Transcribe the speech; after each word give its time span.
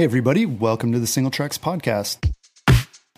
Hey, 0.00 0.04
everybody, 0.04 0.46
welcome 0.46 0.92
to 0.92 0.98
the 0.98 1.04
Singletracks 1.04 1.58
Podcast. 1.60 2.32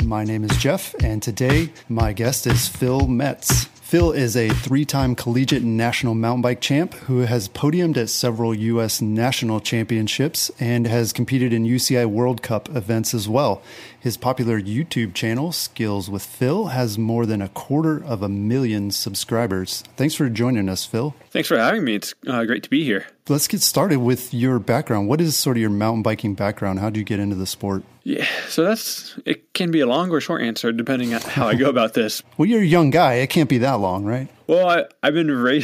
My 0.02 0.24
name 0.24 0.42
is 0.42 0.56
Jeff, 0.56 0.96
and 1.00 1.22
today 1.22 1.72
my 1.88 2.12
guest 2.12 2.44
is 2.44 2.66
Phil 2.66 3.02
Kmetz. 3.02 3.68
Phil 3.92 4.10
is 4.10 4.36
a 4.36 4.48
three 4.48 4.84
time 4.84 5.14
collegiate 5.14 5.62
national 5.62 6.16
mountain 6.16 6.42
bike 6.42 6.60
champ 6.60 6.94
who 6.94 7.20
has 7.20 7.48
podiumed 7.48 7.96
at 7.98 8.08
several 8.08 8.52
U.S. 8.52 9.00
national 9.00 9.60
championships 9.60 10.50
and 10.58 10.88
has 10.88 11.12
competed 11.12 11.52
in 11.52 11.64
UCI 11.64 12.06
World 12.06 12.42
Cup 12.42 12.74
events 12.74 13.14
as 13.14 13.28
well. 13.28 13.62
His 14.00 14.16
popular 14.16 14.60
YouTube 14.60 15.14
channel, 15.14 15.52
Skills 15.52 16.10
with 16.10 16.24
Phil, 16.24 16.68
has 16.68 16.98
more 16.98 17.26
than 17.26 17.40
a 17.40 17.50
quarter 17.50 18.02
of 18.02 18.22
a 18.22 18.28
million 18.28 18.90
subscribers. 18.90 19.84
Thanks 19.96 20.16
for 20.16 20.28
joining 20.28 20.68
us, 20.68 20.84
Phil. 20.84 21.14
Thanks 21.30 21.46
for 21.46 21.58
having 21.58 21.84
me. 21.84 21.94
It's 21.94 22.12
uh, 22.26 22.44
great 22.44 22.64
to 22.64 22.70
be 22.70 22.82
here. 22.82 23.06
Let's 23.28 23.46
get 23.46 23.60
started 23.60 23.98
with 23.98 24.34
your 24.34 24.58
background. 24.58 25.08
What 25.08 25.20
is 25.20 25.36
sort 25.36 25.56
of 25.56 25.60
your 25.60 25.70
mountain 25.70 26.02
biking 26.02 26.34
background? 26.34 26.80
How 26.80 26.90
did 26.90 26.98
you 26.98 27.04
get 27.04 27.20
into 27.20 27.36
the 27.36 27.46
sport? 27.46 27.84
Yeah, 28.02 28.26
so 28.48 28.64
that's 28.64 29.16
it. 29.24 29.54
Can 29.54 29.70
be 29.70 29.78
a 29.78 29.86
long 29.86 30.10
or 30.10 30.20
short 30.20 30.42
answer 30.42 30.72
depending 30.72 31.14
on 31.14 31.20
how 31.20 31.46
I 31.46 31.54
go 31.54 31.68
about 31.68 31.94
this. 31.94 32.20
well, 32.36 32.48
you're 32.48 32.62
a 32.62 32.64
young 32.64 32.90
guy. 32.90 33.14
It 33.14 33.28
can't 33.28 33.48
be 33.48 33.58
that 33.58 33.74
long, 33.74 34.04
right? 34.04 34.28
Well, 34.48 34.68
I, 34.68 35.06
have 35.06 35.14
been 35.14 35.30
ra- 35.30 35.52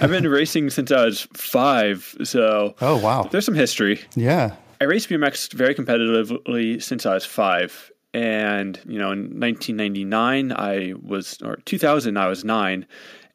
I've 0.00 0.10
been 0.10 0.28
racing 0.28 0.70
since 0.70 0.92
I 0.92 1.04
was 1.04 1.26
five. 1.34 2.14
So 2.22 2.76
oh 2.80 2.98
wow, 2.98 3.24
there's 3.24 3.46
some 3.46 3.54
history. 3.54 4.00
Yeah, 4.14 4.54
I 4.80 4.84
raced 4.84 5.08
BMX 5.08 5.52
very 5.52 5.74
competitively 5.74 6.80
since 6.80 7.04
I 7.04 7.14
was 7.14 7.26
five. 7.26 7.90
And, 8.12 8.80
you 8.86 8.98
know, 8.98 9.12
in 9.12 9.38
1999, 9.38 10.52
I 10.52 10.94
was, 11.00 11.38
or 11.42 11.56
2000, 11.64 12.16
I 12.16 12.26
was 12.26 12.44
nine, 12.44 12.86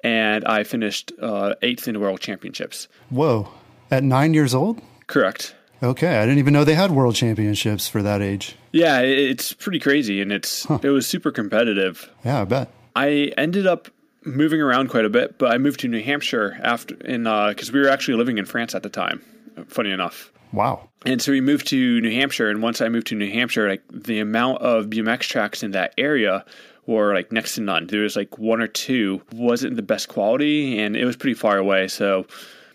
and 0.06 0.46
I 0.46 0.64
finished 0.64 1.12
uh, 1.20 1.56
eighth 1.64 1.88
in 1.88 1.96
the 1.96 2.00
world 2.00 2.20
championships. 2.20 2.88
Whoa. 3.10 3.50
At 3.90 4.04
nine 4.04 4.36
years 4.36 4.54
old? 4.54 4.80
Correct. 5.08 5.56
Okay, 5.82 6.18
I 6.18 6.26
didn't 6.26 6.38
even 6.38 6.54
know 6.54 6.64
they 6.64 6.76
had 6.76 6.92
world 6.92 7.16
championships 7.16 7.88
for 7.88 8.04
that 8.04 8.22
age. 8.22 8.56
Yeah, 8.72 9.02
it's 9.02 9.52
pretty 9.52 9.80
crazy, 9.80 10.22
and 10.22 10.32
it's 10.32 10.66
huh. 10.66 10.80
it 10.84 10.90
was 10.90 11.06
super 11.08 11.32
competitive. 11.32 12.10
Yeah, 12.24 12.42
I 12.42 12.46
bet. 12.46 12.70
I 12.96 13.34
ended 13.36 13.68
up 13.68 13.90
moving 14.24 14.62
around 14.62 14.90
quite 14.90 15.06
a 15.06 15.10
bit, 15.10 15.38
but 15.38 15.52
I 15.52 15.58
moved 15.58 15.80
to 15.82 15.88
New 15.88 16.02
Hampshire 16.02 16.58
after 16.64 16.96
in 16.98 17.24
because 17.24 17.70
uh, 17.70 17.74
we 17.74 17.82
were 17.82 17.90
actually 17.90 18.16
living 18.16 18.38
in 18.38 18.46
France 18.46 18.74
at 18.76 18.84
the 18.84 18.90
time. 18.90 19.22
Funny 19.68 19.92
enough. 19.92 20.32
Wow. 20.54 20.90
And 21.06 21.22
so 21.22 21.32
we 21.32 21.42
moved 21.42 21.68
to 21.68 22.02
New 22.02 22.12
Hampshire, 22.12 22.50
and 22.50 22.62
once 22.62 22.80
I 22.80 22.90
moved 22.90 23.08
to 23.08 23.16
New 23.16 23.30
Hampshire, 23.30 23.68
like 23.68 23.84
the 23.92 24.20
amount 24.20 24.62
of 24.62 24.86
BMX 24.86 25.22
tracks 25.22 25.64
in 25.64 25.72
that 25.72 25.94
area 25.98 26.46
were 26.88 27.14
like 27.14 27.32
next 27.32 27.56
to 27.56 27.62
none. 27.62 27.88
There 27.88 28.02
was 28.02 28.16
like 28.16 28.38
one 28.38 28.62
or 28.62 28.68
two, 28.68 29.22
wasn't 29.34 29.76
the 29.76 29.82
best 29.82 30.08
quality, 30.08 30.80
and 30.80 30.96
it 30.96 31.06
was 31.06 31.16
pretty 31.16 31.34
far 31.34 31.58
away. 31.58 31.88
So 31.88 32.26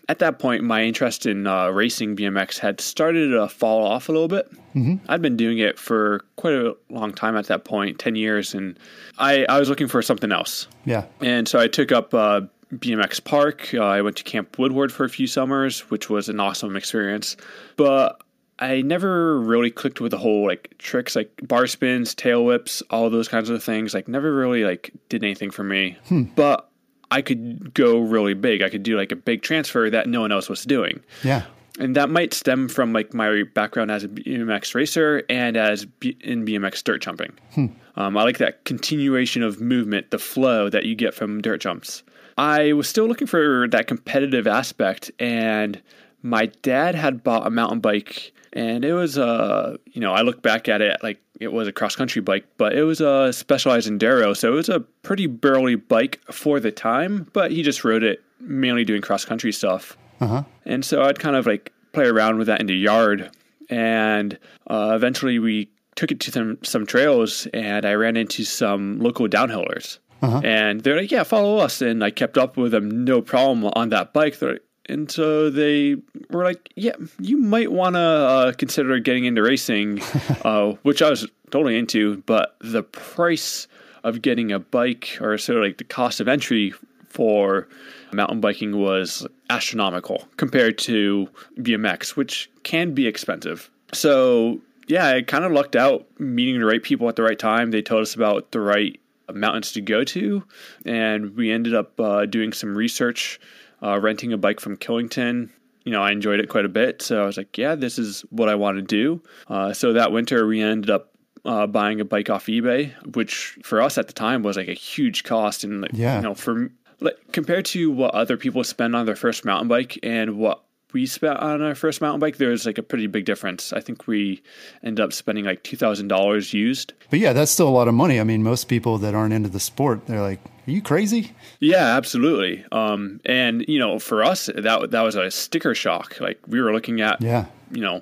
at 0.09 0.19
that 0.19 0.39
point, 0.39 0.63
my 0.63 0.83
interest 0.83 1.25
in 1.25 1.47
uh, 1.47 1.69
racing 1.69 2.15
BMX 2.15 2.59
had 2.59 2.81
started 2.81 3.29
to 3.29 3.47
fall 3.47 3.85
off 3.85 4.09
a 4.09 4.11
little 4.11 4.27
bit. 4.27 4.51
Mm-hmm. 4.75 4.95
I'd 5.07 5.21
been 5.21 5.37
doing 5.37 5.59
it 5.59 5.79
for 5.79 6.21
quite 6.35 6.53
a 6.53 6.75
long 6.89 7.13
time 7.13 7.37
at 7.37 7.47
that 7.47 7.63
point, 7.63 7.99
10 7.99 8.15
years, 8.15 8.53
and 8.53 8.77
I, 9.17 9.45
I 9.47 9.59
was 9.59 9.69
looking 9.69 9.87
for 9.87 10.01
something 10.01 10.31
else. 10.31 10.67
Yeah. 10.85 11.05
And 11.21 11.47
so 11.47 11.59
I 11.59 11.67
took 11.67 11.91
up 11.91 12.13
uh, 12.13 12.41
BMX 12.73 13.23
Park. 13.23 13.73
Uh, 13.73 13.83
I 13.83 14.01
went 14.01 14.17
to 14.17 14.23
Camp 14.23 14.57
Woodward 14.57 14.91
for 14.91 15.03
a 15.05 15.09
few 15.09 15.27
summers, 15.27 15.89
which 15.89 16.09
was 16.09 16.29
an 16.29 16.39
awesome 16.39 16.75
experience. 16.75 17.37
But 17.77 18.21
I 18.61 18.81
never 18.81 19.39
really 19.39 19.71
clicked 19.71 19.99
with 19.99 20.11
the 20.11 20.17
whole 20.17 20.45
like 20.45 20.75
tricks, 20.77 21.15
like 21.15 21.31
bar 21.47 21.67
spins, 21.67 22.13
tail 22.13 22.45
whips, 22.45 22.81
all 22.89 23.09
those 23.09 23.27
kinds 23.27 23.49
of 23.49 23.63
things. 23.63 23.93
Like 23.93 24.07
never 24.07 24.33
really 24.33 24.63
like 24.63 24.91
did 25.09 25.23
anything 25.23 25.51
for 25.51 25.63
me. 25.63 25.97
Hmm. 26.07 26.23
But 26.35 26.69
I 27.09 27.21
could 27.21 27.73
go 27.73 27.99
really 27.99 28.35
big. 28.35 28.61
I 28.61 28.69
could 28.69 28.83
do 28.83 28.95
like 28.95 29.11
a 29.11 29.15
big 29.15 29.41
transfer 29.41 29.89
that 29.89 30.07
no 30.07 30.21
one 30.21 30.31
else 30.31 30.47
was 30.47 30.63
doing. 30.63 31.01
Yeah. 31.23 31.43
And 31.79 31.95
that 31.95 32.09
might 32.09 32.33
stem 32.33 32.69
from 32.69 32.93
like 32.93 33.13
my 33.13 33.43
background 33.55 33.91
as 33.91 34.03
a 34.03 34.07
BMX 34.07 34.75
racer 34.75 35.23
and 35.29 35.57
as 35.57 35.85
B- 35.85 36.17
in 36.21 36.45
BMX 36.45 36.83
dirt 36.83 37.01
jumping. 37.01 37.33
Hmm. 37.53 37.67
Um, 37.95 38.17
I 38.17 38.23
like 38.23 38.37
that 38.37 38.63
continuation 38.65 39.43
of 39.43 39.59
movement, 39.59 40.11
the 40.11 40.19
flow 40.19 40.69
that 40.69 40.85
you 40.85 40.95
get 40.95 41.13
from 41.13 41.41
dirt 41.41 41.61
jumps. 41.61 42.03
I 42.37 42.73
was 42.73 42.87
still 42.87 43.07
looking 43.07 43.27
for 43.27 43.67
that 43.69 43.87
competitive 43.87 44.47
aspect, 44.47 45.11
and 45.19 45.81
my 46.23 46.47
dad 46.61 46.95
had 46.95 47.23
bought 47.23 47.45
a 47.45 47.49
mountain 47.49 47.79
bike, 47.79 48.33
and 48.53 48.83
it 48.83 48.93
was 48.93 49.17
a, 49.17 49.25
uh, 49.25 49.77
you 49.85 50.01
know, 50.01 50.13
I 50.13 50.21
look 50.21 50.41
back 50.41 50.67
at 50.67 50.81
it 50.81 51.01
like 51.03 51.21
it 51.39 51.51
was 51.51 51.67
a 51.67 51.71
cross 51.71 51.95
country 51.95 52.21
bike, 52.21 52.45
but 52.57 52.73
it 52.73 52.83
was 52.83 53.01
a 53.01 53.31
Specialized 53.33 53.89
Enduro, 53.89 54.35
so 54.35 54.51
it 54.51 54.55
was 54.55 54.69
a 54.69 54.79
pretty 54.79 55.27
burly 55.27 55.75
bike 55.75 56.19
for 56.31 56.59
the 56.59 56.71
time. 56.71 57.27
But 57.33 57.51
he 57.51 57.63
just 57.63 57.83
rode 57.83 58.03
it 58.03 58.23
mainly 58.39 58.83
doing 58.85 59.01
cross 59.01 59.25
country 59.25 59.51
stuff, 59.51 59.97
uh-huh. 60.19 60.43
and 60.65 60.83
so 60.83 61.03
I'd 61.03 61.19
kind 61.19 61.35
of 61.35 61.45
like 61.45 61.73
play 61.93 62.05
around 62.05 62.37
with 62.37 62.47
that 62.47 62.61
in 62.61 62.67
the 62.67 62.75
yard, 62.75 63.29
and 63.69 64.37
uh, 64.67 64.93
eventually 64.95 65.39
we 65.39 65.69
took 65.95 66.11
it 66.11 66.19
to 66.21 66.31
some 66.31 66.57
some 66.63 66.85
trails, 66.85 67.47
and 67.53 67.85
I 67.85 67.93
ran 67.93 68.17
into 68.17 68.43
some 68.43 68.99
local 68.99 69.27
downhillers. 69.27 69.99
Uh-huh. 70.21 70.39
And 70.43 70.81
they're 70.81 70.97
like, 70.97 71.09
yeah, 71.09 71.23
follow 71.23 71.57
us. 71.57 71.81
And 71.81 72.03
I 72.03 72.11
kept 72.11 72.37
up 72.37 72.55
with 72.55 72.73
them, 72.73 73.05
no 73.05 73.23
problem 73.23 73.65
on 73.75 73.89
that 73.89 74.13
bike. 74.13 74.37
They're 74.37 74.53
Like, 74.53 74.61
and 74.87 75.09
so 75.11 75.49
they 75.49 75.95
were 76.29 76.43
like, 76.43 76.71
yeah, 76.75 76.95
you 77.19 77.37
might 77.37 77.71
want 77.71 77.95
to 77.95 77.99
uh, 77.99 78.51
consider 78.53 78.99
getting 78.99 79.25
into 79.25 79.41
racing, 79.41 80.01
uh, 80.43 80.73
which 80.83 81.01
I 81.01 81.09
was 81.09 81.27
totally 81.51 81.77
into. 81.77 82.17
But 82.25 82.55
the 82.59 82.83
price 82.83 83.67
of 84.03 84.21
getting 84.21 84.51
a 84.51 84.59
bike, 84.59 85.17
or 85.21 85.37
sort 85.37 85.57
of 85.57 85.63
like 85.63 85.77
the 85.77 85.83
cost 85.83 86.19
of 86.19 86.27
entry 86.27 86.73
for 87.07 87.67
mountain 88.11 88.41
biking, 88.41 88.77
was 88.77 89.25
astronomical 89.49 90.27
compared 90.37 90.77
to 90.79 91.27
BMX, 91.57 92.15
which 92.15 92.49
can 92.63 92.93
be 92.93 93.07
expensive. 93.07 93.69
So 93.93 94.59
yeah, 94.87 95.07
I 95.07 95.21
kind 95.21 95.45
of 95.45 95.51
lucked 95.51 95.75
out 95.75 96.05
meeting 96.19 96.59
the 96.59 96.65
right 96.65 96.81
people 96.81 97.07
at 97.07 97.15
the 97.15 97.23
right 97.23 97.39
time. 97.39 97.71
They 97.71 97.81
told 97.81 98.01
us 98.01 98.15
about 98.15 98.51
the 98.51 98.59
right 98.59 98.99
mountains 99.33 99.71
to 99.73 99.81
go 99.81 100.03
to, 100.03 100.43
and 100.85 101.35
we 101.35 101.51
ended 101.51 101.73
up 101.73 101.99
uh, 101.99 102.25
doing 102.25 102.51
some 102.51 102.75
research, 102.77 103.39
uh, 103.81 103.99
renting 103.99 104.33
a 104.33 104.37
bike 104.37 104.59
from 104.59 104.77
Killington. 104.77 105.49
You 105.83 105.91
know, 105.91 106.01
I 106.01 106.11
enjoyed 106.11 106.39
it 106.39 106.49
quite 106.49 106.65
a 106.65 106.69
bit, 106.69 107.01
so 107.01 107.23
I 107.23 107.25
was 107.25 107.37
like, 107.37 107.57
"Yeah, 107.57 107.75
this 107.75 107.97
is 107.97 108.21
what 108.29 108.49
I 108.49 108.55
want 108.55 108.77
to 108.77 108.81
do." 108.83 109.21
Uh, 109.47 109.73
so 109.73 109.93
that 109.93 110.11
winter, 110.11 110.45
we 110.45 110.61
ended 110.61 110.89
up 110.89 111.11
uh, 111.45 111.67
buying 111.67 111.99
a 111.99 112.05
bike 112.05 112.29
off 112.29 112.45
eBay, 112.45 112.93
which 113.15 113.57
for 113.63 113.81
us 113.81 113.97
at 113.97 114.07
the 114.07 114.13
time 114.13 114.43
was 114.43 114.57
like 114.57 114.67
a 114.67 114.73
huge 114.73 115.23
cost, 115.23 115.63
and 115.63 115.87
yeah. 115.91 116.17
you 116.17 116.21
know, 116.21 116.35
for 116.35 116.69
like, 116.99 117.17
compared 117.31 117.65
to 117.65 117.91
what 117.91 118.13
other 118.13 118.37
people 118.37 118.63
spend 118.63 118.95
on 118.95 119.05
their 119.05 119.15
first 119.15 119.43
mountain 119.43 119.67
bike 119.67 119.97
and 120.03 120.37
what 120.37 120.63
we 120.93 121.05
spent 121.05 121.39
on 121.39 121.61
our 121.61 121.73
first 121.73 122.01
mountain 122.01 122.19
bike, 122.19 122.37
there's 122.37 122.65
like 122.65 122.77
a 122.77 122.83
pretty 122.83 123.07
big 123.07 123.25
difference. 123.25 123.73
I 123.73 123.79
think 123.79 124.07
we 124.07 124.43
end 124.83 124.99
up 124.99 125.13
spending 125.13 125.45
like 125.45 125.63
two 125.63 125.77
thousand 125.77 126.09
dollars 126.09 126.53
used. 126.53 126.93
But 127.09 127.19
yeah, 127.19 127.33
that's 127.33 127.51
still 127.51 127.67
a 127.67 127.69
lot 127.69 127.87
of 127.87 127.93
money. 127.93 128.19
I 128.19 128.23
mean, 128.23 128.43
most 128.43 128.67
people 128.67 128.97
that 128.99 129.15
aren't 129.15 129.33
into 129.33 129.49
the 129.49 129.59
sport, 129.59 130.05
they're 130.05 130.21
like, 130.21 130.39
"Are 130.67 130.71
you 130.71 130.81
crazy?" 130.81 131.33
Yeah, 131.59 131.95
absolutely. 131.97 132.65
Um, 132.71 133.19
and 133.25 133.65
you 133.67 133.79
know, 133.79 133.99
for 133.99 134.23
us, 134.23 134.47
that 134.55 134.91
that 134.91 135.01
was 135.01 135.15
a 135.15 135.31
sticker 135.31 135.75
shock. 135.75 136.19
Like 136.19 136.39
we 136.47 136.61
were 136.61 136.73
looking 136.73 137.01
at, 137.01 137.21
yeah, 137.21 137.45
you 137.71 137.81
know, 137.81 138.01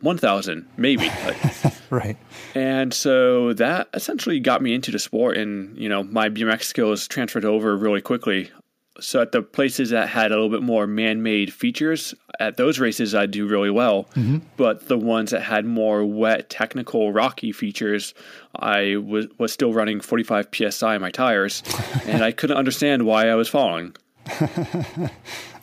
one 0.00 0.18
thousand 0.18 0.68
maybe. 0.76 1.08
Like, 1.08 1.36
right. 1.90 2.16
And 2.54 2.92
so 2.92 3.52
that 3.54 3.88
essentially 3.94 4.40
got 4.40 4.62
me 4.62 4.74
into 4.74 4.90
the 4.90 4.98
sport, 4.98 5.36
and 5.36 5.76
you 5.78 5.88
know, 5.88 6.02
my 6.02 6.28
BMX 6.28 6.64
skills 6.64 7.06
transferred 7.08 7.44
over 7.44 7.76
really 7.76 8.00
quickly. 8.00 8.50
So 8.98 9.22
at 9.22 9.32
the 9.32 9.42
places 9.42 9.90
that 9.90 10.08
had 10.08 10.32
a 10.32 10.34
little 10.34 10.48
bit 10.48 10.62
more 10.62 10.86
man-made 10.86 11.52
features, 11.52 12.14
at 12.40 12.56
those 12.56 12.78
races 12.78 13.14
I 13.14 13.26
do 13.26 13.46
really 13.46 13.70
well. 13.70 14.04
Mm-hmm. 14.14 14.38
But 14.56 14.88
the 14.88 14.98
ones 14.98 15.30
that 15.30 15.42
had 15.42 15.64
more 15.64 16.04
wet, 16.04 16.50
technical, 16.50 17.12
rocky 17.12 17.52
features, 17.52 18.14
I 18.56 18.96
was 18.96 19.26
was 19.38 19.52
still 19.52 19.72
running 19.72 20.00
45 20.00 20.48
psi 20.52 20.94
in 20.94 21.00
my 21.00 21.10
tires, 21.10 21.62
and 22.06 22.24
I 22.24 22.32
couldn't 22.32 22.56
understand 22.56 23.06
why 23.06 23.28
I 23.28 23.34
was 23.34 23.48
falling. 23.48 23.94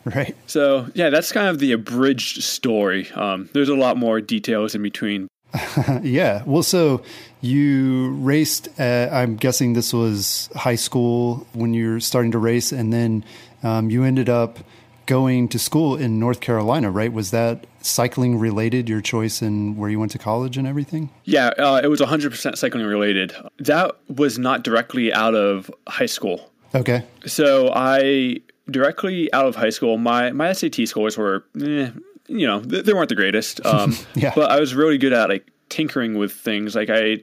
right. 0.04 0.36
So 0.46 0.86
yeah, 0.94 1.10
that's 1.10 1.32
kind 1.32 1.48
of 1.48 1.58
the 1.58 1.72
abridged 1.72 2.42
story. 2.42 3.10
Um, 3.12 3.50
there's 3.52 3.68
a 3.68 3.76
lot 3.76 3.96
more 3.96 4.20
details 4.20 4.74
in 4.74 4.82
between. 4.82 5.28
yeah. 6.02 6.42
Well, 6.46 6.62
so 6.62 7.02
you 7.40 8.10
raced, 8.14 8.68
at, 8.78 9.12
I'm 9.12 9.36
guessing 9.36 9.72
this 9.72 9.92
was 9.92 10.50
high 10.54 10.74
school 10.74 11.46
when 11.52 11.74
you're 11.74 12.00
starting 12.00 12.32
to 12.32 12.38
race, 12.38 12.72
and 12.72 12.92
then 12.92 13.24
um, 13.62 13.90
you 13.90 14.04
ended 14.04 14.28
up 14.28 14.58
going 15.06 15.48
to 15.48 15.58
school 15.58 15.96
in 15.96 16.20
North 16.20 16.40
Carolina, 16.40 16.90
right? 16.90 17.12
Was 17.12 17.30
that 17.30 17.66
cycling 17.80 18.38
related, 18.38 18.88
your 18.88 19.00
choice 19.00 19.40
in 19.40 19.76
where 19.76 19.88
you 19.88 19.98
went 19.98 20.12
to 20.12 20.18
college 20.18 20.58
and 20.58 20.66
everything? 20.66 21.08
Yeah, 21.24 21.48
uh, 21.58 21.80
it 21.82 21.88
was 21.88 22.00
100% 22.00 22.58
cycling 22.58 22.84
related. 22.84 23.34
That 23.58 23.96
was 24.08 24.38
not 24.38 24.64
directly 24.64 25.12
out 25.12 25.34
of 25.34 25.70
high 25.88 26.06
school. 26.06 26.50
Okay. 26.74 27.04
So 27.24 27.72
I 27.74 28.40
directly 28.70 29.32
out 29.32 29.46
of 29.46 29.56
high 29.56 29.70
school, 29.70 29.96
my, 29.96 30.30
my 30.32 30.52
SAT 30.52 30.86
scores 30.86 31.16
were, 31.16 31.44
eh, 31.62 31.90
you 32.28 32.46
know, 32.46 32.60
they 32.60 32.92
weren't 32.92 33.08
the 33.08 33.14
greatest. 33.14 33.64
Um, 33.64 33.96
yeah. 34.14 34.32
But 34.34 34.50
I 34.50 34.60
was 34.60 34.74
really 34.74 34.98
good 34.98 35.12
at 35.12 35.28
like 35.28 35.50
tinkering 35.68 36.16
with 36.16 36.32
things. 36.32 36.74
Like 36.74 36.90
I 36.90 37.18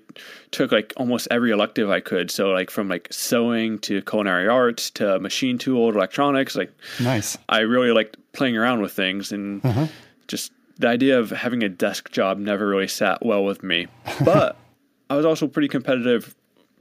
took 0.52 0.72
like 0.72 0.94
almost 0.98 1.28
every 1.32 1.52
elective 1.52 1.90
I 1.90 2.00
could. 2.00 2.32
So 2.32 2.50
like 2.50 2.70
from 2.70 2.88
like 2.88 3.08
sewing 3.12 3.80
to 3.80 4.02
culinary 4.02 4.48
arts 4.48 4.90
to 4.92 5.20
machine 5.20 5.58
tool 5.58 5.92
to 5.92 5.98
electronics. 5.98 6.56
Like 6.56 6.72
nice. 7.00 7.38
I 7.50 7.60
really 7.60 7.92
liked 7.92 8.18
playing 8.34 8.58
around 8.58 8.82
with 8.82 8.92
things 8.92 9.32
and 9.32 9.66
uh-huh. 9.66 9.88
just 10.28 10.52
the 10.78 10.88
idea 10.88 11.20
of 11.20 11.30
having 11.30 11.64
a 11.64 11.70
desk 11.70 12.12
job 12.12 12.38
never 12.38 12.68
really 12.68 12.88
sat 12.88 13.26
well 13.26 13.44
with 13.44 13.64
me. 13.64 13.88
But 14.24 14.58
I 15.10 15.16
was 15.16 15.26
also 15.26 15.48
pretty 15.48 15.68
competitive 15.68 16.36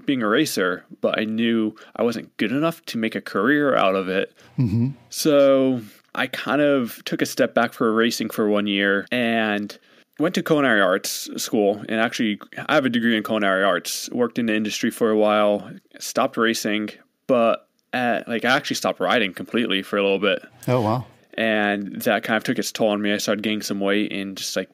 being 0.06 0.22
a 0.22 0.28
racer, 0.28 0.84
but 1.00 1.18
I 1.18 1.24
knew 1.24 1.74
I 1.96 2.02
wasn't 2.02 2.36
good 2.36 2.52
enough 2.52 2.84
to 2.86 2.98
make 2.98 3.14
a 3.14 3.20
career 3.20 3.74
out 3.74 3.94
of 3.94 4.08
it. 4.08 4.34
Mm-hmm. 4.58 4.90
So 5.08 5.80
I 6.14 6.26
kind 6.26 6.60
of 6.60 7.04
took 7.04 7.22
a 7.22 7.26
step 7.26 7.54
back 7.54 7.72
for 7.72 7.92
racing 7.92 8.30
for 8.30 8.48
one 8.48 8.66
year 8.66 9.06
and 9.10 9.76
went 10.18 10.34
to 10.36 10.42
culinary 10.42 10.80
arts 10.80 11.28
school 11.36 11.84
and 11.88 12.00
actually 12.00 12.38
I 12.68 12.74
have 12.74 12.84
a 12.84 12.88
degree 12.88 13.16
in 13.16 13.22
culinary 13.22 13.64
arts. 13.64 14.08
Worked 14.10 14.38
in 14.38 14.46
the 14.46 14.54
industry 14.54 14.90
for 14.90 15.10
a 15.10 15.16
while, 15.16 15.70
stopped 15.98 16.36
racing, 16.36 16.90
but 17.26 17.68
at, 17.92 18.28
like 18.28 18.44
I 18.44 18.56
actually 18.56 18.76
stopped 18.76 19.00
riding 19.00 19.32
completely 19.32 19.82
for 19.82 19.96
a 19.96 20.02
little 20.02 20.18
bit. 20.18 20.42
Oh 20.68 20.80
wow. 20.80 21.06
And 21.36 22.00
that 22.02 22.22
kind 22.22 22.36
of 22.36 22.44
took 22.44 22.58
its 22.58 22.70
toll 22.70 22.90
on 22.90 23.02
me. 23.02 23.12
I 23.12 23.18
started 23.18 23.42
gaining 23.42 23.62
some 23.62 23.80
weight 23.80 24.12
and 24.12 24.36
just 24.36 24.54
like 24.54 24.70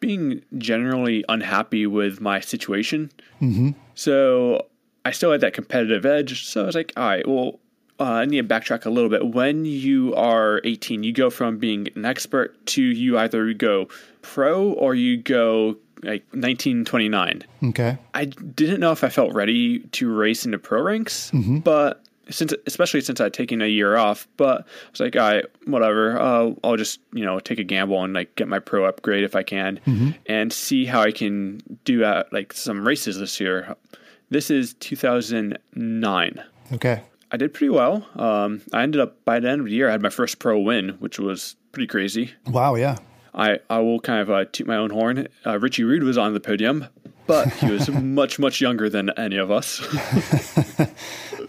being 0.00 0.42
generally 0.56 1.24
unhappy 1.28 1.86
with 1.86 2.20
my 2.20 2.40
situation. 2.40 3.10
Mm-hmm. 3.42 3.70
So 3.94 4.66
I 5.04 5.10
still 5.10 5.32
had 5.32 5.40
that 5.42 5.54
competitive 5.54 6.06
edge. 6.06 6.46
So 6.46 6.62
I 6.62 6.66
was 6.66 6.74
like, 6.74 6.92
all 6.96 7.04
right, 7.04 7.26
well, 7.28 7.58
uh, 8.00 8.04
I 8.04 8.24
need 8.26 8.48
to 8.48 8.54
backtrack 8.54 8.86
a 8.86 8.90
little 8.90 9.10
bit. 9.10 9.26
When 9.26 9.64
you 9.64 10.14
are 10.14 10.60
18, 10.64 11.02
you 11.02 11.12
go 11.12 11.30
from 11.30 11.58
being 11.58 11.88
an 11.96 12.04
expert 12.04 12.64
to 12.66 12.82
you 12.82 13.18
either 13.18 13.52
go 13.54 13.88
pro 14.22 14.72
or 14.72 14.94
you 14.94 15.16
go 15.16 15.76
like 16.02 16.22
1929. 16.30 17.44
Okay. 17.64 17.98
I 18.14 18.26
didn't 18.26 18.80
know 18.80 18.92
if 18.92 19.02
I 19.02 19.08
felt 19.08 19.34
ready 19.34 19.80
to 19.80 20.14
race 20.14 20.44
into 20.44 20.58
pro 20.58 20.82
ranks, 20.82 21.30
mm-hmm. 21.32 21.58
but 21.58 22.04
since 22.30 22.52
especially 22.66 23.00
since 23.00 23.20
I'd 23.20 23.32
taken 23.32 23.62
a 23.62 23.66
year 23.66 23.96
off, 23.96 24.28
but 24.36 24.60
I 24.60 24.90
was 24.90 25.00
like, 25.00 25.16
all 25.16 25.22
right, 25.22 25.44
whatever. 25.64 26.20
Uh, 26.20 26.52
I'll 26.62 26.76
just 26.76 27.00
you 27.12 27.24
know 27.24 27.40
take 27.40 27.58
a 27.58 27.64
gamble 27.64 28.04
and 28.04 28.12
like 28.12 28.34
get 28.36 28.48
my 28.48 28.58
pro 28.58 28.84
upgrade 28.84 29.24
if 29.24 29.34
I 29.34 29.42
can, 29.42 29.80
mm-hmm. 29.86 30.10
and 30.26 30.52
see 30.52 30.84
how 30.84 31.00
I 31.00 31.10
can 31.10 31.60
do 31.84 32.04
at 32.04 32.32
like 32.32 32.52
some 32.52 32.86
races 32.86 33.18
this 33.18 33.40
year. 33.40 33.74
This 34.30 34.50
is 34.50 34.74
2009. 34.74 36.44
Okay. 36.74 37.02
I 37.30 37.36
did 37.36 37.52
pretty 37.52 37.70
well. 37.70 38.06
Um, 38.16 38.62
I 38.72 38.82
ended 38.82 39.00
up 39.00 39.24
by 39.24 39.40
the 39.40 39.48
end 39.50 39.60
of 39.60 39.66
the 39.66 39.72
year, 39.72 39.88
I 39.88 39.92
had 39.92 40.02
my 40.02 40.10
first 40.10 40.38
pro 40.38 40.58
win, 40.58 40.90
which 40.98 41.18
was 41.18 41.56
pretty 41.72 41.86
crazy. 41.86 42.32
Wow, 42.46 42.74
yeah. 42.74 42.96
I, 43.34 43.58
I 43.68 43.78
will 43.80 44.00
kind 44.00 44.20
of 44.20 44.30
uh, 44.30 44.46
toot 44.50 44.66
my 44.66 44.76
own 44.76 44.90
horn. 44.90 45.28
Uh, 45.46 45.58
Richie 45.58 45.84
Rude 45.84 46.02
was 46.02 46.18
on 46.18 46.34
the 46.34 46.40
podium, 46.40 46.86
but 47.26 47.52
he 47.54 47.70
was 47.70 47.88
much, 48.02 48.38
much 48.38 48.60
younger 48.60 48.88
than 48.88 49.10
any 49.10 49.36
of 49.36 49.50
us. 49.50 49.80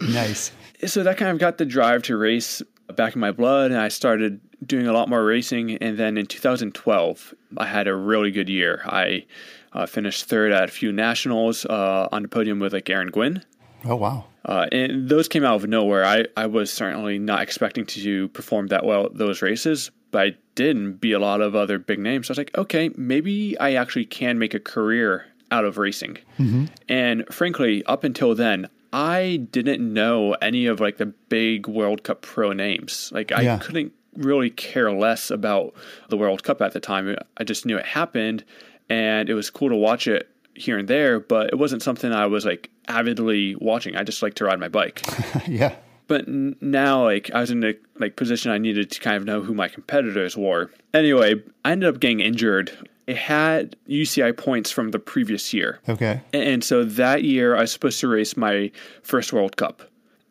nice. 0.02 0.52
So 0.86 1.02
that 1.02 1.16
kind 1.16 1.30
of 1.30 1.38
got 1.38 1.58
the 1.58 1.64
drive 1.64 2.02
to 2.04 2.16
race 2.16 2.62
back 2.94 3.14
in 3.14 3.20
my 3.20 3.32
blood, 3.32 3.70
and 3.70 3.80
I 3.80 3.88
started 3.88 4.40
doing 4.64 4.86
a 4.86 4.92
lot 4.92 5.08
more 5.08 5.24
racing. 5.24 5.76
And 5.78 5.98
then 5.98 6.16
in 6.16 6.26
2012, 6.26 7.34
I 7.56 7.66
had 7.66 7.88
a 7.88 7.94
really 7.94 8.30
good 8.30 8.48
year. 8.48 8.82
I 8.86 9.26
uh, 9.72 9.86
finished 9.86 10.26
third 10.26 10.52
at 10.52 10.64
a 10.64 10.72
few 10.72 10.92
nationals 10.92 11.64
uh, 11.66 12.08
on 12.12 12.22
the 12.22 12.28
podium 12.28 12.60
with 12.60 12.72
like 12.72 12.88
Aaron 12.90 13.08
Gwin. 13.08 13.42
Oh 13.84 13.96
wow! 13.96 14.26
Uh, 14.44 14.66
and 14.72 15.08
those 15.08 15.28
came 15.28 15.44
out 15.44 15.56
of 15.56 15.68
nowhere. 15.68 16.04
I, 16.04 16.24
I 16.36 16.46
was 16.46 16.72
certainly 16.72 17.18
not 17.18 17.42
expecting 17.42 17.84
to 17.86 18.28
perform 18.28 18.68
that 18.68 18.84
well 18.84 19.06
at 19.06 19.16
those 19.16 19.42
races, 19.42 19.90
but 20.10 20.22
I 20.22 20.36
did 20.54 20.76
and 20.76 21.00
beat 21.00 21.12
a 21.12 21.18
lot 21.18 21.40
of 21.40 21.54
other 21.54 21.78
big 21.78 21.98
names. 21.98 22.26
So 22.26 22.32
I 22.32 22.32
was 22.32 22.38
like, 22.38 22.56
okay, 22.56 22.90
maybe 22.96 23.58
I 23.58 23.74
actually 23.74 24.06
can 24.06 24.38
make 24.38 24.54
a 24.54 24.60
career 24.60 25.26
out 25.50 25.64
of 25.64 25.78
racing. 25.78 26.18
Mm-hmm. 26.38 26.66
And 26.88 27.26
frankly, 27.32 27.84
up 27.84 28.04
until 28.04 28.34
then, 28.34 28.68
I 28.92 29.46
didn't 29.52 29.80
know 29.92 30.34
any 30.34 30.66
of 30.66 30.80
like 30.80 30.96
the 30.96 31.06
big 31.06 31.66
World 31.66 32.02
Cup 32.02 32.22
pro 32.22 32.52
names. 32.52 33.10
Like 33.12 33.32
I 33.32 33.42
yeah. 33.42 33.58
couldn't 33.58 33.92
really 34.16 34.50
care 34.50 34.92
less 34.92 35.30
about 35.30 35.74
the 36.08 36.16
World 36.16 36.42
Cup 36.42 36.60
at 36.62 36.72
the 36.72 36.80
time. 36.80 37.16
I 37.36 37.44
just 37.44 37.66
knew 37.66 37.76
it 37.76 37.86
happened 37.86 38.44
and 38.88 39.28
it 39.28 39.34
was 39.34 39.50
cool 39.50 39.68
to 39.68 39.76
watch 39.76 40.08
it 40.08 40.29
here 40.54 40.78
and 40.78 40.88
there, 40.88 41.20
but 41.20 41.48
it 41.48 41.56
wasn't 41.56 41.82
something 41.82 42.12
I 42.12 42.26
was 42.26 42.44
like 42.44 42.70
avidly 42.88 43.56
watching. 43.56 43.96
I 43.96 44.02
just 44.02 44.22
like 44.22 44.34
to 44.34 44.44
ride 44.44 44.60
my 44.60 44.68
bike. 44.68 45.02
yeah. 45.46 45.76
But 46.06 46.26
now, 46.26 47.04
like, 47.04 47.30
I 47.32 47.40
was 47.40 47.52
in 47.52 47.62
a 47.62 47.74
like 48.00 48.16
position 48.16 48.50
I 48.50 48.58
needed 48.58 48.90
to 48.90 49.00
kind 49.00 49.16
of 49.16 49.24
know 49.24 49.42
who 49.42 49.54
my 49.54 49.68
competitors 49.68 50.36
were. 50.36 50.70
Anyway, 50.92 51.36
I 51.64 51.70
ended 51.70 51.88
up 51.88 52.00
getting 52.00 52.18
injured. 52.18 52.72
It 53.06 53.16
had 53.16 53.76
UCI 53.88 54.36
points 54.36 54.72
from 54.72 54.90
the 54.90 54.98
previous 54.98 55.54
year. 55.54 55.78
Okay. 55.88 56.20
And 56.32 56.64
so 56.64 56.82
that 56.84 57.22
year, 57.22 57.56
I 57.56 57.60
was 57.60 57.72
supposed 57.72 58.00
to 58.00 58.08
race 58.08 58.36
my 58.36 58.72
first 59.02 59.32
World 59.32 59.56
Cup. 59.56 59.82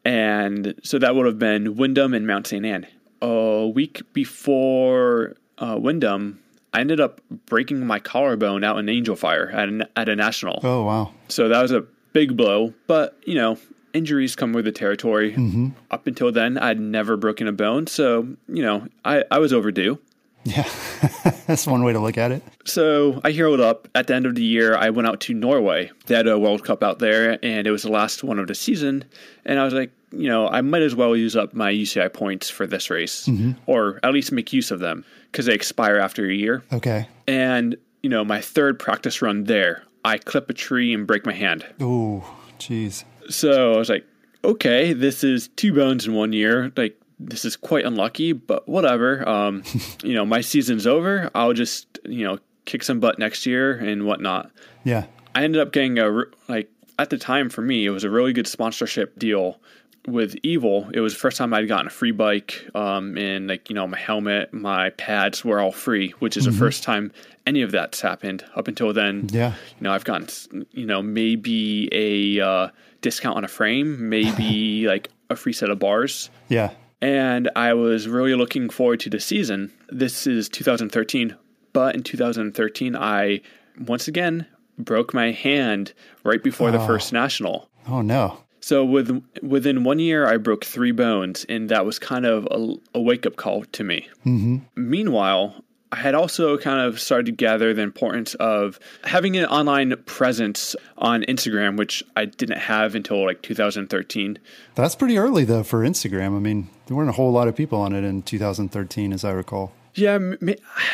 And 0.04 0.76
so 0.84 1.00
that 1.00 1.16
would 1.16 1.26
have 1.26 1.40
been 1.40 1.76
Windham 1.76 2.14
and 2.14 2.28
Mont-Sainte-Anne. 2.28 2.86
A 3.22 3.68
week 3.68 4.02
before 4.14 5.36
uh, 5.60 5.78
Windham, 5.80 6.40
I 6.74 6.82
ended 6.82 7.00
up 7.00 7.22
breaking 7.48 7.86
my 7.86 8.00
collarbone 8.00 8.64
out 8.64 8.78
in 8.78 8.90
Angel 8.90 9.16
Fire 9.16 9.50
at, 9.50 9.68
an, 9.70 9.86
at 9.96 10.08
a 10.08 10.16
national. 10.16 10.60
Oh, 10.64 10.84
wow. 10.84 11.14
So 11.28 11.50
that 11.50 11.62
was 11.62 11.72
a 11.72 11.86
big 12.14 12.38
blow. 12.38 12.74
But, 12.88 13.18
you 13.26 13.36
know, 13.36 13.58
injuries 13.94 14.36
come 14.36 14.54
with 14.54 14.66
the 14.66 14.72
territory. 14.72 15.34
Mm-hmm. 15.34 15.70
Up 15.90 16.06
until 16.06 16.32
then, 16.32 16.58
I'd 16.58 16.80
never 16.80 17.18
broken 17.18 17.48
a 17.48 17.52
bone. 17.52 17.88
So, 17.88 18.28
you 18.48 18.62
know, 18.62 18.88
I, 19.04 19.24
I 19.32 19.40
was 19.40 19.52
overdue. 19.52 20.00
Yeah, 20.44 20.70
that's 21.48 21.68
one 21.68 21.84
way 21.84 21.94
to 21.94 22.00
look 22.00 22.18
at 22.18 22.32
it. 22.32 22.44
So 22.66 23.22
I 23.24 23.32
heroed 23.32 23.60
up. 23.60 23.88
At 23.96 24.08
the 24.08 24.16
end 24.16 24.26
of 24.26 24.36
the 24.36 24.44
year, 24.44 24.76
I 24.76 24.90
went 24.90 25.08
out 25.08 25.22
to 25.22 25.34
Norway. 25.34 25.92
They 26.06 26.16
had 26.16 26.28
a 26.28 26.40
World 26.40 26.64
Cup 26.64 26.84
out 26.84 27.00
there, 27.00 27.38
and 27.44 27.68
it 27.68 27.72
was 27.72 27.84
the 27.84 27.92
last 27.92 28.24
one 28.24 28.40
of 28.40 28.48
the 28.48 28.56
season. 28.56 29.06
And 29.46 29.60
I 29.60 29.66
was 29.66 29.74
like, 29.74 29.92
you 30.12 30.28
know, 30.28 30.48
I 30.48 30.62
might 30.62 30.82
as 30.82 30.96
well 30.96 31.16
use 31.16 31.36
up 31.36 31.54
my 31.54 31.72
UCI 31.72 32.12
points 32.12 32.50
for 32.50 32.66
this 32.66 32.90
race, 32.90 33.28
mm-hmm. 33.28 33.52
or 33.66 34.00
at 34.04 34.14
least 34.14 34.32
make 34.32 34.54
use 34.54 34.72
of 34.72 34.80
them 34.80 35.06
because 35.32 35.46
they 35.46 35.54
expire 35.54 35.98
after 35.98 36.26
a 36.26 36.34
year. 36.34 36.64
Okay. 36.74 37.08
And, 37.28 37.76
you 38.02 38.10
know, 38.10 38.24
my 38.24 38.42
third 38.42 38.80
practice 38.80 39.22
run 39.22 39.44
there, 39.44 39.84
I 40.04 40.18
clip 40.18 40.50
a 40.50 40.54
tree 40.54 40.94
and 40.94 41.06
break 41.06 41.26
my 41.26 41.34
hand. 41.34 41.66
Oh, 41.80 42.24
jeez. 42.58 43.04
So 43.30 43.74
I 43.74 43.78
was 43.78 43.90
like, 43.90 44.06
okay, 44.44 44.94
this 44.94 45.24
is 45.24 45.50
two 45.50 45.74
bones 45.74 46.08
in 46.08 46.14
one 46.14 46.34
year. 46.34 46.72
Like, 46.76 46.99
this 47.20 47.46
is 47.46 47.56
quite 47.56 47.86
unlucky, 47.86 48.34
but 48.34 48.68
whatever. 48.68 49.28
Um, 49.28 49.64
you 50.04 50.14
know, 50.14 50.26
my 50.26 50.42
season's 50.42 50.88
over. 50.88 51.30
I'll 51.36 51.54
just, 51.54 52.00
you 52.06 52.26
know, 52.26 52.40
kick 52.66 52.84
some 52.84 53.00
butt 53.00 53.20
next 53.20 53.46
year 53.46 53.74
and 53.74 54.06
whatnot. 54.06 54.52
Yeah. 54.84 55.06
I 55.36 55.44
ended 55.44 55.62
up 55.62 55.72
getting 55.72 56.00
a, 56.00 56.24
like, 56.48 56.72
at 56.98 57.10
the 57.10 57.18
time 57.18 57.50
for 57.50 57.62
me, 57.62 57.86
it 57.86 57.92
was 57.92 58.04
a 58.04 58.10
really 58.10 58.34
good 58.34 58.48
sponsorship 58.48 59.18
deal 59.18 59.60
with 60.08 60.36
Evil, 60.44 60.90
it 60.94 61.00
was 61.02 61.14
the 61.14 61.20
first 61.20 61.38
time 61.38 61.54
I'd 61.54 61.68
gotten 61.68 61.88
a 61.88 61.92
free 61.92 62.12
bike, 62.12 62.68
um, 62.74 63.18
and 63.18 63.48
like 63.48 63.70
you 63.70 63.76
know, 63.76 63.88
my 63.88 63.98
helmet, 63.98 64.54
my 64.54 64.90
pads 64.92 65.44
were 65.44 65.60
all 65.60 65.72
free, 65.72 66.12
which 66.20 66.38
is 66.38 66.44
mm-hmm. 66.44 66.54
the 66.54 66.60
first 66.60 66.84
time 66.84 67.12
any 67.46 67.62
of 67.62 67.72
that's 67.72 68.02
happened. 68.02 68.44
Up 68.56 68.68
until 68.68 68.94
then, 68.94 69.28
yeah, 69.30 69.54
you 69.78 69.84
know, 69.84 69.92
I've 69.92 70.06
gotten 70.06 70.28
you 70.72 70.86
know 70.86 71.02
maybe 71.02 71.90
a 71.92 72.46
uh, 72.46 72.70
discount 73.02 73.38
on 73.38 73.44
a 73.44 73.48
frame, 73.48 74.10
maybe 74.10 74.88
like 74.88 75.10
a 75.30 75.36
free 75.36 75.54
set 75.54 75.70
of 75.70 75.80
bars, 75.80 76.30
yeah. 76.48 76.72
And 77.02 77.50
I 77.56 77.74
was 77.74 78.08
really 78.08 78.36
looking 78.36 78.70
forward 78.70 79.00
to 79.02 79.10
the 79.10 79.20
season. 79.20 79.72
This 79.90 80.28
is 80.28 80.50
2013, 80.50 81.36
but 81.72 81.96
in 81.96 82.04
2013, 82.04 82.96
I 82.96 83.42
once 83.80 84.08
again 84.08 84.46
broke 84.78 85.14
my 85.14 85.32
hand 85.32 85.94
right 86.24 86.44
before 86.44 86.70
oh. 86.70 86.72
the 86.72 86.80
first 86.80 87.14
national. 87.14 87.70
Oh 87.88 88.02
no. 88.02 88.40
So 88.62 88.84
with 88.84 89.24
within 89.42 89.84
one 89.84 90.00
year, 90.00 90.28
I 90.28 90.38
broke 90.38 90.66
three 90.66 90.92
bones, 90.92 91.46
and 91.48 91.70
that 91.70 91.86
was 91.86 91.98
kind 91.98 92.26
of 92.26 92.48
a, 92.52 92.76
a 92.96 93.02
wake 93.02 93.26
up 93.26 93.38
call 93.38 93.64
to 93.64 93.84
me. 93.84 94.08
Mm-hmm. 94.26 94.58
Meanwhile, 94.76 95.64
I 95.92 95.98
had 95.98 96.14
also 96.14 96.58
kind 96.58 96.80
of 96.80 97.00
started 97.00 97.26
to 97.28 97.32
gather 97.32 97.74
the 97.74 97.82
importance 97.82 98.36
of 98.36 98.80
having 99.04 99.36
an 99.38 99.46
online 99.46 99.96
presence 100.06 100.76
on 100.98 101.24
Instagram, 101.24 101.78
which 101.78 102.04
I 102.16 102.26
didn't 102.26 102.60
have 102.60 102.94
until 102.94 103.26
like 103.26 103.42
2013. 103.42 104.38
That's 104.76 104.96
pretty 104.96 105.18
early 105.18 105.46
though 105.46 105.64
for 105.64 105.80
Instagram. 105.80 106.36
I 106.36 106.40
mean, 106.40 106.70
there 106.86 106.96
weren't 106.96 107.10
a 107.10 107.14
whole 107.14 107.32
lot 107.32 107.48
of 107.48 107.56
people 107.56 107.80
on 107.82 107.94
it 107.94 108.04
in 108.04 108.22
2013, 108.22 109.14
as 109.14 109.24
I 109.26 109.32
recall. 109.32 109.74
Yeah, 109.96 110.18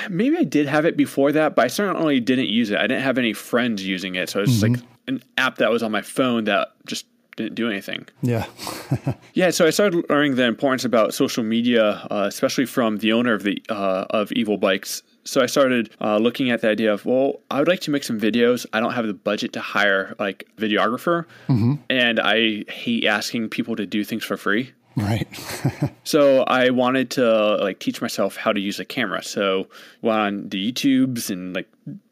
maybe 0.10 0.38
I 0.38 0.44
did 0.44 0.68
have 0.68 0.86
it 0.86 0.96
before 0.96 1.32
that, 1.34 1.56
but 1.56 1.66
I 1.66 1.68
certainly 1.68 2.20
didn't 2.22 2.48
use 2.48 2.72
it. 2.72 2.78
I 2.78 2.88
didn't 2.88 3.04
have 3.04 3.18
any 3.18 3.34
friends 3.34 3.86
using 3.86 4.16
it, 4.16 4.30
so 4.30 4.40
it 4.40 4.44
was 4.44 4.64
mm-hmm. 4.64 4.76
like 4.76 4.84
an 5.08 5.24
app 5.38 5.58
that 5.58 5.70
was 5.70 5.84
on 5.84 5.92
my 5.92 6.02
phone 6.02 6.46
that 6.46 6.70
just 6.86 7.06
didn't 7.36 7.56
do 7.56 7.70
anything. 7.70 8.08
Yeah. 8.22 8.46
yeah. 9.34 9.50
So 9.50 9.66
I 9.66 9.70
started 9.70 10.06
learning 10.10 10.36
the 10.36 10.46
importance 10.46 10.86
about 10.86 11.14
social 11.14 11.44
media, 11.44 12.08
uh, 12.10 12.26
especially 12.28 12.66
from 12.66 12.98
the 12.98 13.14
owner 13.14 13.34
of 13.34 13.44
the 13.44 13.62
uh, 13.70 14.06
of 14.10 14.32
Evil 14.32 14.58
Bikes. 14.58 15.04
So 15.24 15.42
I 15.42 15.48
started 15.48 15.90
uh, 16.00 16.18
looking 16.18 16.52
at 16.52 16.62
the 16.62 16.70
idea 16.70 16.94
of, 16.94 17.04
well, 17.06 17.42
I 17.50 17.58
would 17.58 17.68
like 17.68 17.80
to 17.82 17.92
make 17.92 18.04
some 18.04 18.20
videos. 18.20 18.66
I 18.74 18.80
don't 18.80 18.94
have 18.94 19.08
the 19.08 19.14
budget 19.14 19.54
to 19.54 19.60
hire 19.60 20.16
like 20.20 20.48
videographer, 20.58 21.26
mm-hmm. 21.48 21.76
and 21.90 22.20
I 22.20 22.64
hate 22.70 23.06
asking 23.06 23.50
people 23.50 23.76
to 23.76 23.86
do 23.86 24.04
things 24.04 24.24
for 24.24 24.38
free. 24.38 24.72
Right. 24.96 25.28
so 26.04 26.44
I 26.44 26.70
wanted 26.70 27.10
to 27.12 27.58
like 27.58 27.80
teach 27.80 28.02
myself 28.02 28.38
how 28.38 28.54
to 28.54 28.60
use 28.60 28.80
a 28.80 28.86
camera. 28.86 29.24
So 29.24 29.68
went 30.02 30.20
on 30.20 30.50
the 30.50 30.72
YouTubes 30.72 31.30
and 31.30 31.54
like 31.54 31.70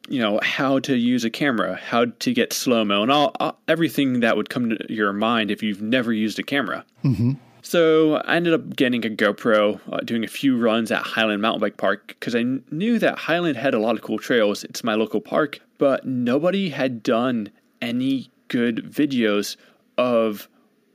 you 0.10 0.20
know 0.20 0.40
how 0.44 0.80
to 0.80 0.96
use 0.96 1.24
a 1.24 1.30
camera, 1.30 1.76
how 1.76 2.06
to 2.06 2.34
get 2.34 2.54
slow 2.54 2.84
mo, 2.84 3.02
and 3.04 3.12
all, 3.12 3.32
all, 3.40 3.58
everything 3.68 4.20
that 4.20 4.36
would 4.36 4.50
come 4.50 4.70
to 4.70 4.94
your 4.94 5.14
mind 5.14 5.52
if 5.52 5.64
you've 5.64 5.82
never 5.82 6.12
used 6.12 6.40
a 6.40 6.44
camera. 6.44 6.86
Mm-hmm. 7.04 7.34
So 7.62 8.16
I 8.16 8.36
ended 8.36 8.54
up 8.54 8.76
getting 8.76 9.06
a 9.06 9.10
GoPro, 9.10 9.80
uh, 9.92 9.98
doing 10.02 10.26
a 10.26 10.28
few 10.28 10.58
runs 10.58 10.92
at 10.92 11.02
Highland 11.02 11.42
Mountain 11.42 11.62
Bike 11.62 11.78
Park 11.78 12.08
because 12.08 12.36
I 12.36 12.44
knew 12.72 13.00
that 13.00 13.18
Highland 13.18 13.56
had 13.56 13.74
a 13.74 13.80
lot 13.80 13.96
of 13.96 14.02
cool 14.02 14.20
trails. 14.20 14.66
It's 14.66 14.84
my 14.84 14.96
local 14.96 15.22
park, 15.22 15.60
but 15.78 16.06
nobody 16.06 16.70
had 16.70 17.02
done 17.02 17.50
any 17.82 18.30
good 18.50 18.84
videos 18.92 19.56
of 19.98 20.50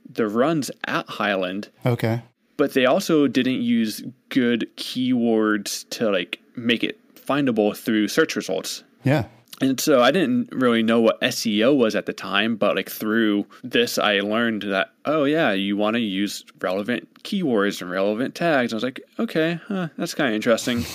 the 0.07 0.27
runs 0.27 0.69
at 0.85 1.07
Highland. 1.07 1.69
Okay. 1.85 2.21
But 2.55 2.73
they 2.73 2.85
also 2.85 3.27
didn't 3.27 3.61
use 3.61 4.03
good 4.29 4.69
keywords 4.77 5.89
to 5.89 6.11
like 6.11 6.39
make 6.55 6.83
it 6.83 6.99
findable 7.29 7.77
through 7.77 8.07
search 8.07 8.35
results. 8.35 8.83
Yeah. 9.03 9.25
And 9.61 9.79
so 9.79 10.01
I 10.01 10.11
didn't 10.11 10.49
really 10.51 10.83
know 10.83 11.01
what 11.01 11.19
SEO 11.21 11.75
was 11.75 11.95
at 11.95 12.05
the 12.05 12.13
time, 12.13 12.55
but 12.55 12.75
like 12.75 12.89
through 12.89 13.45
this, 13.63 13.97
I 13.97 14.21
learned 14.21 14.63
that, 14.63 14.91
oh, 15.05 15.25
yeah, 15.25 15.51
you 15.51 15.75
want 15.75 15.95
to 15.95 15.99
use 15.99 16.45
relevant 16.61 17.23
keywords 17.23 17.81
and 17.81 17.91
relevant 17.91 18.35
tags. 18.35 18.71
I 18.71 18.77
was 18.77 18.83
like, 18.83 19.01
okay, 19.19 19.59
huh, 19.67 19.89
that's 19.97 20.13
kind 20.13 20.29
of 20.29 20.35
interesting. 20.35 20.85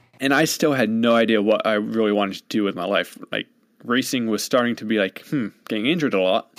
and 0.20 0.34
I 0.34 0.44
still 0.44 0.74
had 0.74 0.90
no 0.90 1.16
idea 1.16 1.40
what 1.40 1.66
I 1.66 1.74
really 1.74 2.12
wanted 2.12 2.34
to 2.36 2.44
do 2.48 2.64
with 2.64 2.74
my 2.74 2.84
life. 2.84 3.16
Like, 3.30 3.46
racing 3.84 4.26
was 4.26 4.42
starting 4.42 4.76
to 4.76 4.84
be 4.84 4.98
like, 4.98 5.24
hmm, 5.26 5.48
getting 5.68 5.86
injured 5.86 6.14
a 6.14 6.20
lot. 6.20 6.50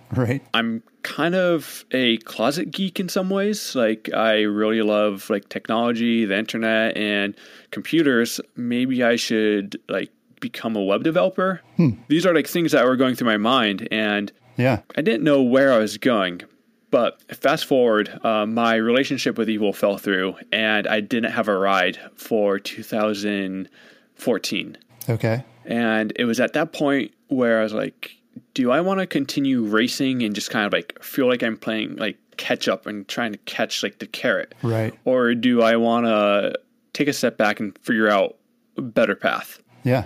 right. 0.16 0.42
I'm 0.54 0.82
kind 1.02 1.34
of 1.34 1.84
a 1.92 2.18
closet 2.18 2.70
geek 2.70 3.00
in 3.00 3.08
some 3.08 3.30
ways. 3.30 3.74
Like 3.74 4.10
I 4.14 4.42
really 4.42 4.82
love 4.82 5.30
like 5.30 5.48
technology, 5.48 6.24
the 6.24 6.38
internet 6.38 6.96
and 6.96 7.34
computers. 7.70 8.40
Maybe 8.56 9.02
I 9.02 9.16
should 9.16 9.80
like 9.88 10.10
become 10.40 10.76
a 10.76 10.82
web 10.82 11.02
developer. 11.02 11.60
Hmm. 11.76 11.90
These 12.08 12.26
are 12.26 12.34
like 12.34 12.46
things 12.46 12.72
that 12.72 12.84
were 12.84 12.96
going 12.96 13.14
through 13.14 13.28
my 13.28 13.36
mind 13.36 13.88
and 13.90 14.32
yeah. 14.56 14.80
I 14.96 15.02
didn't 15.02 15.24
know 15.24 15.42
where 15.42 15.72
I 15.72 15.78
was 15.78 15.98
going. 15.98 16.42
But 16.90 17.20
fast 17.34 17.66
forward, 17.66 18.18
uh, 18.24 18.46
my 18.46 18.74
relationship 18.74 19.38
with 19.38 19.48
Evil 19.48 19.72
fell 19.72 19.96
through, 19.96 20.34
and 20.50 20.88
I 20.88 20.98
didn't 21.00 21.30
have 21.30 21.46
a 21.46 21.56
ride 21.56 22.00
for 22.16 22.58
2014. 22.58 24.78
Okay. 25.08 25.44
And 25.64 26.12
it 26.16 26.24
was 26.24 26.40
at 26.40 26.52
that 26.54 26.72
point 26.72 27.12
where 27.28 27.60
I 27.60 27.62
was 27.62 27.72
like, 27.72 28.16
do 28.54 28.70
I 28.70 28.80
want 28.80 29.00
to 29.00 29.06
continue 29.06 29.62
racing 29.62 30.22
and 30.22 30.34
just 30.34 30.50
kind 30.50 30.66
of 30.66 30.72
like 30.72 31.02
feel 31.02 31.28
like 31.28 31.42
I'm 31.42 31.56
playing 31.56 31.96
like 31.96 32.18
catch 32.36 32.68
up 32.68 32.86
and 32.86 33.06
trying 33.06 33.32
to 33.32 33.38
catch 33.38 33.82
like 33.82 33.98
the 33.98 34.06
carrot? 34.06 34.54
Right. 34.62 34.94
Or 35.04 35.34
do 35.34 35.62
I 35.62 35.76
want 35.76 36.06
to 36.06 36.58
take 36.92 37.08
a 37.08 37.12
step 37.12 37.36
back 37.36 37.60
and 37.60 37.76
figure 37.78 38.08
out 38.08 38.36
a 38.76 38.82
better 38.82 39.14
path? 39.14 39.62
Yeah. 39.84 40.04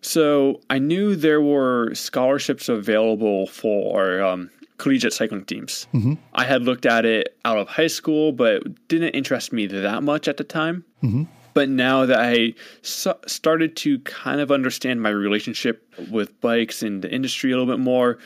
So 0.00 0.60
I 0.70 0.78
knew 0.78 1.16
there 1.16 1.40
were 1.40 1.94
scholarships 1.94 2.68
available 2.68 3.46
for 3.48 4.22
um, 4.22 4.50
collegiate 4.76 5.12
cycling 5.12 5.44
teams. 5.44 5.86
Mm-hmm. 5.92 6.14
I 6.34 6.44
had 6.44 6.62
looked 6.62 6.86
at 6.86 7.04
it 7.04 7.36
out 7.44 7.58
of 7.58 7.68
high 7.68 7.88
school, 7.88 8.32
but 8.32 8.54
it 8.54 8.88
didn't 8.88 9.10
interest 9.10 9.52
me 9.52 9.66
that 9.66 10.02
much 10.02 10.28
at 10.28 10.36
the 10.36 10.44
time. 10.44 10.84
Mm-hmm. 11.02 11.24
But 11.58 11.68
now 11.68 12.06
that 12.06 12.20
I 12.20 12.54
so- 12.82 13.18
started 13.26 13.74
to 13.78 13.98
kind 13.98 14.40
of 14.40 14.52
understand 14.52 15.02
my 15.02 15.10
relationship 15.10 15.92
with 16.08 16.40
bikes 16.40 16.84
and 16.84 17.02
the 17.02 17.12
industry 17.12 17.50
a 17.50 17.58
little 17.58 17.66
bit 17.66 17.80
more, 17.80 18.18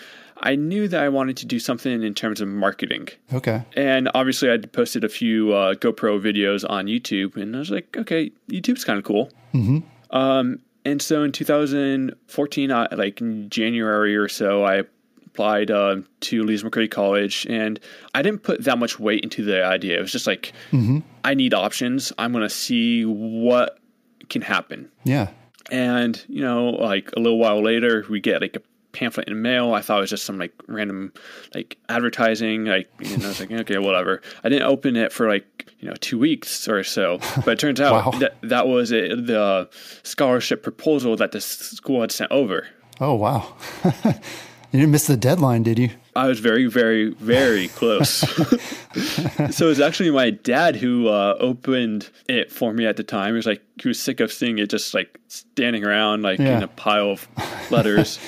I 0.42 0.54
knew 0.54 0.86
that 0.88 1.02
I 1.02 1.08
wanted 1.08 1.38
to 1.38 1.46
do 1.46 1.58
something 1.58 2.02
in 2.02 2.12
terms 2.12 2.42
of 2.42 2.48
marketing. 2.48 3.08
Okay. 3.32 3.64
And 3.74 4.10
obviously, 4.14 4.52
I 4.52 4.58
posted 4.58 5.02
a 5.02 5.08
few 5.08 5.54
uh, 5.54 5.72
GoPro 5.72 6.20
videos 6.20 6.68
on 6.68 6.88
YouTube, 6.88 7.38
and 7.38 7.56
I 7.56 7.60
was 7.60 7.70
like, 7.70 7.96
okay, 7.96 8.30
YouTube's 8.50 8.84
kind 8.84 8.98
of 8.98 9.04
cool. 9.06 9.30
Mm-hmm. 9.54 9.78
Um, 10.14 10.58
and 10.84 11.00
so 11.00 11.22
in 11.22 11.32
2014, 11.32 12.70
uh, 12.70 12.88
like 12.92 13.22
in 13.22 13.48
January 13.48 14.14
or 14.14 14.28
so, 14.28 14.66
I 14.66 14.82
applied 15.32 15.70
uh, 15.70 15.96
to 16.20 16.42
Lees 16.42 16.62
McRae 16.62 16.90
College, 16.90 17.46
and 17.48 17.80
I 18.14 18.22
didn't 18.22 18.42
put 18.42 18.64
that 18.64 18.78
much 18.78 18.98
weight 18.98 19.22
into 19.22 19.42
the 19.42 19.64
idea. 19.64 19.98
It 19.98 20.02
was 20.02 20.12
just 20.12 20.26
like, 20.26 20.52
mm-hmm. 20.70 20.98
I 21.24 21.34
need 21.34 21.54
options. 21.54 22.12
I'm 22.18 22.32
going 22.32 22.42
to 22.42 22.50
see 22.50 23.04
what 23.04 23.78
can 24.28 24.42
happen. 24.42 24.90
Yeah. 25.04 25.30
And, 25.70 26.22
you 26.28 26.42
know, 26.42 26.70
like 26.70 27.10
a 27.16 27.20
little 27.20 27.38
while 27.38 27.62
later, 27.62 28.04
we 28.10 28.20
get 28.20 28.42
like 28.42 28.56
a 28.56 28.62
pamphlet 28.92 29.26
in 29.26 29.34
the 29.34 29.40
mail. 29.40 29.72
I 29.72 29.80
thought 29.80 29.98
it 29.98 30.00
was 30.02 30.10
just 30.10 30.26
some 30.26 30.38
like 30.38 30.52
random 30.66 31.14
like 31.54 31.78
advertising. 31.88 32.66
Like, 32.66 32.90
you 33.00 33.16
know, 33.16 33.24
I 33.24 33.28
was 33.28 33.40
like, 33.40 33.52
okay, 33.62 33.78
whatever. 33.78 34.20
I 34.44 34.50
didn't 34.50 34.68
open 34.68 34.96
it 34.96 35.12
for 35.12 35.28
like, 35.28 35.72
you 35.80 35.88
know, 35.88 35.94
two 36.00 36.18
weeks 36.18 36.68
or 36.68 36.84
so. 36.84 37.20
But 37.36 37.48
it 37.48 37.58
turns 37.58 37.80
out 37.80 38.12
wow. 38.12 38.18
that 38.18 38.36
that 38.42 38.68
was 38.68 38.92
it, 38.92 39.26
the 39.26 39.70
scholarship 40.02 40.62
proposal 40.62 41.16
that 41.16 41.32
the 41.32 41.40
school 41.40 42.02
had 42.02 42.12
sent 42.12 42.30
over. 42.30 42.66
Oh, 43.00 43.14
wow. 43.14 43.56
You 44.72 44.80
didn't 44.80 44.92
miss 44.92 45.06
the 45.06 45.18
deadline, 45.18 45.62
did 45.62 45.78
you? 45.78 45.90
I 46.16 46.26
was 46.26 46.40
very, 46.40 46.66
very, 46.66 47.10
very 47.10 47.68
close. 47.68 48.08
so 49.50 49.66
it 49.66 49.68
was 49.68 49.80
actually 49.80 50.10
my 50.10 50.30
dad 50.30 50.76
who 50.76 51.08
uh, 51.08 51.36
opened 51.38 52.08
it 52.26 52.50
for 52.50 52.72
me 52.72 52.86
at 52.86 52.96
the 52.96 53.04
time. 53.04 53.34
He 53.34 53.36
was 53.36 53.46
like, 53.46 53.62
he 53.80 53.88
was 53.88 54.00
sick 54.00 54.20
of 54.20 54.32
seeing 54.32 54.58
it 54.58 54.70
just 54.70 54.94
like 54.94 55.20
standing 55.28 55.84
around 55.84 56.22
like 56.22 56.38
yeah. 56.38 56.56
in 56.56 56.62
a 56.62 56.68
pile 56.68 57.10
of 57.10 57.28
letters. 57.70 58.18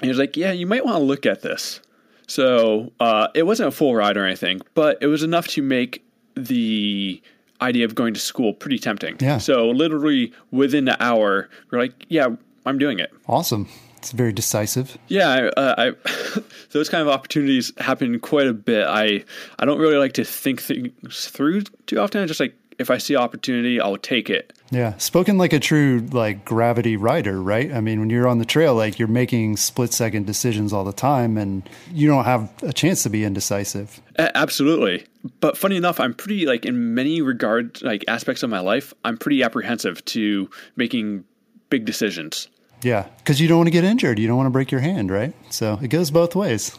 and 0.00 0.02
he 0.02 0.08
was 0.08 0.18
like, 0.18 0.36
yeah, 0.36 0.50
you 0.50 0.66
might 0.66 0.84
want 0.84 0.96
to 0.96 1.04
look 1.04 1.24
at 1.24 1.42
this. 1.42 1.80
So 2.26 2.92
uh, 2.98 3.28
it 3.34 3.44
wasn't 3.44 3.68
a 3.68 3.72
full 3.72 3.94
ride 3.94 4.16
or 4.16 4.24
anything, 4.24 4.60
but 4.74 4.98
it 5.00 5.06
was 5.06 5.22
enough 5.22 5.46
to 5.48 5.62
make 5.62 6.04
the 6.34 7.22
idea 7.60 7.84
of 7.84 7.94
going 7.94 8.12
to 8.14 8.20
school 8.20 8.52
pretty 8.52 8.80
tempting. 8.80 9.16
Yeah. 9.20 9.38
So 9.38 9.70
literally 9.70 10.32
within 10.50 10.88
an 10.88 10.96
hour, 10.98 11.48
we're 11.70 11.78
like, 11.78 12.06
yeah, 12.08 12.28
I'm 12.66 12.78
doing 12.78 12.98
it. 12.98 13.12
Awesome. 13.28 13.68
It's 13.96 14.12
very 14.12 14.32
decisive. 14.32 14.96
Yeah, 15.08 15.50
uh, 15.56 15.74
I, 15.78 16.40
those 16.70 16.88
kind 16.88 17.02
of 17.02 17.08
opportunities 17.08 17.72
happen 17.78 18.18
quite 18.20 18.46
a 18.46 18.52
bit. 18.54 18.86
I 18.86 19.24
I 19.58 19.64
don't 19.64 19.78
really 19.78 19.96
like 19.96 20.12
to 20.14 20.24
think 20.24 20.62
things 20.62 21.28
through 21.28 21.62
too 21.86 21.98
often. 21.98 22.22
I 22.22 22.26
just 22.26 22.40
like 22.40 22.54
if 22.78 22.90
I 22.90 22.98
see 22.98 23.16
opportunity, 23.16 23.80
I'll 23.80 23.96
take 23.96 24.28
it. 24.28 24.52
Yeah, 24.70 24.96
spoken 24.98 25.38
like 25.38 25.52
a 25.52 25.60
true 25.60 26.06
like 26.12 26.44
gravity 26.44 26.96
rider, 26.96 27.40
right? 27.40 27.72
I 27.72 27.80
mean, 27.80 28.00
when 28.00 28.10
you're 28.10 28.28
on 28.28 28.38
the 28.38 28.44
trail, 28.44 28.74
like 28.74 28.98
you're 28.98 29.08
making 29.08 29.56
split 29.56 29.92
second 29.92 30.26
decisions 30.26 30.72
all 30.72 30.84
the 30.84 30.92
time, 30.92 31.38
and 31.38 31.68
you 31.92 32.08
don't 32.08 32.24
have 32.24 32.50
a 32.62 32.72
chance 32.72 33.02
to 33.04 33.10
be 33.10 33.24
indecisive. 33.24 34.00
A- 34.16 34.36
absolutely, 34.36 35.06
but 35.40 35.56
funny 35.56 35.76
enough, 35.76 36.00
I'm 36.00 36.14
pretty 36.14 36.46
like 36.46 36.66
in 36.66 36.94
many 36.94 37.22
regard 37.22 37.80
like 37.82 38.04
aspects 38.08 38.42
of 38.42 38.50
my 38.50 38.60
life, 38.60 38.92
I'm 39.04 39.16
pretty 39.16 39.42
apprehensive 39.42 40.04
to 40.06 40.50
making 40.76 41.24
big 41.70 41.84
decisions. 41.84 42.48
Yeah, 42.82 43.06
because 43.18 43.40
you 43.40 43.48
don't 43.48 43.58
want 43.58 43.68
to 43.68 43.72
get 43.72 43.84
injured. 43.84 44.18
You 44.18 44.26
don't 44.26 44.36
want 44.36 44.46
to 44.46 44.52
break 44.52 44.70
your 44.70 44.80
hand, 44.80 45.10
right? 45.10 45.34
So 45.50 45.78
it 45.82 45.88
goes 45.88 46.10
both 46.10 46.36
ways. 46.36 46.78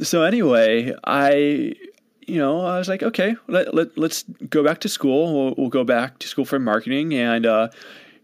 so 0.02 0.22
anyway, 0.22 0.94
I, 1.04 1.74
you 2.26 2.38
know, 2.38 2.60
I 2.60 2.78
was 2.78 2.88
like, 2.88 3.02
okay, 3.02 3.36
let, 3.46 3.74
let 3.74 3.96
let's 3.96 4.24
go 4.50 4.62
back 4.62 4.80
to 4.80 4.88
school. 4.88 5.34
We'll, 5.34 5.54
we'll 5.56 5.70
go 5.70 5.84
back 5.84 6.18
to 6.20 6.28
school 6.28 6.44
for 6.44 6.58
marketing, 6.58 7.14
and 7.14 7.46
uh, 7.46 7.68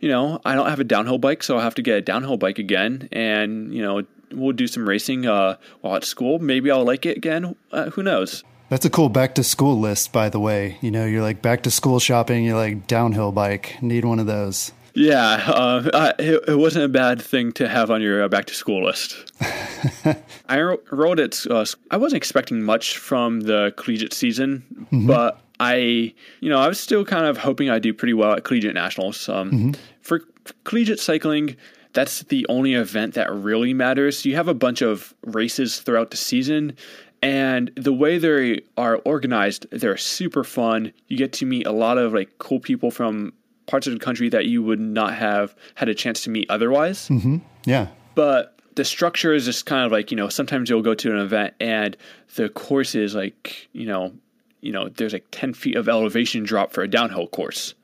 you 0.01 0.09
know, 0.09 0.41
I 0.45 0.55
don't 0.55 0.69
have 0.69 0.81
a 0.81 0.85
downhill 0.85 1.19
bike, 1.19 1.43
so 1.43 1.57
I'll 1.57 1.63
have 1.63 1.75
to 1.77 1.83
get 1.83 1.97
a 1.97 2.03
downhill 2.03 2.37
bike 2.37 2.59
again, 2.59 3.09
and 3.11 3.73
you 3.75 3.83
know, 3.83 4.03
we'll 4.33 4.53
do 4.53 4.67
some 4.67 4.89
racing 4.89 5.27
uh, 5.27 5.57
while 5.81 5.97
at 5.97 6.05
school. 6.05 6.39
Maybe 6.39 6.71
I'll 6.71 6.85
like 6.85 7.07
it 7.07 7.17
again. 7.17 7.57
Uh, 7.73 7.91
who 7.91 8.03
knows? 8.03 8.45
That's 8.69 8.85
a 8.85 8.91
cool 8.91 9.09
back 9.09 9.35
to 9.37 9.45
school 9.45 9.79
list, 9.79 10.13
by 10.13 10.29
the 10.29 10.41
way. 10.41 10.79
You 10.81 10.91
know, 10.91 11.07
you're 11.07 11.23
like 11.23 11.43
back 11.43 11.63
to 11.63 11.71
school 11.71 12.01
shopping. 12.01 12.45
You're 12.45 12.57
like 12.57 12.87
downhill 12.87 13.33
bike. 13.33 13.81
Need 13.83 14.05
one 14.05 14.19
of 14.19 14.27
those. 14.27 14.73
Yeah, 14.95 15.45
uh, 15.49 16.13
it, 16.21 16.45
it, 16.49 16.57
wasn't 16.57 16.85
a 16.85 16.89
bad 16.89 17.21
thing 17.21 17.51
to 17.55 17.69
have 17.69 17.91
on 17.91 18.01
your 18.01 18.23
uh, 18.23 18.29
back 18.29 18.45
to 18.47 18.55
school 18.55 18.85
list. 18.85 19.33
I 20.49 20.61
wrote 20.61 21.19
it. 21.19 21.45
Uh, 21.51 21.65
I 21.91 21.97
wasn't 21.97 22.19
expecting 22.19 22.63
much 22.63 22.99
from 22.99 23.41
the 23.41 23.75
collegiate 23.77 24.13
season, 24.13 24.63
mm-hmm. 24.73 25.09
but 25.09 25.41
I, 25.59 26.15
you 26.41 26.49
know, 26.49 26.59
I 26.59 26.69
was 26.69 26.79
still 26.79 27.05
kind 27.05 27.27
of 27.27 27.39
hoping 27.39 27.71
I'd 27.71 27.83
do 27.83 27.93
pretty 27.93 28.15
well 28.15 28.33
at 28.33 28.45
collegiate 28.45 28.75
nationals. 28.75 29.29
Um, 29.29 29.51
mm-hmm. 29.51 29.71
For 30.01 30.21
collegiate 30.63 31.01
cycling, 31.01 31.57
that's 31.93 32.23
the 32.25 32.47
only 32.49 32.75
event 32.75 33.15
that 33.15 33.33
really 33.33 33.75
matters. 33.75 34.25
You 34.25 34.37
have 34.37 34.49
a 34.49 34.55
bunch 34.55 34.81
of 34.81 35.13
races 35.25 35.81
throughout 35.81 36.13
the 36.13 36.17
season, 36.17 36.77
and 37.21 37.73
the 37.77 37.93
way 37.93 38.19
they 38.19 38.61
are 38.77 38.97
organized, 39.05 39.67
they're 39.71 39.97
super 39.97 40.45
fun. 40.45 40.93
You 41.09 41.17
get 41.17 41.33
to 41.35 41.47
meet 41.47 41.67
a 41.67 41.73
lot 41.73 41.99
of 41.99 42.13
like 42.13 42.39
cool 42.39 42.61
people 42.61 42.93
from 42.93 43.33
parts 43.67 43.87
of 43.87 43.93
the 43.93 43.99
country 43.99 44.29
that 44.29 44.47
you 44.47 44.63
would 44.63 44.81
not 44.81 45.15
have 45.15 45.55
had 45.75 45.89
a 45.89 45.95
chance 45.95 46.23
to 46.25 46.31
meet 46.31 46.49
otherwise. 46.51 47.09
Mm-hmm. 47.09 47.39
Yeah. 47.65 47.89
But 48.15 48.59
the 48.75 48.85
structure 48.85 49.33
is 49.33 49.45
just 49.45 49.67
kind 49.67 49.85
of 49.85 49.93
like, 49.93 50.11
you 50.11 50.17
know, 50.17 50.29
sometimes 50.29 50.69
you'll 50.69 50.83
go 50.83 50.95
to 50.95 51.11
an 51.11 51.19
event 51.19 51.55
and 51.61 51.97
the 52.37 52.49
course 52.49 52.95
is 52.95 53.15
like, 53.15 53.69
you 53.73 53.87
know, 53.87 54.13
you 54.61 54.73
know, 54.73 54.89
there's 54.89 55.13
like 55.13 55.27
10 55.31 55.55
feet 55.55 55.77
of 55.77 55.89
elevation 55.89 56.43
drop 56.43 56.73
for 56.73 56.83
a 56.83 56.89
downhill 56.89 57.27
course. 57.29 57.75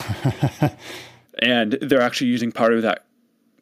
and 1.39 1.73
they're 1.83 2.01
actually 2.01 2.29
using 2.29 2.51
part 2.51 2.73
of 2.73 2.83
that 2.83 3.05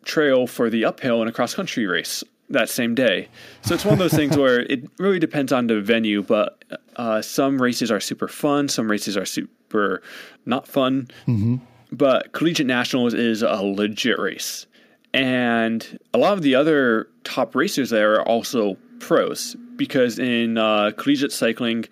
trail 0.04 0.46
for 0.46 0.70
the 0.70 0.84
uphill 0.84 1.20
in 1.20 1.28
a 1.28 1.32
cross 1.32 1.54
country 1.54 1.86
race 1.86 2.24
that 2.50 2.68
same 2.68 2.94
day. 2.94 3.28
So 3.62 3.74
it's 3.74 3.84
one 3.84 3.94
of 3.94 3.98
those 3.98 4.14
things 4.14 4.36
where 4.38 4.60
it 4.60 4.88
really 4.98 5.18
depends 5.18 5.52
on 5.52 5.66
the 5.66 5.80
venue, 5.80 6.22
but 6.22 6.64
uh, 6.96 7.20
some 7.22 7.60
races 7.60 7.90
are 7.90 8.00
super 8.00 8.28
fun, 8.28 8.68
some 8.68 8.90
races 8.90 9.16
are 9.16 9.26
super 9.26 10.02
not 10.46 10.66
fun. 10.66 11.08
Mm-hmm. 11.26 11.56
But 11.90 12.32
Collegiate 12.32 12.66
Nationals 12.66 13.14
is 13.14 13.42
a 13.42 13.62
legit 13.62 14.18
race. 14.18 14.66
And 15.14 15.98
a 16.12 16.18
lot 16.18 16.34
of 16.34 16.42
the 16.42 16.54
other 16.54 17.08
top 17.24 17.54
racers 17.54 17.90
there 17.90 18.14
are 18.14 18.28
also 18.28 18.76
pros 19.00 19.56
because 19.76 20.18
in 20.18 20.58
uh, 20.58 20.90
collegiate 20.96 21.32
cycling, 21.32 21.86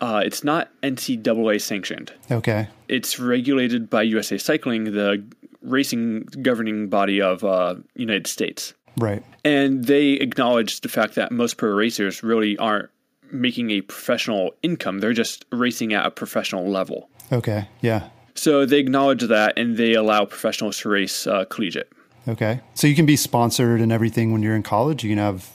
uh, 0.00 0.22
it's 0.24 0.44
not 0.44 0.70
NCAA 0.82 1.60
sanctioned. 1.60 2.12
Okay. 2.30 2.68
It's 2.88 3.18
regulated 3.18 3.90
by 3.90 4.02
USA 4.02 4.38
Cycling, 4.38 4.84
the 4.84 5.24
racing 5.62 6.22
governing 6.42 6.88
body 6.88 7.20
of 7.20 7.42
uh, 7.42 7.76
United 7.94 8.26
States. 8.26 8.74
Right. 8.98 9.24
And 9.44 9.84
they 9.84 10.12
acknowledge 10.12 10.80
the 10.80 10.88
fact 10.88 11.14
that 11.16 11.32
most 11.32 11.56
pro 11.56 11.70
racers 11.70 12.22
really 12.22 12.56
aren't 12.58 12.90
making 13.32 13.70
a 13.70 13.80
professional 13.80 14.54
income. 14.62 14.98
They're 14.98 15.12
just 15.12 15.44
racing 15.50 15.92
at 15.92 16.06
a 16.06 16.10
professional 16.10 16.70
level. 16.70 17.08
Okay. 17.32 17.68
Yeah. 17.80 18.08
So 18.36 18.66
they 18.66 18.78
acknowledge 18.78 19.22
that 19.22 19.58
and 19.58 19.76
they 19.76 19.94
allow 19.94 20.24
professionals 20.24 20.78
to 20.80 20.88
race 20.88 21.26
uh, 21.26 21.44
collegiate. 21.46 21.90
Okay. 22.28 22.60
So 22.74 22.86
you 22.86 22.94
can 22.94 23.06
be 23.06 23.16
sponsored 23.16 23.80
and 23.80 23.92
everything 23.92 24.32
when 24.32 24.42
you're 24.42 24.56
in 24.56 24.62
college. 24.62 25.04
You 25.04 25.10
can 25.10 25.18
have, 25.18 25.48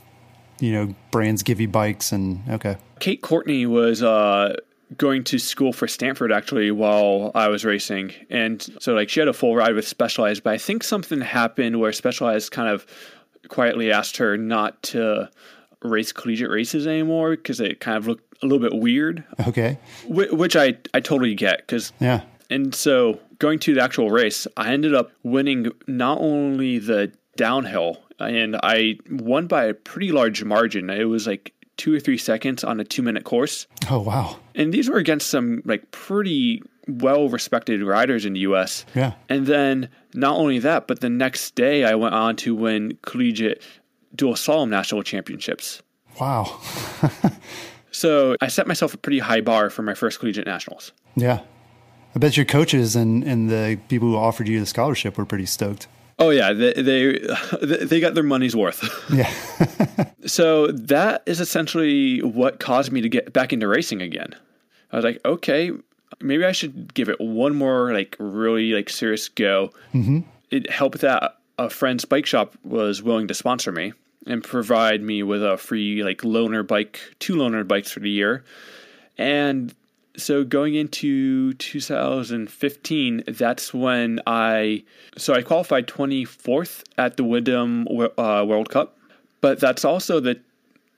you 0.59 0.71
know, 0.71 0.95
brands 1.11 1.43
give 1.43 1.59
you 1.59 1.67
bikes 1.67 2.11
and 2.11 2.41
okay. 2.49 2.77
Kate 2.99 3.21
Courtney 3.21 3.65
was 3.65 4.01
uh, 4.01 4.55
going 4.97 5.23
to 5.25 5.39
school 5.39 5.73
for 5.73 5.87
Stanford 5.87 6.31
actually 6.31 6.71
while 6.71 7.31
I 7.35 7.47
was 7.47 7.65
racing. 7.65 8.13
And 8.29 8.61
so, 8.79 8.93
like, 8.93 9.09
she 9.09 9.19
had 9.19 9.27
a 9.27 9.33
full 9.33 9.55
ride 9.55 9.75
with 9.75 9.87
Specialized, 9.87 10.43
but 10.43 10.53
I 10.53 10.57
think 10.57 10.83
something 10.83 11.21
happened 11.21 11.79
where 11.79 11.91
Specialized 11.91 12.51
kind 12.51 12.69
of 12.69 12.85
quietly 13.47 13.91
asked 13.91 14.17
her 14.17 14.37
not 14.37 14.81
to 14.83 15.29
race 15.83 16.11
collegiate 16.11 16.49
races 16.49 16.85
anymore 16.85 17.31
because 17.31 17.59
it 17.59 17.79
kind 17.79 17.97
of 17.97 18.07
looked 18.07 18.43
a 18.43 18.45
little 18.45 18.59
bit 18.59 18.79
weird. 18.79 19.23
Okay. 19.47 19.77
Which 20.07 20.55
I, 20.55 20.77
I 20.93 20.99
totally 20.99 21.35
get 21.35 21.59
because 21.59 21.91
yeah. 21.99 22.21
And 22.51 22.75
so 22.75 23.19
going 23.39 23.59
to 23.59 23.73
the 23.73 23.81
actual 23.81 24.11
race, 24.11 24.45
I 24.57 24.71
ended 24.73 24.93
up 24.93 25.11
winning 25.23 25.71
not 25.87 26.19
only 26.19 26.77
the 26.77 27.11
downhill, 27.37 27.97
and 28.19 28.57
I 28.61 28.97
won 29.09 29.47
by 29.47 29.65
a 29.65 29.73
pretty 29.73 30.11
large 30.11 30.43
margin. 30.43 30.89
It 30.89 31.05
was 31.05 31.25
like 31.25 31.53
two 31.77 31.95
or 31.95 31.99
three 31.99 32.17
seconds 32.17 32.63
on 32.63 32.79
a 32.79 32.83
two 32.83 33.01
minute 33.01 33.23
course. 33.23 33.65
Oh, 33.89 33.99
wow. 33.99 34.37
And 34.53 34.73
these 34.73 34.89
were 34.89 34.97
against 34.97 35.29
some 35.29 35.61
like 35.65 35.89
pretty 35.91 36.61
well 36.87 37.29
respected 37.29 37.81
riders 37.81 38.25
in 38.25 38.33
the 38.33 38.41
US. 38.41 38.85
Yeah. 38.93 39.13
And 39.29 39.47
then 39.47 39.89
not 40.13 40.37
only 40.37 40.59
that, 40.59 40.87
but 40.87 40.99
the 40.99 41.09
next 41.09 41.55
day 41.55 41.85
I 41.85 41.95
went 41.95 42.13
on 42.13 42.35
to 42.37 42.53
win 42.53 42.97
collegiate 43.01 43.63
dual 44.13 44.33
slalom 44.33 44.69
national 44.69 45.03
championships. 45.03 45.81
Wow. 46.19 46.59
so 47.91 48.35
I 48.41 48.47
set 48.47 48.67
myself 48.67 48.93
a 48.93 48.97
pretty 48.97 49.19
high 49.19 49.41
bar 49.41 49.69
for 49.69 49.83
my 49.83 49.93
first 49.93 50.19
collegiate 50.19 50.45
nationals. 50.45 50.91
Yeah. 51.15 51.39
I 52.15 52.19
bet 52.19 52.35
your 52.35 52.45
coaches 52.45 52.95
and, 52.95 53.23
and 53.23 53.49
the 53.49 53.79
people 53.87 54.09
who 54.09 54.17
offered 54.17 54.47
you 54.47 54.59
the 54.59 54.65
scholarship 54.65 55.17
were 55.17 55.25
pretty 55.25 55.45
stoked. 55.45 55.87
Oh 56.19 56.29
yeah, 56.29 56.53
they 56.53 56.73
they, 56.73 57.19
they 57.61 57.99
got 57.99 58.13
their 58.13 58.23
money's 58.23 58.55
worth. 58.55 58.83
Yeah. 59.13 59.31
so 60.25 60.67
that 60.67 61.23
is 61.25 61.39
essentially 61.39 62.21
what 62.21 62.59
caused 62.59 62.91
me 62.91 63.01
to 63.01 63.09
get 63.09 63.33
back 63.33 63.51
into 63.51 63.67
racing 63.67 64.01
again. 64.01 64.35
I 64.91 64.97
was 64.97 65.05
like, 65.05 65.19
okay, 65.25 65.71
maybe 66.19 66.45
I 66.45 66.51
should 66.51 66.93
give 66.93 67.09
it 67.09 67.19
one 67.19 67.55
more 67.55 67.93
like 67.93 68.15
really 68.19 68.73
like 68.73 68.89
serious 68.89 69.29
go. 69.29 69.71
Mm-hmm. 69.93 70.19
It 70.51 70.69
helped 70.69 70.99
that 70.99 71.37
a 71.57 71.69
friend's 71.69 72.05
bike 72.05 72.25
shop 72.25 72.55
was 72.63 73.01
willing 73.01 73.27
to 73.27 73.33
sponsor 73.33 73.71
me 73.71 73.93
and 74.27 74.43
provide 74.43 75.01
me 75.01 75.23
with 75.23 75.43
a 75.43 75.57
free 75.57 76.03
like 76.03 76.19
loaner 76.19 76.65
bike, 76.65 76.99
two 77.19 77.35
loaner 77.35 77.67
bikes 77.67 77.91
for 77.91 77.99
the 77.99 78.09
year, 78.09 78.43
and 79.17 79.73
so 80.17 80.43
going 80.43 80.75
into 80.75 81.53
2015, 81.53 83.23
that's 83.27 83.73
when 83.73 84.19
I 84.27 84.83
so 85.17 85.33
I 85.33 85.41
qualified 85.41 85.87
24th 85.87 86.83
at 86.97 87.17
the 87.17 87.23
Windham 87.23 87.87
uh, 87.89 88.45
World 88.47 88.69
Cup, 88.69 88.97
but 89.39 89.59
that's 89.59 89.85
also 89.85 90.19
the 90.19 90.39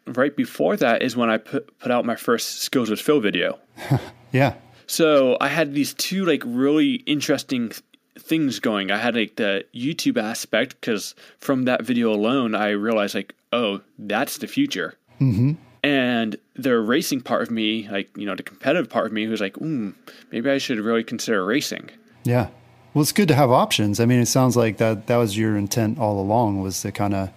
right 0.07 0.35
before 0.35 0.75
that 0.77 1.01
is 1.01 1.15
when 1.15 1.29
I 1.29 1.37
put 1.37 1.77
put 1.79 1.91
out 1.91 2.05
my 2.05 2.15
first 2.15 2.61
Skills 2.61 2.89
with 2.89 2.99
Phil 2.99 3.19
video. 3.19 3.59
yeah. 4.31 4.55
So 4.87 5.37
I 5.39 5.47
had 5.47 5.73
these 5.73 5.93
two 5.93 6.25
like 6.25 6.43
really 6.45 6.95
interesting 7.05 7.69
th- 7.69 7.81
things 8.19 8.59
going. 8.59 8.91
I 8.91 8.97
had 8.97 9.15
like 9.15 9.35
the 9.35 9.65
YouTube 9.73 10.21
aspect 10.21 10.79
because 10.81 11.15
from 11.37 11.63
that 11.63 11.83
video 11.83 12.11
alone, 12.11 12.55
I 12.55 12.71
realized 12.71 13.15
like, 13.15 13.33
oh, 13.51 13.81
that's 13.97 14.37
the 14.39 14.47
future. 14.47 14.95
Mm-hmm 15.21 15.53
and 15.83 16.35
the 16.55 16.79
racing 16.79 17.21
part 17.21 17.43
of 17.43 17.51
me, 17.51 17.87
like 17.89 18.15
you 18.17 18.25
know, 18.25 18.35
the 18.35 18.43
competitive 18.43 18.89
part 18.89 19.05
of 19.05 19.11
me, 19.11 19.25
who's 19.25 19.41
like, 19.41 19.55
mm, 19.55 19.93
maybe 20.31 20.49
I 20.49 20.57
should 20.57 20.79
really 20.79 21.03
consider 21.03 21.45
racing. 21.45 21.89
Yeah, 22.23 22.47
well, 22.93 23.01
it's 23.01 23.11
good 23.11 23.27
to 23.27 23.35
have 23.35 23.51
options. 23.51 23.99
I 23.99 24.05
mean, 24.05 24.19
it 24.19 24.27
sounds 24.27 24.55
like 24.55 24.77
that 24.77 25.07
that 25.07 25.17
was 25.17 25.37
your 25.37 25.57
intent 25.57 25.99
all 25.99 26.19
along 26.19 26.61
was 26.61 26.81
to 26.81 26.91
kind 26.91 27.13
of 27.13 27.29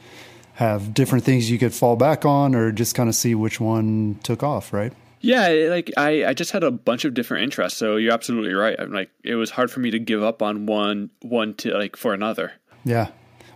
have 0.55 0.95
different 0.95 1.25
things 1.25 1.51
you 1.51 1.59
could 1.59 1.75
fall 1.75 1.97
back 1.97 2.25
on, 2.25 2.55
or 2.55 2.73
just 2.73 2.95
kind 2.95 3.09
of 3.09 3.15
see 3.15 3.35
which 3.35 3.61
one 3.61 4.19
took 4.23 4.43
off, 4.43 4.73
right? 4.73 4.93
Yeah, 5.21 5.49
like 5.71 5.91
I, 5.97 6.27
I 6.27 6.35
just 6.35 6.53
had 6.53 6.63
a 6.63 6.71
bunch 6.71 7.05
of 7.05 7.15
different 7.15 7.45
interests. 7.45 7.79
So 7.79 7.97
you're 7.97 8.13
absolutely 8.13 8.53
right. 8.53 8.79
I'm 8.79 8.93
like, 8.93 9.11
it 9.25 9.35
was 9.35 9.51
hard 9.51 9.71
for 9.71 9.81
me 9.81 9.91
to 9.91 9.99
give 9.99 10.23
up 10.23 10.43
on 10.43 10.67
one, 10.67 11.11
one 11.23 11.55
to 11.55 11.73
like 11.77 11.97
for 11.97 12.15
another. 12.15 12.53
Yeah. 12.85 13.09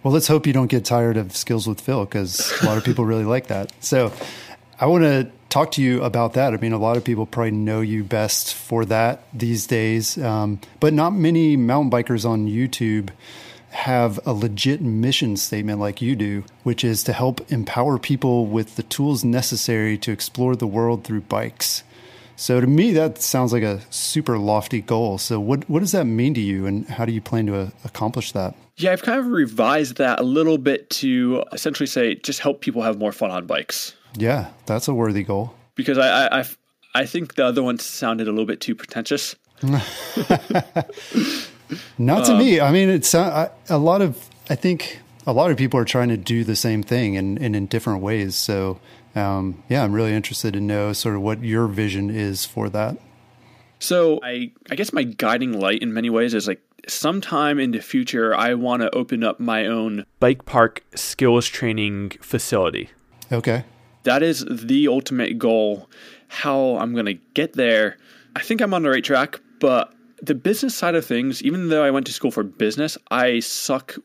Well, 0.02 0.14
let's 0.14 0.26
hope 0.26 0.46
you 0.46 0.52
don't 0.52 0.70
get 0.70 0.84
tired 0.84 1.16
of 1.18 1.36
skills 1.36 1.68
with 1.68 1.80
Phil 1.80 2.06
because 2.06 2.60
a 2.62 2.66
lot 2.66 2.78
of 2.78 2.84
people 2.84 3.04
really 3.04 3.24
like 3.24 3.48
that. 3.48 3.70
So, 3.80 4.12
I 4.80 4.86
want 4.86 5.04
to 5.04 5.30
talk 5.50 5.72
to 5.72 5.82
you 5.82 6.02
about 6.02 6.32
that. 6.32 6.54
I 6.54 6.56
mean, 6.56 6.72
a 6.72 6.78
lot 6.78 6.96
of 6.96 7.04
people 7.04 7.26
probably 7.26 7.50
know 7.50 7.82
you 7.82 8.02
best 8.02 8.54
for 8.54 8.86
that 8.86 9.24
these 9.34 9.66
days, 9.66 10.16
um, 10.16 10.58
but 10.80 10.94
not 10.94 11.10
many 11.10 11.54
mountain 11.54 11.90
bikers 11.90 12.24
on 12.24 12.48
YouTube 12.48 13.10
have 13.72 14.18
a 14.26 14.32
legit 14.32 14.80
mission 14.80 15.36
statement 15.36 15.80
like 15.80 16.00
you 16.00 16.16
do, 16.16 16.44
which 16.62 16.82
is 16.82 17.04
to 17.04 17.12
help 17.12 17.52
empower 17.52 17.98
people 17.98 18.46
with 18.46 18.76
the 18.76 18.82
tools 18.84 19.22
necessary 19.22 19.98
to 19.98 20.12
explore 20.12 20.56
the 20.56 20.66
world 20.66 21.04
through 21.04 21.20
bikes. 21.20 21.84
So 22.36 22.58
to 22.58 22.66
me, 22.66 22.92
that 22.92 23.20
sounds 23.20 23.52
like 23.52 23.62
a 23.62 23.82
super 23.90 24.38
lofty 24.38 24.80
goal. 24.80 25.18
So 25.18 25.38
what 25.38 25.68
what 25.68 25.80
does 25.80 25.92
that 25.92 26.06
mean 26.06 26.32
to 26.32 26.40
you, 26.40 26.64
and 26.64 26.88
how 26.88 27.04
do 27.04 27.12
you 27.12 27.20
plan 27.20 27.44
to 27.46 27.54
uh, 27.54 27.70
accomplish 27.84 28.32
that? 28.32 28.54
Yeah, 28.78 28.92
I've 28.92 29.02
kind 29.02 29.20
of 29.20 29.26
revised 29.26 29.98
that 29.98 30.20
a 30.20 30.22
little 30.22 30.56
bit 30.56 30.88
to 30.90 31.44
essentially 31.52 31.86
say 31.86 32.14
just 32.14 32.40
help 32.40 32.62
people 32.62 32.80
have 32.80 32.98
more 32.98 33.12
fun 33.12 33.30
on 33.30 33.44
bikes. 33.44 33.94
Yeah, 34.16 34.50
that's 34.66 34.88
a 34.88 34.94
worthy 34.94 35.22
goal. 35.22 35.54
Because 35.74 35.98
I, 35.98 36.26
I, 36.26 36.40
I, 36.40 36.44
I 36.94 37.06
think 37.06 37.34
the 37.34 37.44
other 37.44 37.62
one 37.62 37.78
sounded 37.78 38.28
a 38.28 38.30
little 38.30 38.46
bit 38.46 38.60
too 38.60 38.74
pretentious. 38.74 39.36
Not 39.62 39.84
to 42.26 42.32
um, 42.32 42.38
me. 42.38 42.60
I 42.60 42.72
mean, 42.72 42.88
it's 42.88 43.14
uh, 43.14 43.50
a 43.68 43.78
lot 43.78 44.02
of. 44.02 44.28
I 44.48 44.56
think 44.56 45.00
a 45.26 45.32
lot 45.32 45.50
of 45.50 45.56
people 45.56 45.78
are 45.78 45.84
trying 45.84 46.08
to 46.08 46.16
do 46.16 46.42
the 46.42 46.56
same 46.56 46.82
thing 46.82 47.16
and, 47.16 47.38
and 47.38 47.54
in 47.54 47.66
different 47.66 48.02
ways. 48.02 48.34
So, 48.34 48.80
um, 49.14 49.62
yeah, 49.68 49.84
I'm 49.84 49.92
really 49.92 50.12
interested 50.12 50.54
to 50.54 50.60
know 50.60 50.92
sort 50.92 51.14
of 51.14 51.22
what 51.22 51.44
your 51.44 51.68
vision 51.68 52.10
is 52.10 52.44
for 52.44 52.68
that. 52.70 52.96
So, 53.78 54.18
I 54.24 54.50
I 54.70 54.74
guess 54.74 54.92
my 54.92 55.04
guiding 55.04 55.60
light 55.60 55.82
in 55.82 55.92
many 55.92 56.10
ways 56.10 56.34
is 56.34 56.48
like 56.48 56.62
sometime 56.88 57.60
in 57.60 57.70
the 57.70 57.80
future, 57.80 58.34
I 58.34 58.54
want 58.54 58.82
to 58.82 58.92
open 58.94 59.22
up 59.22 59.38
my 59.38 59.66
own 59.66 60.04
bike 60.18 60.46
park 60.46 60.82
skills 60.94 61.46
training 61.46 62.10
facility. 62.20 62.90
Okay 63.30 63.64
that 64.04 64.22
is 64.22 64.44
the 64.48 64.88
ultimate 64.88 65.38
goal. 65.38 65.88
How 66.28 66.76
I'm 66.76 66.92
going 66.92 67.06
to 67.06 67.18
get 67.34 67.54
there, 67.54 67.96
I 68.36 68.40
think 68.40 68.60
I'm 68.60 68.72
on 68.72 68.82
the 68.82 68.90
right 68.90 69.04
track, 69.04 69.40
but 69.58 69.92
the 70.22 70.34
business 70.34 70.76
side 70.76 70.94
of 70.94 71.04
things, 71.04 71.42
even 71.42 71.68
though 71.68 71.84
I 71.84 71.90
went 71.90 72.06
to 72.06 72.12
school 72.12 72.30
for 72.30 72.42
business, 72.42 72.96
I 73.10 73.40
suck 73.40 73.96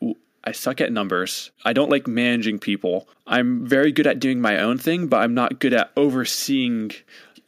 I 0.44 0.52
suck 0.52 0.80
at 0.80 0.92
numbers. 0.92 1.50
I 1.64 1.72
don't 1.72 1.90
like 1.90 2.06
managing 2.06 2.60
people. 2.60 3.08
I'm 3.26 3.66
very 3.66 3.90
good 3.90 4.06
at 4.06 4.20
doing 4.20 4.40
my 4.40 4.60
own 4.60 4.78
thing, 4.78 5.08
but 5.08 5.18
I'm 5.18 5.34
not 5.34 5.58
good 5.58 5.74
at 5.74 5.90
overseeing 5.96 6.92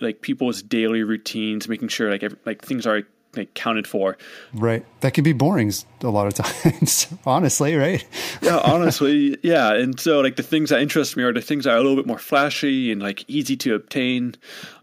like 0.00 0.20
people's 0.20 0.62
daily 0.62 1.04
routines, 1.04 1.68
making 1.68 1.88
sure 1.88 2.10
like 2.10 2.24
like 2.44 2.62
things 2.62 2.86
are 2.86 3.02
like 3.36 3.54
counted 3.54 3.86
for. 3.86 4.16
Right. 4.52 4.84
That 5.00 5.14
can 5.14 5.24
be 5.24 5.32
boring 5.32 5.72
a 6.02 6.08
lot 6.08 6.26
of 6.26 6.34
times, 6.62 7.06
honestly, 7.26 7.76
right? 7.76 8.04
yeah, 8.42 8.58
honestly, 8.64 9.36
yeah. 9.42 9.74
And 9.74 9.98
so 9.98 10.20
like 10.20 10.36
the 10.36 10.42
things 10.42 10.70
that 10.70 10.80
interest 10.80 11.16
me 11.16 11.22
are 11.22 11.32
the 11.32 11.40
things 11.40 11.64
that 11.64 11.74
are 11.74 11.76
a 11.76 11.80
little 11.80 11.96
bit 11.96 12.06
more 12.06 12.18
flashy 12.18 12.90
and 12.92 13.02
like 13.02 13.24
easy 13.28 13.56
to 13.58 13.74
obtain. 13.74 14.34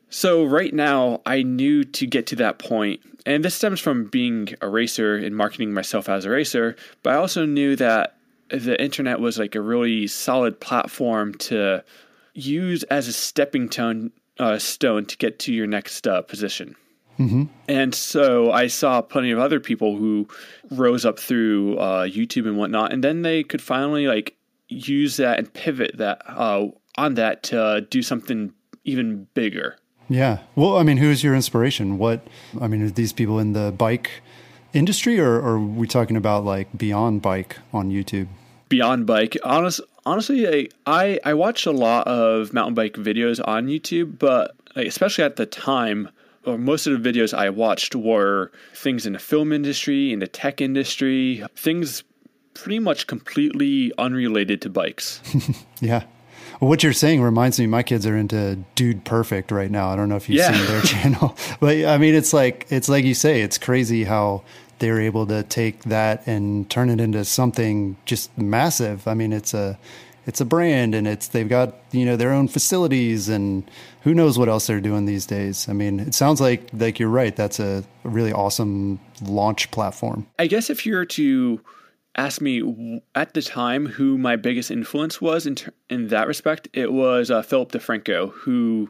So 0.10 0.46
right 0.46 0.74
now, 0.74 1.22
I 1.26 1.44
knew 1.44 1.84
to 1.84 2.08
get 2.08 2.28
to 2.28 2.36
that 2.38 2.60
point, 2.60 3.02
and 3.26 3.44
this 3.44 3.56
stems 3.56 3.80
from 3.80 4.06
being 4.06 4.50
a 4.62 4.70
racer 4.70 5.16
and 5.16 5.36
marketing 5.36 5.74
myself 5.74 6.08
as 6.08 6.26
a 6.26 6.30
racer, 6.30 6.76
but 7.04 7.14
I 7.14 7.18
also 7.18 7.46
knew 7.46 7.76
that 7.76 8.16
the 8.50 8.82
internet 8.82 9.20
was 9.20 9.40
like 9.40 9.56
a 9.56 9.62
really 9.62 10.08
solid 10.08 10.60
platform 10.60 11.34
to 11.36 11.84
use 12.36 12.84
as 12.84 13.08
a 13.08 13.14
stepping 13.14 13.70
stone, 13.72 14.12
uh, 14.40 14.60
stone 14.60 15.06
to 15.06 15.18
get 15.18 15.40
to 15.40 15.54
your 15.54 15.68
next 15.68 16.08
uh, 16.08 16.22
position. 16.22 16.76
Mm-hmm. 17.20 17.46
And 17.68 17.96
so 17.96 18.52
I 18.52 18.68
saw 18.68 19.02
plenty 19.02 19.32
of 19.32 19.40
other 19.40 19.60
people 19.60 19.96
who 19.96 20.28
rose 20.72 21.06
up 21.06 21.20
through 21.20 21.78
uh, 21.78 22.06
YouTube 22.06 22.48
and 22.48 22.58
whatnot, 22.58 22.92
and 22.92 23.04
then 23.04 23.22
they 23.22 23.44
could 23.44 23.62
finally 23.62 24.08
like 24.08 24.36
use 24.68 25.18
that 25.18 25.38
and 25.40 25.54
pivot 25.54 25.98
that 25.98 26.22
uh, 26.28 26.68
on 26.98 27.16
that 27.16 27.44
to 27.44 27.62
uh, 27.62 27.82
do 27.90 28.02
something 28.02 28.54
even 28.84 29.28
bigger. 29.34 29.78
Yeah. 30.10 30.40
Well, 30.56 30.78
I 30.78 30.84
mean, 30.84 30.98
who's 30.98 31.24
your 31.24 31.36
inspiration? 31.36 31.98
What 31.98 32.26
I 32.60 32.68
mean, 32.68 32.84
are 32.84 32.90
these 32.90 33.14
people 33.14 33.40
in 33.40 33.54
the 33.54 33.72
bike 33.72 34.12
industry, 34.74 35.20
or, 35.20 35.36
or 35.36 35.56
are 35.56 35.60
we 35.60 35.88
talking 35.88 36.18
about 36.18 36.46
like 36.46 36.76
beyond 36.78 37.22
bike 37.22 37.58
on 37.74 37.90
YouTube? 37.90 38.28
Beyond 38.68 39.06
bike, 39.06 39.38
honest, 39.44 39.80
honestly, 40.06 40.70
I, 40.86 41.20
I 41.24 41.34
watched 41.34 41.66
a 41.66 41.72
lot 41.72 42.08
of 42.08 42.52
mountain 42.54 42.74
bike 42.74 42.94
videos 42.94 43.40
on 43.46 43.68
YouTube, 43.68 44.18
but 44.18 44.56
like, 44.76 44.88
especially 44.88 45.24
at 45.24 45.36
the 45.36 45.46
time, 45.46 46.10
or 46.46 46.58
most 46.58 46.88
of 46.88 47.02
the 47.02 47.10
videos 47.12 47.34
I 47.34 47.50
watched 47.50 47.96
were 47.96 48.52
things 48.74 49.06
in 49.06 49.14
the 49.14 49.20
film 49.20 49.52
industry, 49.52 50.12
in 50.14 50.20
the 50.20 50.28
tech 50.28 50.62
industry, 50.62 51.44
things 51.56 52.04
pretty 52.54 52.80
much 52.80 53.08
completely 53.08 53.92
unrelated 53.98 54.62
to 54.62 54.70
bikes. 54.70 55.22
yeah. 55.82 56.04
Well, 56.62 56.70
what 56.70 56.84
you're 56.84 56.94
saying 56.94 57.22
reminds 57.22 57.60
me, 57.60 57.68
my 57.68 57.84
kids 57.84 58.06
are 58.06 58.16
into 58.16 58.58
Dude 58.76 59.04
Perfect 59.04 59.52
right 59.52 59.70
now. 59.70 59.90
I 59.90 59.96
don't 59.98 60.08
know 60.08 60.16
if 60.16 60.30
you've 60.30 60.38
Yeah. 60.38 60.54
seen 60.56 60.66
their 60.68 60.82
channel, 60.84 61.36
but 61.60 61.84
I 61.86 61.98
mean, 61.98 62.16
it's 62.16 62.32
like 62.32 62.66
it's 62.70 62.88
like 62.88 63.04
you 63.04 63.14
say, 63.14 63.42
it's 63.42 63.58
crazy 63.58 64.06
how 64.06 64.44
they're 64.80 65.02
able 65.02 65.26
to 65.28 65.44
take 65.44 65.84
that 65.84 66.26
and 66.28 66.70
turn 66.70 66.90
it 66.90 67.00
into 67.02 67.26
something 67.26 67.98
just 68.06 68.38
massive. 68.38 69.08
I 69.08 69.14
mean, 69.16 69.34
it's 69.34 69.54
a 69.54 69.78
it's 70.26 70.42
a 70.42 70.46
brand, 70.46 70.96
and 70.96 71.08
it's 71.08 71.28
they've 71.28 71.50
got 71.50 71.76
you 71.92 72.06
know 72.06 72.16
their 72.16 72.32
own 72.32 72.48
facilities, 72.48 73.30
and 73.30 73.70
who 74.02 74.14
knows 74.14 74.38
what 74.38 74.50
else 74.50 74.68
they're 74.68 74.82
doing 74.82 75.06
these 75.06 75.26
days. 75.26 75.70
I 75.70 75.74
mean, 75.74 76.00
it 76.00 76.14
sounds 76.14 76.42
like 76.42 76.70
like 76.74 77.00
you're 77.00 77.10
right. 77.10 77.36
That's 77.36 77.60
a 77.60 77.84
really 78.04 78.34
awesome 78.34 79.00
launch 79.22 79.72
platform. 79.72 80.28
I 80.40 80.48
guess 80.48 80.70
if 80.70 80.86
you 80.86 80.96
were 80.96 81.06
to 81.06 81.62
ask 82.18 82.42
me 82.42 83.02
at 83.14 83.34
the 83.34 83.42
time 83.42 83.86
who 83.86 84.18
my 84.18 84.36
biggest 84.36 84.72
influence 84.72 85.22
was 85.22 85.46
in 85.46 85.56
ter- 85.56 85.74
in 85.90 86.08
that 86.08 86.28
respect, 86.28 86.68
it 86.74 86.92
was 86.92 87.30
uh, 87.30 87.42
Philip 87.42 87.72
DeFranco, 87.72 88.32
who 88.32 88.90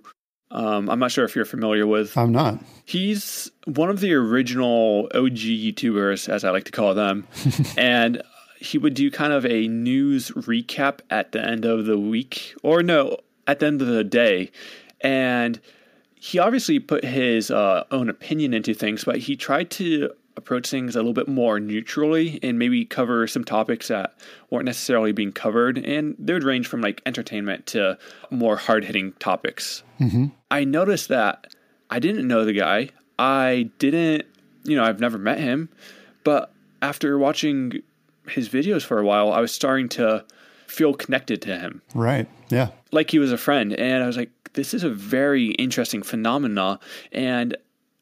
um, 0.52 0.89
I'm 0.89 1.00
not 1.00 1.12
sure 1.12 1.26
if 1.26 1.36
you're 1.36 1.45
familiar 1.45 1.88
with. 1.88 2.17
I'm 2.17 2.32
not. 2.32 2.60
He's 2.86 3.52
one 3.65 3.89
of 3.89 4.00
the 4.00 4.13
original 4.13 5.10
OG 5.13 5.34
YouTubers, 5.34 6.30
as 6.30 6.43
I 6.43 6.52
like 6.52 6.65
to 6.65 6.71
call 6.71 6.93
them, 6.93 7.28
and 7.78 8.21
he 8.65 8.78
would 8.78 8.93
do 8.93 9.12
kind 9.12 9.32
of 9.32 9.45
a 9.45 9.67
news 9.67 10.32
recap 10.32 10.99
at 11.10 11.32
the 11.32 11.43
end 11.43 11.65
of 11.65 11.86
the 11.86 11.97
week, 11.97 12.56
or 12.63 12.84
no, 12.84 13.17
at 13.47 13.60
the 13.60 13.67
end 13.67 13.82
of 13.82 13.88
the 13.88 14.04
day, 14.04 14.51
and 15.01 15.60
he 16.15 16.39
obviously 16.39 16.80
put 16.80 17.04
his 17.04 17.51
uh, 17.51 17.84
own 17.91 18.10
opinion 18.10 18.54
into 18.54 18.73
things, 18.73 19.04
but 19.04 19.17
he 19.17 19.36
tried 19.36 19.69
to 19.69 20.10
approach 20.38 20.69
things 20.69 20.95
a 20.95 20.99
little 20.99 21.13
bit 21.13 21.28
more 21.28 21.60
neutrally 21.60 22.39
and 22.43 22.60
maybe 22.60 22.84
cover 22.84 23.28
some 23.28 23.43
topics 23.43 23.88
that 23.88 24.15
weren't 24.49 24.65
necessarily 24.65 25.12
being 25.12 25.32
covered. 25.32 25.78
And 25.78 26.15
they 26.19 26.34
would 26.34 26.43
range 26.43 26.67
from 26.67 26.82
like 26.82 27.01
entertainment 27.06 27.67
to 27.67 27.97
more 28.32 28.58
hard 28.58 28.84
hitting 28.84 29.13
topics. 29.13 29.84
I 30.51 30.63
noticed 30.63 31.10
that 31.10 31.54
I 31.89 31.99
didn't 31.99 32.28
know 32.28 32.43
the 32.43 32.54
guy. 32.54 32.89
I 33.17 33.69
didn't, 33.80 34.25
you 34.63 34.75
know, 34.75 34.84
I've 34.84 34.99
never 34.99 35.17
met 35.17 35.39
him. 35.39 35.69
But 36.23 36.51
after 36.82 37.17
watching 37.17 37.82
his 38.29 38.49
videos 38.49 38.83
for 38.83 38.99
a 38.99 39.05
while, 39.05 39.31
I 39.31 39.39
was 39.39 39.51
starting 39.53 39.89
to 39.89 40.23
feel 40.67 40.93
connected 40.93 41.41
to 41.43 41.57
him. 41.57 41.81
Right. 41.93 42.27
Yeah. 42.49 42.69
like 42.91 43.09
he 43.11 43.19
was 43.19 43.31
a 43.31 43.38
friend. 43.38 43.73
And 43.73 44.03
i 44.03 44.07
was 44.07 44.17
like 44.17 44.29
this 44.53 44.73
is 44.73 44.83
a 44.83 44.89
very 44.89 45.47
interesting 45.51 46.01
phenomena. 46.03 46.79
And 47.11 47.55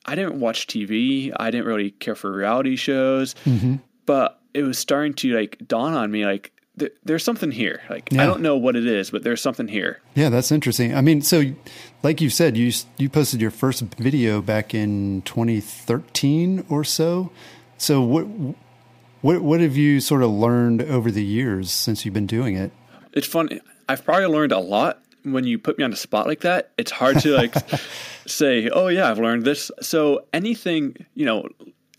i 0.06 0.16
didn't 0.16 0.40
watch 0.40 0.68
tv 0.68 1.32
i 1.40 1.50
didn't 1.52 1.66
really 1.66 1.92
care 1.92 2.16
for 2.16 2.32
reality 2.32 2.76
shows. 2.76 3.36
Mm-hmm. 3.46 3.76
But 4.06 4.40
it 4.54 4.64
was 4.64 4.78
starting 4.78 5.14
to 5.16 5.34
like 5.36 5.58
dawn 5.68 5.94
on 5.94 6.10
me 6.12 6.26
like 6.26 6.52
th- 6.80 6.94
there's 7.04 7.24
something 7.24 7.52
here. 7.52 7.82
Like 7.90 8.12
i 8.14 8.26
don't 8.26 8.42
know 8.42 8.58
what 8.58 8.76
it 8.76 8.86
is 8.88 9.12
but 9.12 9.24
there's 9.24 9.42
something 9.42 9.68
here. 9.68 10.00
Yeah, 10.16 10.30
that's 10.30 10.52
interesting. 10.52 10.96
I 10.96 11.02
mean, 11.02 11.22
so 11.22 11.44
like 12.02 12.22
you 12.22 12.30
said, 12.30 12.58
you 12.58 12.72
you 12.98 13.10
posted 13.10 13.40
your 13.42 13.52
first 13.52 13.82
video 13.98 14.42
back 14.42 14.74
in 14.74 15.22
2013 15.24 16.66
or 16.70 16.84
so. 16.84 17.32
So 17.78 18.02
what 18.02 18.26
what 19.24 19.42
what 19.42 19.62
have 19.62 19.76
you 19.76 20.00
sort 20.00 20.22
of 20.22 20.30
learned 20.30 20.84
over 20.84 21.10
the 21.10 21.24
years 21.24 21.72
since 21.72 22.06
you've 22.06 22.14
been 22.14 22.28
doing 22.28 22.56
it? 22.56 22.72
it's 23.14 23.28
fun. 23.28 23.62
I've 23.88 24.04
probably 24.04 24.26
learned 24.28 24.52
a 24.52 24.60
lot. 24.60 25.00
When 25.24 25.46
you 25.46 25.58
put 25.58 25.78
me 25.78 25.86
on 25.86 25.92
the 25.92 25.96
spot 25.96 26.28
like 26.28 26.42
that 26.42 26.72
it's 26.78 26.92
hard 26.92 27.18
to 27.22 27.34
like 27.34 27.56
say 28.28 28.68
oh 28.68 28.88
yeah 28.88 29.10
i've 29.10 29.20
learned 29.20 29.46
this. 29.46 29.72
So 29.82 30.26
anything 30.34 30.98
you 31.16 31.26
know 31.26 31.48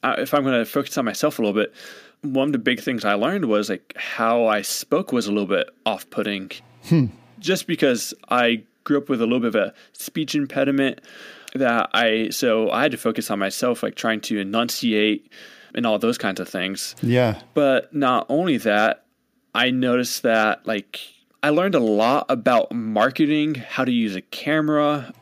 if 0.04 0.34
i'm 0.34 0.42
going 0.42 0.58
to 0.58 0.66
focus 0.66 0.98
on 0.98 1.06
myself 1.06 1.38
a 1.38 1.42
little 1.42 1.58
bit 1.58 1.72
one 2.20 2.48
of 2.48 2.52
the 2.52 2.58
big 2.58 2.80
things 2.80 3.02
i 3.02 3.14
learned 3.14 3.46
was 3.46 3.70
like 3.70 3.94
how 3.96 4.44
i 4.44 4.60
spoke 4.60 5.10
was 5.10 5.26
a 5.26 5.32
little 5.32 5.48
bit 5.48 5.70
off-putting. 5.87 6.50
Hmm. 6.84 7.06
Just 7.38 7.66
because 7.66 8.12
i 8.28 8.62
grew 8.84 8.98
up 8.98 9.08
with 9.08 9.22
a 9.22 9.24
little 9.24 9.40
bit 9.40 9.54
of 9.54 9.68
a 9.68 9.74
speech 9.94 10.34
impediment 10.34 11.00
that 11.54 11.88
i 11.94 12.28
so 12.28 12.70
i 12.72 12.82
had 12.82 12.90
to 12.90 12.98
focus 12.98 13.30
on 13.30 13.38
myself 13.38 13.82
like 13.82 13.94
trying 13.94 14.20
to 14.20 14.38
enunciate 14.38 15.32
and 15.74 15.87
all 15.87 15.98
those 15.98 16.18
kinds 16.18 16.40
of 16.40 16.48
things 16.48 16.94
Yeah. 17.02 17.40
but 17.54 17.94
not 17.94 18.26
only 18.28 18.56
that, 18.58 19.04
I 19.54 19.70
noticed 19.70 20.22
that 20.22 20.66
like 20.66 21.00
I 21.42 21.50
learned 21.50 21.74
a 21.74 21.80
lot 21.80 22.26
about 22.28 22.72
marketing, 22.72 23.54
how 23.56 23.84
to 23.84 23.92
use 23.92 24.16
a 24.16 24.22
camera, 24.22 25.12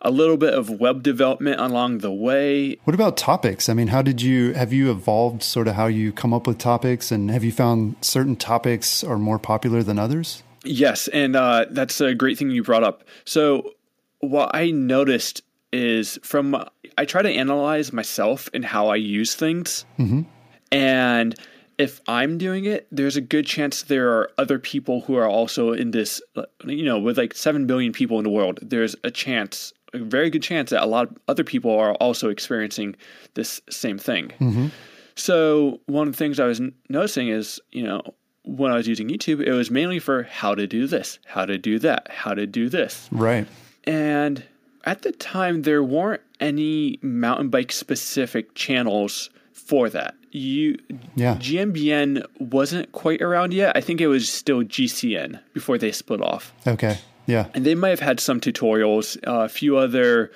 a 0.00 0.10
little 0.10 0.36
bit 0.36 0.54
of 0.54 0.68
web 0.70 1.02
development 1.02 1.60
along 1.60 1.98
the 1.98 2.12
way. 2.12 2.76
What 2.84 2.94
about 2.94 3.16
topics? 3.16 3.68
I 3.68 3.74
mean, 3.74 3.88
how 3.88 4.02
did 4.02 4.22
you 4.22 4.52
have 4.54 4.72
you 4.72 4.90
evolved 4.90 5.42
sort 5.42 5.66
of 5.68 5.74
how 5.74 5.86
you 5.86 6.12
come 6.12 6.32
up 6.32 6.46
with 6.46 6.58
topics 6.58 7.10
and 7.10 7.30
have 7.30 7.42
you 7.44 7.52
found 7.52 7.96
certain 8.02 8.36
topics 8.36 9.02
are 9.02 9.18
more 9.18 9.38
popular 9.38 9.82
than 9.82 9.98
others? 9.98 10.42
Yes, 10.64 11.08
and 11.08 11.34
uh, 11.34 11.66
that's 11.70 12.00
a 12.00 12.14
great 12.14 12.38
thing 12.38 12.50
you 12.50 12.62
brought 12.62 12.84
up. 12.84 13.02
So, 13.24 13.72
what 14.20 14.50
I 14.54 14.70
noticed 14.70 15.42
is 15.72 16.18
from 16.22 16.64
I 16.98 17.04
try 17.04 17.22
to 17.22 17.30
analyze 17.30 17.92
myself 17.92 18.48
and 18.52 18.64
how 18.64 18.88
I 18.88 18.96
use 18.96 19.34
things, 19.34 19.84
mm-hmm. 19.98 20.22
and 20.70 21.34
if 21.78 22.00
I'm 22.06 22.38
doing 22.38 22.64
it, 22.64 22.86
there's 22.92 23.16
a 23.16 23.20
good 23.20 23.46
chance 23.46 23.82
there 23.82 24.10
are 24.10 24.30
other 24.38 24.58
people 24.58 25.00
who 25.00 25.16
are 25.16 25.28
also 25.28 25.72
in 25.72 25.90
this. 25.90 26.20
You 26.64 26.84
know, 26.84 26.98
with 26.98 27.18
like 27.18 27.34
seven 27.34 27.66
billion 27.66 27.92
people 27.92 28.18
in 28.18 28.24
the 28.24 28.30
world, 28.30 28.58
there's 28.62 28.94
a 29.04 29.10
chance, 29.10 29.72
a 29.92 29.98
very 29.98 30.30
good 30.30 30.42
chance 30.42 30.70
that 30.70 30.82
a 30.82 30.86
lot 30.86 31.08
of 31.08 31.18
other 31.28 31.44
people 31.44 31.76
are 31.76 31.94
also 31.94 32.28
experiencing 32.28 32.96
this 33.34 33.60
same 33.70 33.98
thing. 33.98 34.28
Mm-hmm. 34.38 34.66
So 35.14 35.80
one 35.86 36.08
of 36.08 36.14
the 36.14 36.18
things 36.18 36.40
I 36.40 36.46
was 36.46 36.60
n- 36.60 36.74
noticing 36.88 37.28
is, 37.28 37.60
you 37.70 37.82
know, 37.82 38.02
when 38.44 38.72
I 38.72 38.76
was 38.76 38.88
using 38.88 39.08
YouTube, 39.08 39.40
it 39.40 39.52
was 39.52 39.70
mainly 39.70 39.98
for 39.98 40.24
how 40.24 40.54
to 40.54 40.66
do 40.66 40.86
this, 40.86 41.18
how 41.26 41.46
to 41.46 41.58
do 41.58 41.78
that, 41.80 42.10
how 42.10 42.34
to 42.34 42.46
do 42.46 42.68
this. 42.68 43.08
Right. 43.12 43.46
And 43.84 44.44
at 44.84 45.02
the 45.02 45.12
time, 45.12 45.62
there 45.62 45.82
weren't 45.82 46.22
any 46.40 46.98
mountain 47.02 47.48
bike 47.48 47.72
specific 47.72 48.54
channels 48.54 49.30
for 49.52 49.88
that. 49.90 50.14
You, 50.30 50.78
Yeah. 51.14 51.36
GMBN 51.36 52.24
wasn't 52.38 52.90
quite 52.92 53.20
around 53.20 53.52
yet. 53.52 53.76
I 53.76 53.80
think 53.80 54.00
it 54.00 54.06
was 54.08 54.28
still 54.28 54.62
GCN 54.62 55.38
before 55.52 55.78
they 55.78 55.92
split 55.92 56.20
off. 56.22 56.52
Okay. 56.66 56.98
Yeah. 57.26 57.46
And 57.54 57.64
they 57.64 57.74
might 57.74 57.90
have 57.90 58.00
had 58.00 58.18
some 58.18 58.40
tutorials. 58.40 59.16
Uh, 59.26 59.44
a 59.44 59.48
few 59.48 59.76
other 59.76 60.32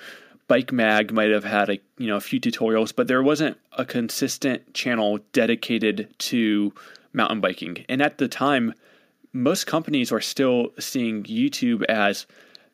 Bike 0.47 0.71
Mag 0.71 1.11
might 1.11 1.29
have 1.31 1.43
had 1.43 1.69
a 1.69 1.79
you 1.97 2.07
know 2.07 2.15
a 2.15 2.21
few 2.21 2.39
tutorials, 2.39 2.93
but 2.95 3.07
there 3.07 3.21
wasn't 3.21 3.57
a 3.73 3.83
consistent 3.83 4.73
channel 4.73 5.19
dedicated 5.33 6.07
to 6.19 6.73
mountain 7.11 7.41
biking. 7.41 7.83
And 7.89 8.01
at 8.01 8.17
the 8.17 8.29
time, 8.29 8.73
most 9.33 9.67
companies 9.67 10.11
are 10.11 10.21
still 10.21 10.69
seeing 10.79 11.23
YouTube 11.23 11.83
as 11.89 12.25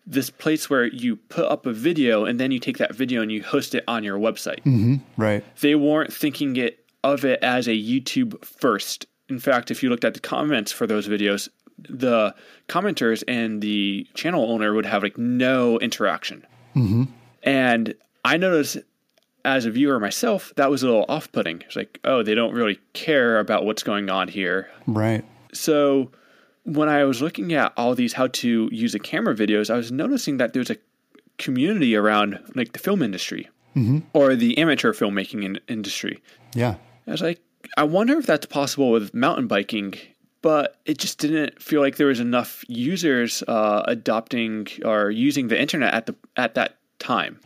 this 0.06 0.30
place 0.30 0.70
where 0.70 0.86
you 0.86 1.16
put 1.16 1.46
up 1.46 1.66
a 1.66 1.74
video 1.74 2.26
and 2.26 2.40
then 2.40 2.52
you 2.52 2.60
take 2.60 2.78
that 2.78 2.94
video 2.94 3.22
and 3.22 3.32
you 3.32 3.42
host 3.42 3.74
it 3.74 3.84
on 3.88 4.04
your 4.04 4.18
website. 4.18 4.60
Mm-hmm, 4.64 4.96
right. 5.18 5.44
They 5.62 5.76
weren't 5.76 6.14
thinking 6.14 6.56
it 6.58 6.86
of 7.04 7.26
it 7.26 7.42
as 7.44 7.68
a 7.68 7.72
YouTube 7.72 8.44
first. 8.44 9.06
In 9.30 9.40
fact, 9.40 9.72
if 9.72 9.82
you 9.84 9.90
looked 9.90 10.06
at 10.06 10.14
the 10.14 10.20
comments 10.20 10.72
for 10.72 10.88
those 10.88 11.08
videos, 11.08 11.50
the 11.78 12.36
commenters 12.68 13.24
and 13.28 13.62
the 13.62 14.08
channel 14.14 14.52
owner 14.52 14.74
would 14.74 14.86
have 14.86 15.04
like 15.04 15.18
no 15.18 15.80
interaction. 15.80 16.46
Mm-hmm. 16.76 17.04
And 17.44 17.96
I 18.26 18.38
noticed 18.38 18.78
as 19.46 19.66
a 19.66 19.72
viewer 19.72 20.00
myself, 20.00 20.54
that 20.56 20.70
was 20.70 20.84
a 20.84 20.88
little 20.88 21.06
off 21.10 21.32
putting. 21.32 21.62
It's 21.62 21.76
like, 21.76 22.00
oh, 22.06 22.24
they 22.24 22.36
don't 22.36 22.54
really 22.54 22.80
care 22.94 23.40
about 23.40 23.66
what's 23.66 23.84
going 23.84 24.10
on 24.10 24.28
here. 24.28 24.70
Right. 24.88 25.26
So 25.54 26.12
when 26.64 26.90
I 26.90 27.04
was 27.04 27.22
looking 27.22 27.54
at 27.54 27.74
all 27.78 27.96
these 27.96 28.14
how 28.14 28.28
to 28.28 28.70
use 28.72 28.96
a 28.96 29.00
camera 29.00 29.36
videos, 29.36 29.70
I 29.70 29.78
was 29.78 29.92
noticing 29.92 30.38
that 30.38 30.54
there's 30.54 30.70
a 30.70 30.78
community 31.38 31.96
around 31.96 32.40
like 32.56 32.74
the 32.74 32.80
film 32.80 33.02
industry 33.02 33.50
or 34.14 34.36
the 34.36 34.58
amateur 34.60 34.94
filmmaking 34.94 35.44
in- 35.44 35.60
industry. 35.68 36.22
Yeah. 36.54 36.76
I 37.08 37.12
was 37.12 37.22
like, 37.22 37.42
I 37.76 37.84
wonder 37.84 38.18
if 38.20 38.26
that's 38.28 38.46
possible 38.46 38.92
with 38.92 39.14
mountain 39.14 39.48
biking, 39.48 39.96
but 40.42 40.78
it 40.86 41.00
just 41.00 41.18
didn't 41.18 41.62
feel 41.62 41.82
like 41.82 41.96
there 41.98 42.08
was 42.08 42.20
enough 42.20 42.64
users 42.68 43.44
uh, 43.48 43.84
adopting 43.88 44.68
or 44.86 45.10
using 45.10 45.48
the 45.48 45.60
internet 45.60 45.94
at 45.94 46.06
the 46.06 46.16
at 46.38 46.54
that 46.54 46.78
time. 47.00 47.40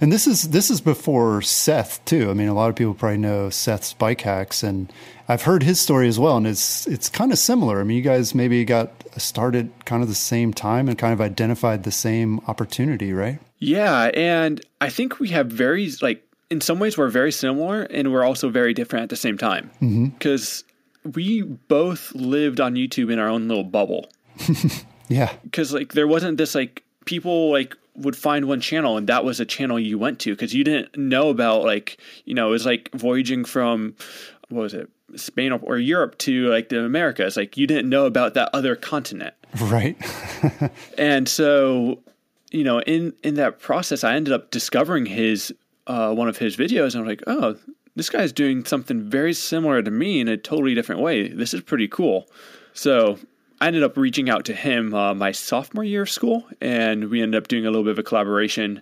And 0.00 0.10
this 0.10 0.26
is 0.26 0.50
this 0.50 0.70
is 0.70 0.80
before 0.80 1.42
Seth 1.42 2.02
too. 2.04 2.30
I 2.30 2.34
mean, 2.34 2.48
a 2.48 2.54
lot 2.54 2.70
of 2.70 2.76
people 2.76 2.94
probably 2.94 3.18
know 3.18 3.50
Seth's 3.50 3.92
bike 3.92 4.22
hacks, 4.22 4.62
and 4.62 4.90
I've 5.28 5.42
heard 5.42 5.62
his 5.62 5.78
story 5.78 6.08
as 6.08 6.18
well. 6.18 6.36
And 6.36 6.46
it's 6.46 6.86
it's 6.86 7.08
kind 7.08 7.32
of 7.32 7.38
similar. 7.38 7.80
I 7.80 7.84
mean, 7.84 7.98
you 7.98 8.02
guys 8.02 8.34
maybe 8.34 8.64
got 8.64 8.90
started 9.18 9.70
kind 9.84 10.02
of 10.02 10.08
the 10.08 10.14
same 10.14 10.54
time 10.54 10.88
and 10.88 10.98
kind 10.98 11.12
of 11.12 11.20
identified 11.20 11.82
the 11.82 11.90
same 11.90 12.40
opportunity, 12.46 13.12
right? 13.12 13.38
Yeah, 13.58 14.10
and 14.14 14.64
I 14.80 14.88
think 14.88 15.20
we 15.20 15.28
have 15.28 15.48
very 15.48 15.90
like 16.00 16.24
in 16.48 16.60
some 16.60 16.78
ways 16.78 16.96
we're 16.96 17.08
very 17.08 17.32
similar 17.32 17.82
and 17.82 18.12
we're 18.12 18.24
also 18.24 18.48
very 18.48 18.74
different 18.74 19.04
at 19.04 19.08
the 19.10 19.16
same 19.16 19.36
time. 19.36 19.70
Mm-hmm. 19.76 20.06
Because 20.06 20.64
we 21.14 21.42
both 21.42 22.12
lived 22.14 22.60
on 22.60 22.74
YouTube 22.74 23.12
in 23.12 23.18
our 23.18 23.28
own 23.28 23.48
little 23.48 23.64
bubble. 23.64 24.10
yeah. 25.08 25.32
Because 25.44 25.72
like 25.72 25.92
there 25.92 26.08
wasn't 26.08 26.38
this 26.38 26.54
like 26.54 26.82
people 27.04 27.50
like 27.50 27.76
would 27.94 28.16
find 28.16 28.46
one 28.46 28.60
channel 28.60 28.96
and 28.96 29.08
that 29.08 29.24
was 29.24 29.40
a 29.40 29.44
channel 29.44 29.78
you 29.78 29.98
went 29.98 30.18
to 30.20 30.32
because 30.32 30.54
you 30.54 30.64
didn't 30.64 30.96
know 30.96 31.28
about 31.28 31.64
like 31.64 31.98
you 32.24 32.34
know 32.34 32.48
it 32.48 32.50
was 32.50 32.66
like 32.66 32.90
voyaging 32.94 33.44
from 33.44 33.94
what 34.48 34.62
was 34.62 34.74
it 34.74 34.88
Spain 35.16 35.52
or 35.52 35.78
Europe 35.78 36.18
to 36.18 36.48
like 36.48 36.68
the 36.68 36.84
Americas. 36.84 37.36
Like 37.36 37.56
you 37.56 37.66
didn't 37.66 37.88
know 37.88 38.06
about 38.06 38.34
that 38.34 38.50
other 38.52 38.76
continent. 38.76 39.34
Right. 39.60 39.96
And 40.98 41.28
so 41.28 42.00
you 42.50 42.64
know 42.64 42.80
in 42.82 43.14
in 43.22 43.34
that 43.34 43.60
process 43.60 44.04
I 44.04 44.14
ended 44.14 44.32
up 44.32 44.50
discovering 44.50 45.06
his 45.06 45.52
uh, 45.86 46.12
one 46.14 46.28
of 46.28 46.38
his 46.38 46.56
videos 46.56 46.94
and 46.94 46.96
I 46.96 47.00
was 47.00 47.08
like 47.08 47.22
oh 47.26 47.56
this 47.96 48.08
guy's 48.08 48.32
doing 48.32 48.64
something 48.64 49.02
very 49.02 49.32
similar 49.32 49.82
to 49.82 49.90
me 49.90 50.20
in 50.20 50.28
a 50.28 50.36
totally 50.36 50.74
different 50.74 51.00
way. 51.00 51.28
This 51.28 51.52
is 51.52 51.60
pretty 51.60 51.88
cool. 51.88 52.28
So 52.72 53.18
I 53.60 53.66
ended 53.66 53.82
up 53.82 53.96
reaching 53.96 54.30
out 54.30 54.46
to 54.46 54.54
him 54.54 54.94
uh, 54.94 55.14
my 55.14 55.32
sophomore 55.32 55.84
year 55.84 56.02
of 56.02 56.10
school, 56.10 56.46
and 56.60 57.10
we 57.10 57.20
ended 57.20 57.42
up 57.42 57.48
doing 57.48 57.66
a 57.66 57.70
little 57.70 57.84
bit 57.84 57.92
of 57.92 57.98
a 57.98 58.02
collaboration. 58.02 58.80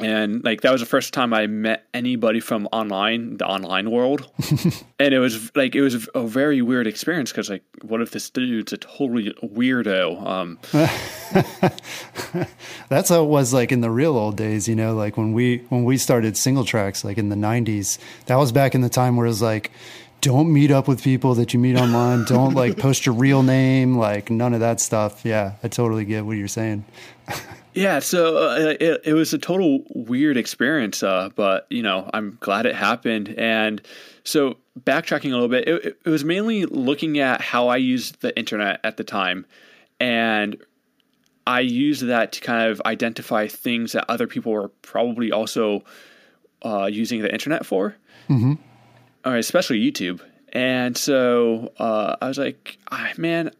And 0.00 0.44
like 0.44 0.60
that 0.60 0.70
was 0.70 0.80
the 0.80 0.86
first 0.86 1.14
time 1.14 1.32
I 1.32 1.46
met 1.46 1.88
anybody 1.94 2.38
from 2.38 2.68
online, 2.70 3.38
the 3.38 3.46
online 3.46 3.90
world, 3.90 4.30
and 5.00 5.14
it 5.14 5.18
was 5.18 5.50
like 5.56 5.74
it 5.74 5.80
was 5.80 6.08
a 6.14 6.22
very 6.26 6.62
weird 6.62 6.86
experience 6.86 7.32
because 7.32 7.50
like, 7.50 7.64
what 7.82 8.00
if 8.00 8.10
this 8.10 8.30
dude's 8.30 8.72
a 8.72 8.76
totally 8.76 9.32
weirdo? 9.42 10.24
Um, 10.24 10.58
That's 12.88 13.08
how 13.08 13.24
it 13.24 13.28
was 13.28 13.52
like 13.52 13.72
in 13.72 13.80
the 13.80 13.90
real 13.90 14.16
old 14.16 14.36
days, 14.36 14.68
you 14.68 14.76
know, 14.76 14.94
like 14.94 15.16
when 15.16 15.32
we 15.32 15.64
when 15.70 15.84
we 15.84 15.96
started 15.96 16.34
Singletracks, 16.34 17.02
like 17.02 17.18
in 17.18 17.30
the 17.30 17.36
'90s. 17.36 17.98
That 18.26 18.36
was 18.36 18.52
back 18.52 18.76
in 18.76 18.82
the 18.82 18.90
time 18.90 19.16
where 19.16 19.26
it 19.26 19.30
was 19.30 19.42
like 19.42 19.72
don't 20.20 20.52
meet 20.52 20.70
up 20.70 20.88
with 20.88 21.02
people 21.02 21.34
that 21.34 21.54
you 21.54 21.60
meet 21.60 21.76
online. 21.76 22.24
Don't 22.24 22.54
like 22.54 22.76
post 22.78 23.06
your 23.06 23.14
real 23.14 23.42
name, 23.42 23.96
like 23.96 24.30
none 24.30 24.54
of 24.54 24.60
that 24.60 24.80
stuff. 24.80 25.24
Yeah, 25.24 25.54
I 25.62 25.68
totally 25.68 26.04
get 26.04 26.24
what 26.24 26.36
you're 26.36 26.48
saying. 26.48 26.84
yeah, 27.74 27.98
so 28.00 28.36
uh, 28.36 28.74
it, 28.80 29.02
it 29.04 29.12
was 29.14 29.32
a 29.32 29.38
total 29.38 29.84
weird 29.94 30.36
experience, 30.36 31.02
uh, 31.02 31.30
but 31.34 31.66
you 31.70 31.82
know, 31.82 32.08
I'm 32.12 32.36
glad 32.40 32.66
it 32.66 32.74
happened. 32.74 33.34
And 33.38 33.80
so, 34.24 34.56
backtracking 34.78 35.30
a 35.30 35.34
little 35.34 35.48
bit, 35.48 35.68
it, 35.68 35.98
it 36.04 36.10
was 36.10 36.24
mainly 36.24 36.66
looking 36.66 37.18
at 37.18 37.40
how 37.40 37.68
I 37.68 37.76
used 37.76 38.20
the 38.20 38.36
internet 38.36 38.80
at 38.84 38.96
the 38.96 39.04
time, 39.04 39.46
and 40.00 40.56
I 41.46 41.60
used 41.60 42.06
that 42.06 42.32
to 42.32 42.40
kind 42.40 42.70
of 42.70 42.82
identify 42.84 43.46
things 43.46 43.92
that 43.92 44.04
other 44.08 44.26
people 44.26 44.52
were 44.52 44.68
probably 44.82 45.32
also 45.32 45.84
uh, 46.62 46.86
using 46.86 47.22
the 47.22 47.32
internet 47.32 47.64
for. 47.64 47.94
Mm-hmm 48.28 48.54
or 49.28 49.36
especially 49.36 49.78
YouTube. 49.78 50.20
And 50.52 50.96
so 50.96 51.72
uh, 51.78 52.16
I 52.20 52.28
was 52.28 52.38
like, 52.38 52.78
ah, 52.90 53.10
man, 53.18 53.50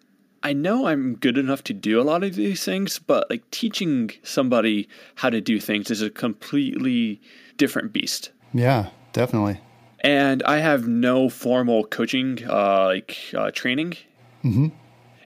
I 0.43 0.55
know 0.55 0.87
I'm 0.87 1.17
good 1.17 1.37
enough 1.37 1.63
to 1.65 1.75
do 1.75 2.01
a 2.01 2.03
lot 2.03 2.25
of 2.25 2.35
these 2.35 2.65
things, 2.65 2.99
but 2.99 3.29
like 3.29 3.49
teaching 3.51 4.11
somebody 4.23 4.89
how 5.17 5.31
to 5.31 5.41
do 5.41 5.61
things 5.61 5.91
is 5.91 6.01
a 6.01 6.09
completely 6.09 7.21
different 7.59 7.93
beast. 7.93 8.31
Yeah, 8.55 8.89
definitely. 9.13 9.61
And 10.01 10.43
I 10.45 10.59
have 10.59 10.89
no 10.89 11.29
formal 11.29 11.85
coaching, 11.85 12.39
uh, 12.49 12.87
like 12.87 13.19
uh, 13.37 13.51
training. 13.51 13.97
Mm-hmm. 14.45 14.69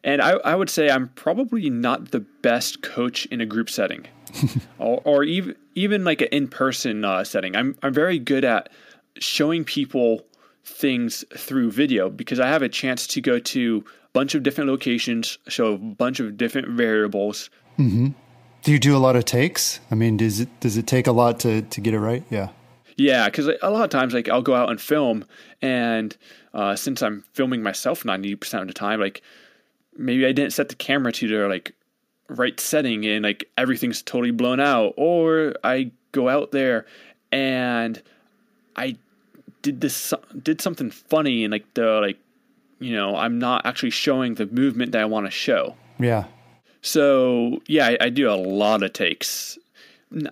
And 0.03 0.21
I, 0.21 0.31
I 0.45 0.57
would 0.57 0.71
say 0.71 0.91
I'm 0.91 1.09
probably 1.11 1.71
not 1.71 2.11
the 2.11 2.21
best 2.21 2.83
coach 2.83 3.27
in 3.27 3.41
a 3.41 3.47
group 3.47 3.71
setting, 3.71 4.07
or, 4.79 5.01
or 5.05 5.23
even 5.23 5.55
even 5.77 6.05
like 6.05 6.23
an 6.23 6.29
in 6.33 6.49
person 6.49 7.05
uh, 7.05 7.23
setting. 7.23 7.55
I'm 7.55 7.77
I'm 7.85 7.95
very 7.95 8.19
good 8.19 8.45
at 8.45 8.71
showing 9.21 9.63
people 9.63 10.25
things 10.65 11.25
through 11.37 11.71
video 11.71 12.09
because 12.09 12.41
I 12.41 12.49
have 12.49 12.63
a 12.63 12.69
chance 12.69 13.07
to 13.09 13.21
go 13.21 13.39
to 13.39 13.85
a 13.87 14.09
bunch 14.13 14.35
of 14.35 14.43
different 14.43 14.71
locations, 14.71 15.39
show 15.49 15.75
a 15.75 15.79
bunch 15.79 16.21
of 16.21 16.37
different 16.37 16.69
variables. 16.69 17.51
Mm-hmm. 17.79 18.09
Do 18.63 18.73
you 18.73 18.79
do 18.79 18.97
a 18.97 18.99
lot 18.99 19.17
of 19.17 19.25
takes? 19.25 19.81
I 19.91 19.95
mean, 19.95 20.17
does 20.17 20.41
it 20.41 20.49
does 20.61 20.77
it 20.77 20.87
take 20.87 21.07
a 21.07 21.13
lot 21.13 21.41
to 21.41 21.63
to 21.63 21.81
get 21.81 21.95
it 21.95 22.01
right? 22.01 22.23
Yeah. 22.31 22.49
Yeah, 22.97 23.25
because 23.25 23.49
a 23.49 23.71
lot 23.71 23.85
of 23.85 23.91
times, 23.91 24.15
like 24.15 24.29
I'll 24.29 24.43
go 24.43 24.55
out 24.55 24.71
and 24.71 24.81
film, 24.81 25.25
and 25.61 26.17
uh, 26.53 26.77
since 26.77 27.03
I'm 27.03 27.25
filming 27.33 27.63
myself 27.63 28.05
ninety 28.05 28.35
percent 28.37 28.63
of 28.63 28.69
the 28.69 28.75
time, 28.75 29.01
like 29.01 29.23
maybe 29.97 30.27
I 30.27 30.33
didn't 30.33 30.53
set 30.53 30.69
the 30.69 30.75
camera 30.75 31.11
to 31.13 31.29
the 31.29 31.49
like 31.49 31.75
right 32.29 32.59
setting, 32.61 33.05
and 33.07 33.25
like 33.25 33.49
everything's 33.57 34.03
totally 34.03 34.31
blown 34.31 34.61
out, 34.61 34.95
or 34.97 35.55
I 35.65 35.91
go 36.13 36.29
out 36.29 36.53
there 36.53 36.87
and 37.33 38.01
I 38.77 38.97
did 39.63 39.81
this 39.81 40.13
did 40.43 40.61
something 40.61 40.91
funny 40.91 41.45
and 41.45 41.53
like 41.53 41.73
the 41.75 42.01
like 42.01 42.19
you 42.81 42.95
know 42.95 43.17
i'm 43.17 43.39
not 43.39 43.65
actually 43.65 43.91
showing 43.91 44.35
the 44.35 44.47
movement 44.47 44.93
that 44.93 45.01
i 45.01 45.05
want 45.05 45.27
to 45.27 45.31
show. 45.31 45.75
Yeah. 45.99 46.25
So 46.83 47.61
yeah 47.67 47.87
I, 47.87 47.99
I, 48.01 48.09
do 48.09 48.29
a 48.29 48.35
lot 48.35 48.83
of 48.83 48.93
takes. 48.93 49.57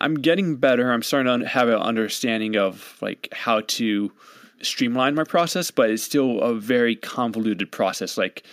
I'm 0.01 0.14
getting 0.16 0.57
better. 0.57 0.93
I'm 0.93 1.03
starting 1.03 1.40
to 1.40 1.47
have 1.47 1.69
an 1.69 1.77
understanding 1.77 2.57
of 2.57 2.99
like 3.01 3.29
how 3.33 3.61
to 3.61 4.12
streamline 4.62 5.14
my 5.14 5.25
process 5.25 5.71
but 5.71 5.90
it's 5.90 6.03
still 6.03 6.40
a 6.40 6.55
very 6.55 6.97
convoluted 6.97 7.71
process. 7.71 8.19
Like 8.19 8.45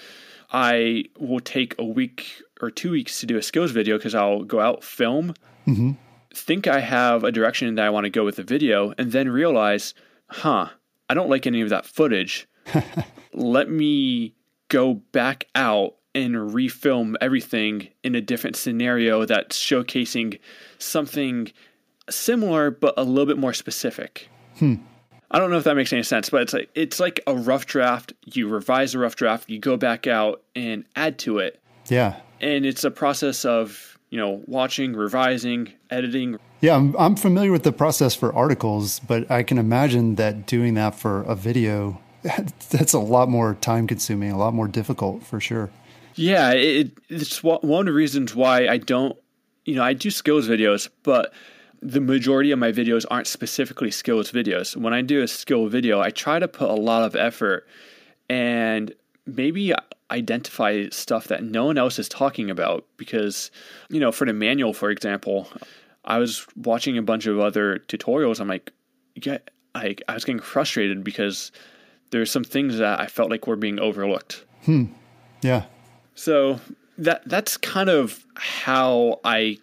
i 0.52 1.04
will 1.20 1.40
take 1.40 1.76
a 1.78 1.84
week 1.84 2.42
or 2.62 2.72
two 2.72 2.92
weeks 2.92 3.20
to 3.20 3.26
do 3.26 3.38
a 3.38 3.42
skills 3.42 3.72
video 3.72 3.98
because 3.98 4.16
i'll 4.16 4.44
go 4.44 4.60
out 4.60 4.84
film 4.84 5.34
mm-hmm. 5.66 5.92
think 6.34 6.68
i 6.68 6.80
have 6.80 7.24
a 7.24 7.32
direction 7.32 7.74
that 7.76 7.86
i 7.86 7.90
want 7.90 8.06
to 8.06 8.10
go 8.10 8.24
with 8.24 8.38
the 8.38 8.44
video 8.44 8.94
and 8.98 9.12
then 9.12 9.30
realize 9.30 9.94
huh, 10.28 10.70
I 11.10 11.14
don't 11.14 11.30
like 11.30 11.48
any 11.48 11.62
of 11.62 11.70
that 11.70 11.86
footage. 11.86 12.48
Let 13.34 13.70
me 13.70 14.34
go 14.70 14.96
back 14.96 15.48
out 15.56 15.96
and 16.14 16.36
refilm 16.36 17.16
everything 17.22 17.90
in 18.04 18.16
a 18.16 18.22
different 18.22 18.56
scenario 18.56 19.26
that's 19.26 19.58
showcasing 19.60 20.40
something 20.80 21.52
similar 22.10 22.72
but 22.72 22.94
a 22.98 23.04
little 23.04 23.26
bit 23.26 23.38
more 23.38 23.54
specific. 23.54 24.30
Hmm. 24.58 24.76
I 25.30 25.40
don't 25.40 25.52
know 25.52 25.58
if 25.58 25.66
that 25.66 25.76
makes 25.76 25.92
any 25.92 26.04
sense, 26.04 26.30
but 26.30 26.42
it's 26.42 26.54
like 26.54 26.70
it's 26.74 27.00
like 27.00 27.20
a 27.28 27.36
rough 27.36 27.66
draft. 27.66 28.14
You 28.26 28.48
revise 28.48 28.96
a 28.96 29.00
rough 29.00 29.16
draft, 29.16 29.50
you 29.50 29.60
go 29.60 29.76
back 29.76 30.08
out 30.08 30.42
and 30.56 30.86
add 30.96 31.20
to 31.20 31.40
it. 31.40 31.62
Yeah. 31.90 32.16
And 32.40 32.66
it's 32.66 32.84
a 32.84 32.92
process 32.92 33.44
of 33.46 33.97
you 34.10 34.18
know, 34.18 34.42
watching, 34.46 34.94
revising, 34.94 35.74
editing. 35.90 36.38
Yeah, 36.62 36.76
I'm, 36.76 36.96
I'm 36.98 37.16
familiar 37.16 37.52
with 37.52 37.64
the 37.64 37.72
process 37.72 38.16
for 38.16 38.34
articles, 38.34 39.00
but 39.00 39.30
I 39.30 39.44
can 39.44 39.58
imagine 39.58 40.16
that 40.16 40.46
doing 40.46 40.76
that 40.76 40.96
for 40.96 41.24
a 41.24 41.36
video, 41.36 42.02
that's 42.70 42.94
a 42.94 43.00
lot 43.00 43.30
more 43.30 43.56
time 43.56 43.88
consuming, 43.88 44.32
a 44.32 44.38
lot 44.38 44.54
more 44.54 44.68
difficult 44.68 45.24
for 45.24 45.40
sure. 45.40 45.70
Yeah, 46.16 46.52
it, 46.52 46.92
it's 47.10 47.44
one 47.44 47.60
of 47.64 47.86
the 47.86 47.94
reasons 47.94 48.34
why 48.34 48.68
I 48.68 48.78
don't, 48.78 49.16
you 49.66 49.76
know, 49.76 49.84
I 49.84 49.94
do 49.94 50.10
skills 50.10 50.48
videos, 50.48 50.90
but 51.04 51.32
the 51.82 52.02
majority 52.02 52.52
of 52.52 52.58
my 52.58 52.72
videos 52.72 53.06
aren't 53.12 53.28
specifically 53.28 53.92
skills 53.92 54.32
videos. 54.32 54.76
When 54.76 54.94
I 54.94 55.02
do 55.02 55.22
a 55.22 55.28
skill 55.28 55.68
video, 55.68 56.02
I 56.02 56.10
try 56.10 56.40
to 56.40 56.48
put 56.48 56.70
a 56.70 56.74
lot 56.74 57.04
of 57.04 57.16
effort 57.16 57.68
and 58.30 58.94
maybe 59.28 59.74
identify 60.12 60.88
stuff 60.90 61.28
that 61.28 61.44
no 61.44 61.66
one 61.66 61.78
else 61.78 62.00
is 62.00 62.08
talking 62.08 62.50
about 62.50 62.86
because 62.98 63.52
you 63.90 64.00
know 64.00 64.12
for 64.12 64.26
the 64.26 64.34
manual 64.34 64.74
for 64.74 64.90
example 64.90 65.50
i 66.06 66.18
was 66.18 66.48
watching 66.56 66.98
a 66.98 67.02
bunch 67.02 67.26
of 67.26 67.40
other 67.40 67.80
tutorials. 67.88 68.40
I'm 68.40 68.48
like 68.48 68.72
yeah 69.16 69.40
I, 69.76 69.96
I 70.08 70.14
was 70.14 70.24
getting 70.24 70.42
frustrated 70.42 71.04
because 71.04 71.52
there's 72.12 72.32
some 72.32 72.44
things 72.44 72.78
that 72.78 73.00
i 73.00 73.08
felt 73.08 73.30
like 73.30 73.48
were 73.48 73.56
being 73.56 73.80
overlooked. 73.80 74.46
Hmm. 74.64 74.86
Yeah. 75.42 75.64
So 76.16 76.60
that 76.98 77.28
that's 77.28 77.58
kind 77.58 77.90
of 77.90 78.26
how 78.36 79.20
i 79.24 79.58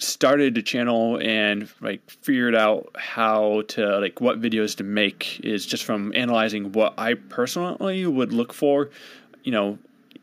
started 0.00 0.54
the 0.54 0.62
channel 0.62 1.18
and 1.20 1.68
like 1.80 2.08
figured 2.10 2.54
out 2.54 2.90
how 2.96 3.62
to 3.68 3.98
like 3.98 4.20
what 4.20 4.40
videos 4.40 4.74
to 4.76 4.82
make 4.82 5.38
is 5.40 5.66
just 5.66 5.84
from 5.84 6.10
analyzing 6.16 6.72
what 6.72 6.94
I 6.98 7.14
personally 7.14 8.06
would 8.06 8.32
look 8.32 8.54
for. 8.54 8.90
You 9.44 9.52
know, 9.52 9.78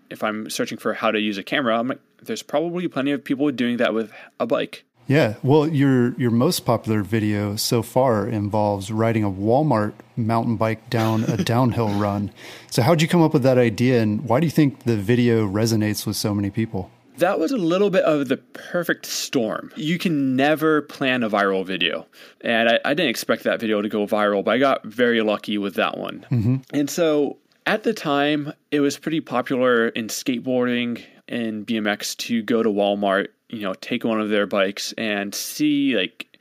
if 0.09 0.23
I'm 0.23 0.49
searching 0.49 0.77
for 0.77 0.93
how 0.93 1.11
to 1.11 1.19
use 1.19 1.37
a 1.37 1.43
camera, 1.43 1.77
I'm 1.77 1.87
like, 1.87 1.99
there's 2.23 2.43
probably 2.43 2.87
plenty 2.87 3.11
of 3.11 3.23
people 3.23 3.49
doing 3.51 3.77
that 3.77 3.93
with 3.93 4.11
a 4.39 4.47
bike. 4.47 4.83
Yeah, 5.07 5.35
well, 5.41 5.67
your 5.67 6.13
your 6.19 6.31
most 6.31 6.65
popular 6.65 7.01
video 7.01 7.55
so 7.55 7.81
far 7.81 8.27
involves 8.27 8.91
riding 8.91 9.23
a 9.23 9.31
Walmart 9.31 9.93
mountain 10.17 10.57
bike 10.57 10.89
down 10.89 11.23
a 11.23 11.37
downhill 11.43 11.89
run. 11.89 12.31
So, 12.69 12.81
how'd 12.81 13.01
you 13.01 13.07
come 13.07 13.21
up 13.21 13.33
with 13.33 13.43
that 13.43 13.57
idea, 13.57 14.01
and 14.01 14.27
why 14.27 14.41
do 14.41 14.45
you 14.45 14.51
think 14.51 14.83
the 14.83 14.97
video 14.97 15.47
resonates 15.47 16.05
with 16.05 16.17
so 16.17 16.35
many 16.35 16.49
people? 16.49 16.91
That 17.17 17.39
was 17.39 17.51
a 17.51 17.57
little 17.57 17.89
bit 17.89 18.03
of 18.03 18.27
the 18.27 18.37
perfect 18.37 19.05
storm. 19.05 19.71
You 19.75 19.97
can 19.97 20.35
never 20.35 20.83
plan 20.83 21.23
a 21.23 21.29
viral 21.29 21.65
video. 21.65 22.05
And 22.41 22.69
I, 22.69 22.79
I 22.85 22.93
didn't 22.93 23.09
expect 23.09 23.43
that 23.43 23.59
video 23.59 23.81
to 23.81 23.89
go 23.89 24.05
viral, 24.05 24.43
but 24.43 24.51
I 24.51 24.59
got 24.59 24.85
very 24.85 25.23
lucky 25.23 25.57
with 25.57 25.73
that 25.75 25.97
one. 25.97 26.27
Mm-hmm. 26.29 26.57
And 26.73 26.87
so 26.91 27.37
at 27.67 27.83
the 27.83 27.93
time, 27.93 28.53
it 28.71 28.79
was 28.79 28.97
pretty 28.97 29.19
popular 29.19 29.89
in 29.89 30.07
skateboarding 30.07 31.03
and 31.27 31.67
BMX 31.67 32.15
to 32.17 32.41
go 32.41 32.63
to 32.63 32.69
Walmart, 32.69 33.27
you 33.49 33.61
know, 33.61 33.73
take 33.73 34.05
one 34.05 34.21
of 34.21 34.29
their 34.29 34.47
bikes 34.47 34.93
and 34.97 35.35
see 35.35 35.95
like 35.95 36.39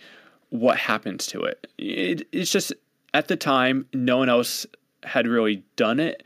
what 0.50 0.78
happens 0.78 1.26
to 1.26 1.42
it. 1.42 1.66
it 1.78 2.28
it's 2.30 2.50
just 2.50 2.72
at 3.12 3.26
the 3.26 3.36
time, 3.36 3.86
no 3.92 4.18
one 4.18 4.28
else 4.28 4.66
had 5.02 5.26
really 5.26 5.64
done 5.74 6.00
it. 6.00 6.22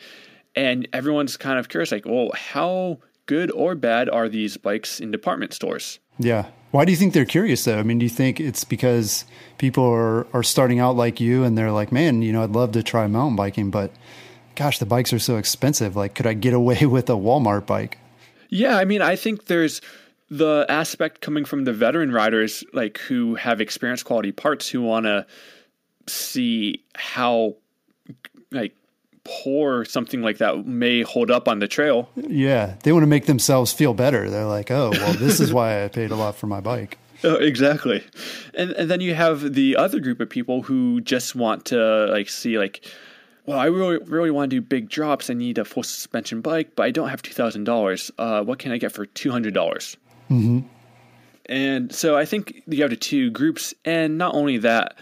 and 0.55 0.87
everyone's 0.93 1.37
kind 1.37 1.59
of 1.59 1.69
curious, 1.69 1.93
like, 1.93 2.05
well, 2.05 2.31
how 2.35 2.99
good 3.27 3.51
or 3.53 3.75
bad 3.77 4.11
are 4.11 4.29
these 4.29 4.57
bikes 4.57 5.01
in 5.01 5.11
department 5.13 5.55
stores? 5.55 6.01
Yeah. 6.19 6.47
Why 6.73 6.85
do 6.85 6.91
you 6.91 6.99
think 6.99 7.15
they're 7.15 7.25
curious 7.25 7.65
though? 7.65 7.79
I 7.79 7.85
mean, 7.85 7.99
do 7.99 8.05
you 8.05 8.11
think 8.11 8.39
it's 8.39 8.65
because 8.65 9.25
people 9.57 9.85
are, 9.85 10.27
are 10.35 10.43
starting 10.43 10.79
out 10.79 10.97
like 10.97 11.21
you 11.21 11.45
and 11.45 11.57
they're 11.57 11.73
like, 11.73 11.91
man, 11.91 12.21
you 12.21 12.33
know, 12.33 12.43
I'd 12.43 12.51
love 12.51 12.73
to 12.73 12.83
try 12.83 13.07
mountain 13.07 13.37
biking, 13.37 13.71
but 13.71 13.93
gosh, 14.61 14.79
the 14.79 14.85
bikes 14.85 15.11
are 15.15 15.19
so 15.19 15.39
expensive. 15.39 15.97
Like, 15.97 16.15
could 16.15 16.27
I 16.27 16.35
get 16.35 16.53
away 16.53 16.85
with 16.97 17.09
a 17.09 17.15
Walmart 17.15 17.65
bike? 17.65 17.97
Yeah. 18.51 18.77
I 18.77 18.85
mean, 18.85 19.01
I 19.01 19.17
think 19.17 19.47
there's 19.47 19.81
the 20.29 20.67
aspect 20.69 21.23
coming 21.23 21.47
from 21.47 21.65
the 21.65 21.73
veteran 21.73 22.13
riders, 22.13 22.63
like 22.75 22.99
who 22.99 23.37
have 23.37 23.63
experience 23.63 24.03
quality 24.03 24.33
parts 24.33 24.69
who 24.69 24.83
want 24.83 25.07
to 25.07 25.25
see 26.07 26.85
how, 26.95 27.57
like, 28.51 28.77
poor 29.25 29.87
something 29.87 30.21
like 30.21 30.39
that 30.39 30.67
may 30.67 31.03
hold 31.03 31.31
up 31.31 31.49
on 31.49 31.61
the 31.61 31.69
trail. 31.69 32.11
Yeah, 32.17 32.75
they 32.83 32.93
want 32.93 33.03
to 33.03 33.07
make 33.07 33.25
themselves 33.25 33.73
feel 33.73 33.95
better. 33.95 34.29
They're 34.29 34.45
like, 34.47 34.71
"Oh, 34.71 34.91
well, 34.91 35.13
this 35.15 35.41
is 35.41 35.53
why 35.53 35.85
I 35.85 35.89
paid 35.89 36.11
a 36.11 36.17
lot 36.17 36.37
for 36.37 36.47
my 36.47 36.61
bike." 36.61 36.99
Oh, 37.23 37.35
exactly. 37.35 38.03
And 38.55 38.71
and 38.73 38.91
then 38.91 39.03
you 39.03 39.15
have 39.15 39.53
the 39.53 39.77
other 39.77 40.01
group 40.01 40.21
of 40.21 40.31
people 40.31 40.63
who 40.63 41.03
just 41.03 41.35
want 41.35 41.67
to 41.67 42.07
like 42.07 42.31
see 42.31 42.59
like 42.59 42.83
well, 43.51 43.59
I 43.59 43.67
really 43.67 43.99
really 44.07 44.31
want 44.31 44.49
to 44.49 44.57
do 44.57 44.61
big 44.61 44.89
drops. 44.89 45.29
I 45.29 45.35
need 45.35 45.59
a 45.59 45.65
full 45.65 45.83
suspension 45.83 46.41
bike, 46.41 46.77
but 46.77 46.85
I 46.85 46.93
don't 46.93 47.09
have 47.09 47.21
two 47.21 47.33
thousand 47.33 47.69
uh, 47.69 47.73
dollars. 47.73 48.13
What 48.17 48.61
can 48.61 48.71
I 48.71 48.79
get 48.79 48.93
for 48.93 49.07
two 49.07 49.33
hundred 49.33 49.55
dollars? 49.55 49.97
Mm-hmm. 50.31 50.61
And 51.47 51.93
so 51.93 52.17
I 52.17 52.27
think 52.27 52.63
you 52.69 52.83
have 52.83 52.91
the 52.91 52.97
two 52.97 53.29
groups, 53.33 53.75
and 53.85 54.17
not 54.19 54.37
only 54.37 54.59
that, 54.59 54.97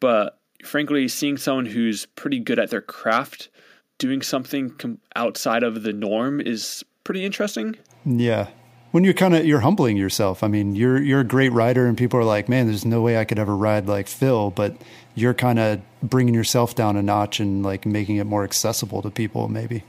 but 0.00 0.38
frankly, 0.64 1.08
seeing 1.08 1.36
someone 1.36 1.66
who's 1.66 2.06
pretty 2.06 2.38
good 2.38 2.58
at 2.58 2.70
their 2.70 2.80
craft 2.80 3.50
doing 3.98 4.22
something 4.22 4.70
com- 4.70 4.98
outside 5.14 5.62
of 5.62 5.82
the 5.82 5.92
norm 5.92 6.40
is 6.40 6.82
pretty 7.04 7.22
interesting. 7.22 7.76
Yeah. 8.06 8.48
When 8.92 9.04
you're 9.04 9.12
kind 9.12 9.36
of 9.36 9.44
you're 9.44 9.60
humbling 9.60 9.98
yourself. 9.98 10.42
I 10.42 10.48
mean, 10.48 10.74
you're 10.74 11.02
you're 11.02 11.20
a 11.20 11.24
great 11.24 11.52
rider 11.52 11.86
and 11.86 11.98
people 11.98 12.18
are 12.18 12.24
like, 12.24 12.48
"Man, 12.48 12.66
there's 12.66 12.86
no 12.86 13.02
way 13.02 13.18
I 13.18 13.26
could 13.26 13.38
ever 13.38 13.54
ride 13.54 13.86
like 13.86 14.08
Phil," 14.08 14.52
but 14.52 14.74
you're 15.14 15.34
kind 15.34 15.58
of 15.58 15.80
bringing 16.02 16.34
yourself 16.34 16.74
down 16.74 16.96
a 16.96 17.02
notch 17.02 17.40
and 17.40 17.62
like 17.62 17.86
making 17.86 18.16
it 18.16 18.24
more 18.24 18.44
accessible 18.44 19.02
to 19.02 19.10
people 19.10 19.48
maybe. 19.48 19.82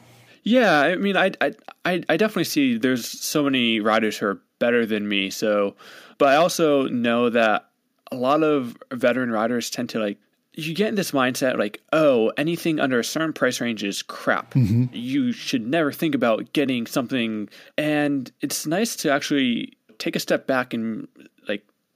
Yeah, 0.43 0.79
I 0.79 0.95
mean, 0.95 1.15
I 1.15 1.31
I 1.39 1.53
I 1.85 2.17
definitely 2.17 2.45
see 2.45 2.77
there's 2.77 3.07
so 3.07 3.43
many 3.43 3.79
riders 3.79 4.17
who 4.17 4.25
are 4.27 4.41
better 4.59 4.85
than 4.85 5.07
me. 5.07 5.29
So, 5.29 5.75
but 6.17 6.29
I 6.29 6.35
also 6.35 6.87
know 6.87 7.29
that 7.29 7.69
a 8.11 8.15
lot 8.15 8.43
of 8.43 8.75
veteran 8.91 9.31
riders 9.31 9.69
tend 9.69 9.89
to 9.89 9.99
like 9.99 10.17
you 10.53 10.73
get 10.73 10.89
in 10.89 10.95
this 10.95 11.11
mindset 11.11 11.57
like, 11.57 11.81
oh, 11.93 12.31
anything 12.37 12.79
under 12.79 12.99
a 12.99 13.03
certain 13.03 13.33
price 13.33 13.61
range 13.61 13.83
is 13.83 14.03
crap. 14.03 14.53
Mm-hmm. 14.53 14.85
You 14.93 15.31
should 15.31 15.65
never 15.65 15.91
think 15.91 16.13
about 16.13 16.51
getting 16.53 16.85
something. 16.87 17.47
And 17.77 18.29
it's 18.41 18.65
nice 18.65 18.95
to 18.97 19.11
actually 19.11 19.77
take 19.97 20.15
a 20.15 20.19
step 20.19 20.47
back 20.47 20.73
and 20.73 21.07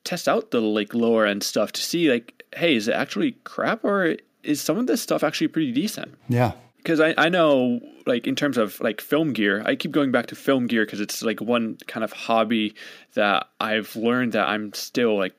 test 0.05 0.29
out 0.29 0.51
the 0.51 0.61
like 0.61 0.93
lower 0.93 1.25
end 1.25 1.43
stuff 1.43 1.71
to 1.73 1.81
see 1.81 2.09
like, 2.09 2.43
hey, 2.55 2.75
is 2.75 2.87
it 2.87 2.93
actually 2.93 3.33
crap 3.43 3.83
or 3.83 4.15
is 4.43 4.61
some 4.61 4.77
of 4.77 4.87
this 4.87 5.01
stuff 5.01 5.23
actually 5.23 5.49
pretty 5.49 5.71
decent? 5.73 6.15
Yeah. 6.29 6.53
Because 6.77 7.01
I, 7.01 7.13
I 7.17 7.29
know 7.29 7.81
like 8.05 8.27
in 8.27 8.35
terms 8.35 8.57
of 8.57 8.79
like 8.79 9.01
film 9.01 9.33
gear, 9.33 9.61
I 9.65 9.75
keep 9.75 9.91
going 9.91 10.11
back 10.11 10.27
to 10.27 10.35
film 10.35 10.67
gear 10.67 10.85
because 10.85 11.01
it's 11.01 11.21
like 11.21 11.41
one 11.41 11.77
kind 11.87 12.03
of 12.03 12.13
hobby 12.13 12.75
that 13.15 13.49
I've 13.59 13.93
learned 13.95 14.31
that 14.33 14.47
I'm 14.47 14.71
still 14.73 15.17
like 15.17 15.35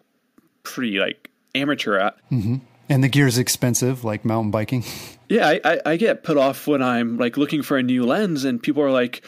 pretty 0.64 0.98
like 0.98 1.30
amateur 1.54 1.96
at. 1.96 2.16
Mm-hmm 2.30 2.56
and 2.88 3.02
the 3.02 3.08
gear 3.08 3.26
is 3.26 3.38
expensive, 3.38 4.04
like 4.04 4.24
mountain 4.24 4.50
biking. 4.50 4.84
Yeah, 5.28 5.48
I, 5.48 5.60
I, 5.64 5.80
I, 5.86 5.96
get 5.96 6.22
put 6.22 6.36
off 6.36 6.68
when 6.68 6.84
I'm 6.84 7.16
like 7.16 7.36
looking 7.36 7.62
for 7.62 7.76
a 7.76 7.82
new 7.82 8.06
lens, 8.06 8.44
and 8.44 8.62
people 8.62 8.80
are 8.84 8.92
like, 8.92 9.24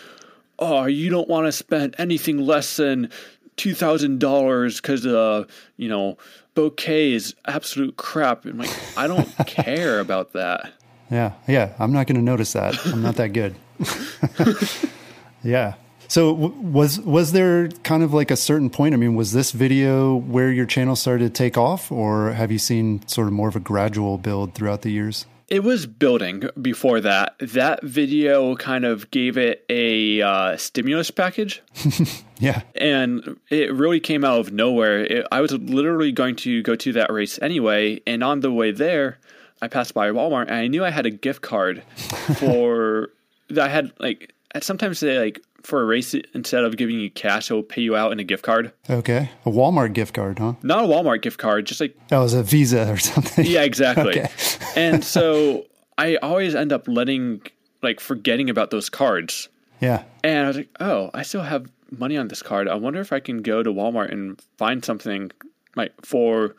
"Oh, 0.57 0.85
you 0.85 1.11
don't 1.11 1.29
want 1.29 1.46
to 1.46 1.51
spend 1.51 1.96
anything 1.98 2.38
less 2.38 2.77
than 2.77 3.11
two 3.59 3.75
thousand 3.75 4.21
dollars 4.21 4.81
because 4.81 5.05
uh, 5.05 5.44
you 5.77 5.88
know, 5.88 6.16
bokeh 6.55 7.12
is 7.12 7.35
absolute 7.47 7.97
crap." 7.97 8.47
I'm 8.47 8.59
like, 8.59 8.75
I 8.97 9.07
don't 9.07 9.29
care 9.47 10.01
about 10.01 10.33
that. 10.33 10.73
Yeah, 11.11 11.33
yeah, 11.47 11.75
I'm 11.79 11.92
not 11.92 12.07
going 12.07 12.16
to 12.16 12.23
notice 12.23 12.53
that. 12.53 12.75
I'm 12.87 13.03
not 13.03 13.16
that 13.16 13.33
good. 13.33 13.55
yeah. 15.42 15.75
So 16.09 16.33
was 16.33 17.01
was 17.01 17.33
there 17.33 17.68
kind 17.68 18.03
of 18.03 18.14
like 18.14 18.31
a 18.31 18.37
certain 18.37 18.71
point? 18.71 18.94
I 18.94 18.97
mean, 18.97 19.14
was 19.14 19.33
this 19.33 19.53
video 19.53 20.16
where 20.16 20.51
your 20.51 20.64
channel 20.64 20.97
started 20.97 21.25
to 21.25 21.31
take 21.31 21.59
off, 21.59 21.92
or 21.92 22.33
have 22.33 22.51
you 22.51 22.59
seen 22.59 23.07
sort 23.07 23.27
of 23.27 23.35
more 23.35 23.49
of 23.49 23.57
a 23.57 23.61
gradual 23.61 24.16
build 24.16 24.55
throughout 24.55 24.83
the 24.83 24.90
years? 24.90 25.27
It 25.49 25.65
was 25.65 25.87
building 25.87 26.49
before 26.61 27.01
that. 27.01 27.37
That 27.41 27.83
video 27.83 28.55
kind 28.57 28.85
of 28.85 29.11
gave 29.11 29.39
it 29.39 29.65
a 29.71 30.21
uh, 30.21 30.57
stimulus 30.59 31.11
package. 31.11 31.63
yeah. 32.39 32.63
And 32.75 33.39
it 33.49 33.73
really 33.73 34.01
came 34.01 34.25
out 34.25 34.41
of 34.41 34.53
nowhere. 34.53 35.01
It, 35.05 35.27
I 35.33 35.41
was 35.41 35.53
literally 35.53 36.13
going 36.13 36.37
to 36.37 36.63
go 36.63 36.77
to 36.77 36.93
that 36.93 37.11
race 37.11 37.39
anyway. 37.41 38.01
And 38.07 38.23
on 38.23 38.41
the 38.41 38.53
way 38.53 38.73
there, 38.73 39.19
I 39.63 39.69
passed 39.69 39.95
by 39.95 40.11
Walmart 40.11 40.43
and 40.49 40.55
I 40.55 40.67
knew 40.67 40.85
I 40.85 40.91
had 40.91 41.07
a 41.07 41.11
gift 41.11 41.41
card 41.41 41.83
for 42.39 43.09
that 43.49 43.65
I 43.65 43.69
had 43.69 43.93
like 43.99 44.35
sometimes 44.61 45.01
they 45.01 45.19
like 45.19 45.41
for 45.69 45.83
a 45.83 45.85
race 45.85 46.15
instead 46.33 46.65
of 46.65 46.79
giving 46.79 46.99
you 46.99 47.11
cash, 47.11 47.51
it'll 47.51 47.63
pay 47.63 47.83
you 47.83 47.95
out 47.95 48.11
in 48.11 48.19
a 48.19 48.25
gift 48.25 48.43
card. 48.43 48.73
Okay, 48.89 49.29
a 49.45 49.51
Walmart 49.51 49.93
gift 49.93 50.15
card, 50.15 50.39
huh? 50.39 50.55
Not 50.63 50.85
a 50.85 50.89
Walmart 50.89 51.21
gift 51.21 51.39
card, 51.39 51.67
just 51.67 51.79
like 51.79 51.95
that 52.09 52.17
was 52.19 52.33
a 52.33 52.43
Visa 52.43 52.91
or 52.91 52.97
something. 53.13 53.45
Yeah, 53.45 53.65
exactly. 53.65 54.19
okay. 54.19 54.31
and 54.75 55.05
so 55.05 55.67
I 55.99 56.17
always 56.17 56.55
end 56.55 56.73
up 56.73 56.89
letting 56.89 57.43
like 57.83 58.01
forgetting 58.01 58.49
about 58.49 58.71
those 58.71 58.89
cards. 58.89 59.51
Yeah. 59.81 60.05
And 60.25 60.47
I 60.47 60.49
was 60.49 60.57
like, 60.57 60.71
oh, 60.81 61.11
I 61.13 61.23
still 61.23 61.43
have 61.43 61.71
money 61.91 62.17
on 62.17 62.29
this 62.29 62.43
card. 62.43 62.67
I 62.67 62.75
wonder 62.75 63.01
if 63.01 63.13
I 63.13 63.21
can 63.21 63.43
go 63.43 63.63
to 63.63 63.71
Walmart 63.71 64.11
and 64.11 64.41
find 64.57 64.83
something 64.83 65.31
like 65.77 65.93
for 66.05 66.57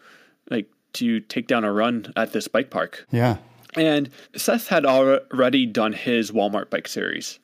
like 0.51 0.69
to 0.93 1.19
take 1.19 1.47
down 1.47 1.63
a 1.63 1.73
run 1.73 2.13
at 2.15 2.31
this 2.31 2.47
bike 2.47 2.69
park. 2.69 3.07
Yeah. 3.11 3.37
And 3.75 4.09
Seth 4.35 4.67
had 4.67 4.85
already 4.85 5.65
done 5.65 5.93
his 5.93 6.31
Walmart 6.31 6.69
bike 6.69 6.87
series. 6.87 7.39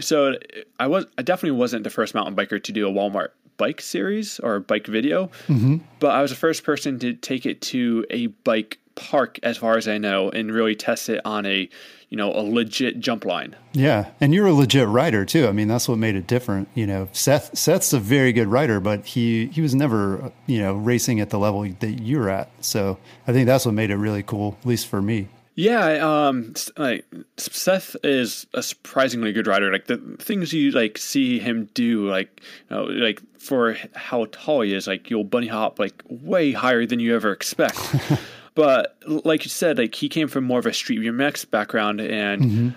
So 0.00 0.34
I 0.78 0.86
was 0.86 1.06
I 1.18 1.22
definitely 1.22 1.58
wasn't 1.58 1.84
the 1.84 1.90
first 1.90 2.14
mountain 2.14 2.34
biker 2.34 2.62
to 2.62 2.72
do 2.72 2.88
a 2.88 2.92
Walmart 2.92 3.28
bike 3.56 3.80
series 3.80 4.40
or 4.40 4.60
bike 4.60 4.86
video, 4.86 5.26
mm-hmm. 5.46 5.76
but 5.98 6.12
I 6.12 6.22
was 6.22 6.30
the 6.30 6.36
first 6.36 6.64
person 6.64 6.98
to 7.00 7.12
take 7.12 7.44
it 7.44 7.60
to 7.62 8.06
a 8.10 8.28
bike 8.28 8.78
park, 8.94 9.38
as 9.42 9.56
far 9.56 9.76
as 9.76 9.88
I 9.88 9.98
know, 9.98 10.30
and 10.30 10.52
really 10.52 10.74
test 10.74 11.08
it 11.08 11.20
on 11.24 11.46
a 11.46 11.68
you 12.08 12.16
know 12.16 12.32
a 12.32 12.42
legit 12.42 13.00
jump 13.00 13.24
line. 13.24 13.56
Yeah, 13.72 14.10
and 14.20 14.34
you're 14.34 14.46
a 14.46 14.52
legit 14.52 14.88
rider 14.88 15.24
too. 15.24 15.46
I 15.46 15.52
mean, 15.52 15.68
that's 15.68 15.88
what 15.88 15.98
made 15.98 16.16
it 16.16 16.26
different. 16.26 16.68
You 16.74 16.86
know, 16.86 17.08
Seth 17.12 17.56
Seth's 17.56 17.92
a 17.92 18.00
very 18.00 18.32
good 18.32 18.48
rider, 18.48 18.80
but 18.80 19.04
he 19.06 19.46
he 19.48 19.60
was 19.60 19.74
never 19.74 20.32
you 20.46 20.60
know 20.60 20.74
racing 20.74 21.20
at 21.20 21.30
the 21.30 21.38
level 21.38 21.62
that 21.62 22.00
you're 22.02 22.28
at. 22.28 22.50
So 22.60 22.98
I 23.26 23.32
think 23.32 23.46
that's 23.46 23.64
what 23.64 23.74
made 23.74 23.90
it 23.90 23.96
really 23.96 24.22
cool, 24.22 24.56
at 24.60 24.66
least 24.66 24.86
for 24.86 25.00
me. 25.00 25.28
Yeah, 25.60 26.26
um, 26.26 26.54
like 26.78 27.04
Seth 27.36 27.94
is 28.02 28.46
a 28.54 28.62
surprisingly 28.62 29.30
good 29.30 29.46
rider. 29.46 29.70
Like 29.70 29.88
the 29.88 29.98
things 30.18 30.54
you 30.54 30.70
like 30.70 30.96
see 30.96 31.38
him 31.38 31.68
do, 31.74 32.08
like 32.08 32.40
you 32.70 32.76
know, 32.76 32.84
like 32.84 33.20
for 33.38 33.76
how 33.94 34.24
tall 34.32 34.62
he 34.62 34.72
is, 34.72 34.86
like 34.86 35.10
you'll 35.10 35.22
bunny 35.22 35.48
hop 35.48 35.78
like 35.78 36.02
way 36.08 36.52
higher 36.52 36.86
than 36.86 36.98
you 36.98 37.14
ever 37.14 37.30
expect. 37.30 37.78
but 38.54 38.96
like 39.06 39.44
you 39.44 39.50
said, 39.50 39.76
like 39.76 39.94
he 39.94 40.08
came 40.08 40.28
from 40.28 40.44
more 40.44 40.58
of 40.58 40.64
a 40.64 40.72
street 40.72 41.00
BMX 41.00 41.50
background, 41.50 42.00
and 42.00 42.42
mm-hmm. 42.42 42.68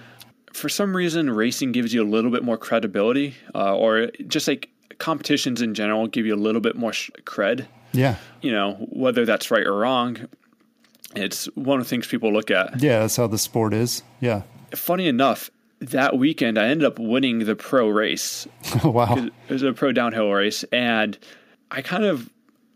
for 0.52 0.68
some 0.68 0.94
reason, 0.94 1.30
racing 1.30 1.72
gives 1.72 1.94
you 1.94 2.04
a 2.04 2.10
little 2.10 2.32
bit 2.32 2.44
more 2.44 2.58
credibility, 2.58 3.34
uh, 3.56 3.78
or 3.78 4.12
just 4.28 4.46
like 4.46 4.68
competitions 4.98 5.62
in 5.62 5.74
general 5.74 6.08
give 6.08 6.26
you 6.26 6.36
a 6.36 6.44
little 6.44 6.60
bit 6.60 6.76
more 6.76 6.92
cred. 6.92 7.66
Yeah, 7.94 8.18
you 8.42 8.52
know 8.52 8.74
whether 8.90 9.24
that's 9.24 9.52
right 9.52 9.66
or 9.66 9.74
wrong 9.74 10.28
it's 11.16 11.46
one 11.56 11.80
of 11.80 11.86
the 11.86 11.90
things 11.90 12.08
people 12.08 12.32
look 12.32 12.52
at. 12.52 12.82
Yeah, 12.82 13.00
that's 13.00 13.16
how 13.16 13.28
the 13.28 13.38
sport 13.38 13.74
is. 13.74 14.04
Yeah. 14.20 14.44
Funny 14.76 15.08
enough, 15.08 15.50
that 15.80 16.18
weekend 16.18 16.58
I 16.58 16.68
ended 16.68 16.86
up 16.86 17.00
winning 17.00 17.40
the 17.40 17.56
pro 17.56 17.90
race. 17.90 18.48
Oh, 18.84 18.90
wow. 18.92 19.18
It 19.18 19.34
was 19.50 19.64
a 19.64 19.74
pro 19.74 19.92
downhill 19.92 20.32
race. 20.32 20.64
And 20.72 21.18
I 21.72 21.82
kind 21.82 22.06
of 22.06 22.30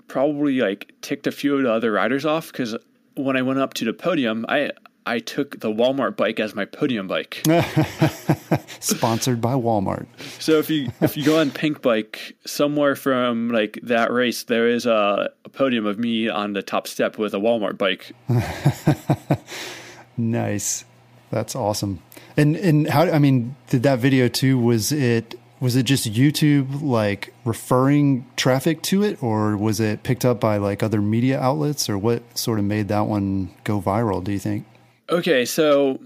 probably 0.08 0.60
like 0.60 0.94
ticked 1.02 1.28
a 1.28 1.32
few 1.32 1.56
of 1.58 1.64
the 1.64 1.72
other 1.72 1.92
riders 1.92 2.26
off 2.26 2.52
because 2.52 2.76
when 3.16 3.36
I 3.36 3.42
went 3.42 3.60
up 3.60 3.74
to 3.76 3.86
the 3.86 3.94
podium, 3.94 4.46
I 4.48 4.72
I 5.08 5.20
took 5.20 5.60
the 5.62 5.70
Walmart 5.70 6.18
bike 6.18 6.40
as 6.40 6.54
my 6.54 6.66
podium 6.66 7.08
bike. 7.08 7.42
Sponsored 8.82 9.40
by 9.40 9.54
Walmart. 9.54 10.06
So 10.40 10.60
if 10.60 10.70
you 10.70 10.92
if 11.00 11.16
you 11.16 11.24
go 11.24 11.40
on 11.40 11.52
Pinkbike, 11.52 12.34
somewhere 12.46 12.96
from 12.96 13.50
like 13.50 13.80
that 13.84 14.12
race, 14.12 14.44
there 14.44 14.68
is 14.68 14.86
a, 14.86 15.32
a 15.46 15.50
podium 15.50 15.86
of 15.86 15.98
me 15.98 16.28
on 16.28 16.54
the 16.54 16.62
top 16.62 16.88
step 16.88 17.18
with 17.18 17.34
a 17.34 17.38
Walmart 17.38 17.78
bike. 17.78 18.12
nice. 20.18 20.84
That's 21.32 21.56
awesome. 21.56 22.02
And 22.36 22.58
and 22.58 22.90
how 22.90 23.04
I 23.04 23.20
mean, 23.20 23.56
did 23.70 23.84
that 23.84 24.00
video 24.00 24.28
too 24.28 24.60
was 24.60 24.92
it 24.92 25.36
was 25.60 25.76
it 25.76 25.84
just 25.84 26.12
YouTube 26.12 26.82
like 26.82 27.34
referring 27.46 28.28
traffic 28.36 28.82
to 28.84 29.04
it 29.04 29.24
or 29.24 29.56
was 29.56 29.80
it 29.80 30.04
picked 30.04 30.26
up 30.26 30.40
by 30.40 30.58
like 30.58 30.84
other 30.84 31.02
media 31.02 31.40
outlets 31.40 31.90
or 31.90 31.98
what 31.98 32.38
sort 32.38 32.60
of 32.60 32.66
made 32.66 32.90
that 32.90 33.08
one 33.08 33.52
go 33.64 33.82
viral, 33.82 34.22
do 34.22 34.34
you 34.34 34.40
think? 34.40 34.66
Okay, 35.10 35.46
so 35.46 36.00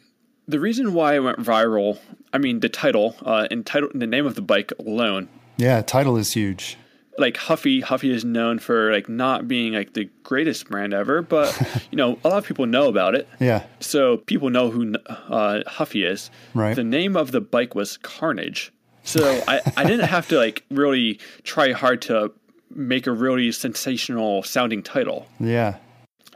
the 0.48 0.60
reason 0.60 0.94
why 0.94 1.16
it 1.16 1.20
went 1.20 1.40
viral, 1.40 2.00
I 2.34 2.38
mean, 2.38 2.60
the 2.60 2.70
title, 2.70 3.16
uh, 3.24 3.48
and 3.50 3.66
title, 3.66 3.90
the 3.94 4.08
name 4.08 4.26
of 4.26 4.36
the 4.36 4.42
bike 4.42 4.72
alone. 4.80 5.28
Yeah, 5.58 5.82
title 5.82 6.18
is 6.18 6.34
huge. 6.34 6.78
Like 7.18 7.38
Huffy, 7.38 7.82
Huffy 7.82 8.12
is 8.12 8.24
known 8.24 8.60
for 8.60 8.92
like 8.92 9.10
not 9.10 9.48
being 9.48 9.74
like 9.74 9.94
the 9.94 10.10
greatest 10.24 10.70
brand 10.70 10.94
ever, 10.94 11.22
but 11.22 11.56
you 11.92 11.98
know 11.98 12.18
a 12.24 12.30
lot 12.30 12.38
of 12.38 12.46
people 12.46 12.66
know 12.66 12.88
about 12.88 13.16
it. 13.16 13.28
Yeah. 13.40 13.64
So 13.80 14.18
people 14.18 14.50
know 14.50 14.72
who 14.72 14.96
uh, 15.08 15.62
Huffy 15.68 16.06
is. 16.06 16.32
Right. 16.54 16.76
The 16.76 16.84
name 16.84 17.16
of 17.18 17.32
the 17.32 17.42
bike 17.42 17.76
was 17.76 17.98
Carnage. 17.98 18.72
So 19.04 19.44
I, 19.48 19.62
I 19.78 19.84
didn't 19.84 20.08
have 20.08 20.28
to 20.30 20.38
like 20.38 20.64
really 20.70 21.20
try 21.44 21.72
hard 21.72 22.02
to 22.04 22.32
make 22.74 23.08
a 23.08 23.12
really 23.12 23.52
sensational 23.52 24.44
sounding 24.44 24.84
title. 24.84 25.28
Yeah. 25.40 25.78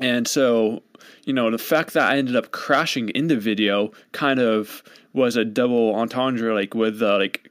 And 0.02 0.28
so, 0.28 0.84
you 1.24 1.34
know, 1.34 1.50
the 1.52 1.58
fact 1.58 1.94
that 1.94 2.12
I 2.12 2.18
ended 2.18 2.36
up 2.36 2.52
crashing 2.52 3.10
in 3.10 3.28
the 3.28 3.38
video 3.38 3.92
kind 4.12 4.40
of 4.40 4.84
was 5.14 5.36
a 5.36 5.46
double 5.46 5.96
entendre, 5.96 6.54
like 6.54 6.74
with 6.74 7.02
uh, 7.02 7.18
like 7.18 7.50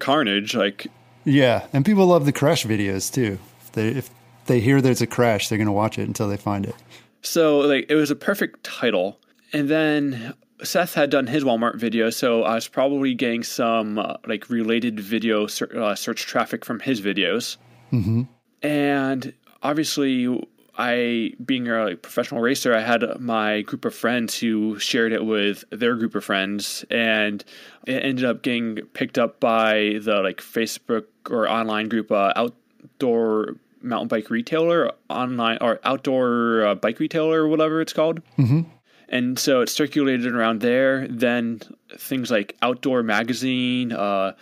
Carnage, 0.00 0.54
like. 0.54 0.86
Yeah, 1.24 1.66
and 1.72 1.84
people 1.84 2.06
love 2.06 2.24
the 2.24 2.32
crash 2.32 2.64
videos 2.64 3.12
too. 3.12 3.38
If 3.64 3.72
they 3.72 3.88
if 3.88 4.10
they 4.46 4.60
hear 4.60 4.80
there's 4.80 5.02
a 5.02 5.06
crash, 5.06 5.48
they're 5.48 5.58
gonna 5.58 5.72
watch 5.72 5.98
it 5.98 6.06
until 6.06 6.28
they 6.28 6.36
find 6.36 6.66
it. 6.66 6.74
So 7.22 7.58
like 7.58 7.86
it 7.88 7.94
was 7.94 8.10
a 8.10 8.16
perfect 8.16 8.62
title, 8.62 9.18
and 9.52 9.68
then 9.68 10.34
Seth 10.62 10.94
had 10.94 11.10
done 11.10 11.26
his 11.26 11.44
Walmart 11.44 11.76
video, 11.76 12.10
so 12.10 12.44
I 12.44 12.54
was 12.54 12.68
probably 12.68 13.14
getting 13.14 13.42
some 13.42 13.98
uh, 13.98 14.16
like 14.26 14.48
related 14.48 14.98
video 14.98 15.46
ser- 15.46 15.76
uh, 15.76 15.94
search 15.94 16.22
traffic 16.26 16.64
from 16.64 16.80
his 16.80 17.00
videos. 17.00 17.56
Mm-hmm. 17.92 18.22
And 18.62 19.32
obviously, 19.62 20.46
I, 20.78 21.32
being 21.44 21.68
a 21.68 21.84
like, 21.86 22.02
professional 22.02 22.40
racer, 22.40 22.74
I 22.74 22.80
had 22.80 23.02
my 23.18 23.62
group 23.62 23.84
of 23.84 23.94
friends 23.94 24.38
who 24.38 24.78
shared 24.78 25.12
it 25.12 25.24
with 25.24 25.64
their 25.70 25.96
group 25.96 26.14
of 26.14 26.24
friends, 26.24 26.84
and 26.90 27.42
it 27.86 28.02
ended 28.04 28.24
up 28.24 28.42
getting 28.42 28.76
picked 28.92 29.18
up 29.18 29.40
by 29.40 29.98
the 30.02 30.20
like 30.22 30.38
Facebook 30.38 31.06
or 31.30 31.48
online 31.48 31.88
group 31.88 32.12
uh, 32.12 32.32
outdoor 32.36 33.56
mountain 33.80 34.08
bike 34.08 34.28
retailer, 34.28 34.90
online 35.08 35.58
or 35.60 35.80
outdoor 35.84 36.66
uh, 36.66 36.74
bike 36.74 36.98
retailer, 36.98 37.44
or 37.44 37.48
whatever 37.48 37.80
it's 37.80 37.92
called. 37.92 38.20
Mm-hmm. 38.36 38.62
And 39.08 39.38
so 39.38 39.60
it 39.60 39.68
circulated 39.68 40.34
around 40.34 40.60
there. 40.60 41.06
Then 41.08 41.60
things 41.96 42.30
like 42.30 42.56
Outdoor 42.60 43.02
Magazine. 43.02 43.92
Uh, 43.92 44.32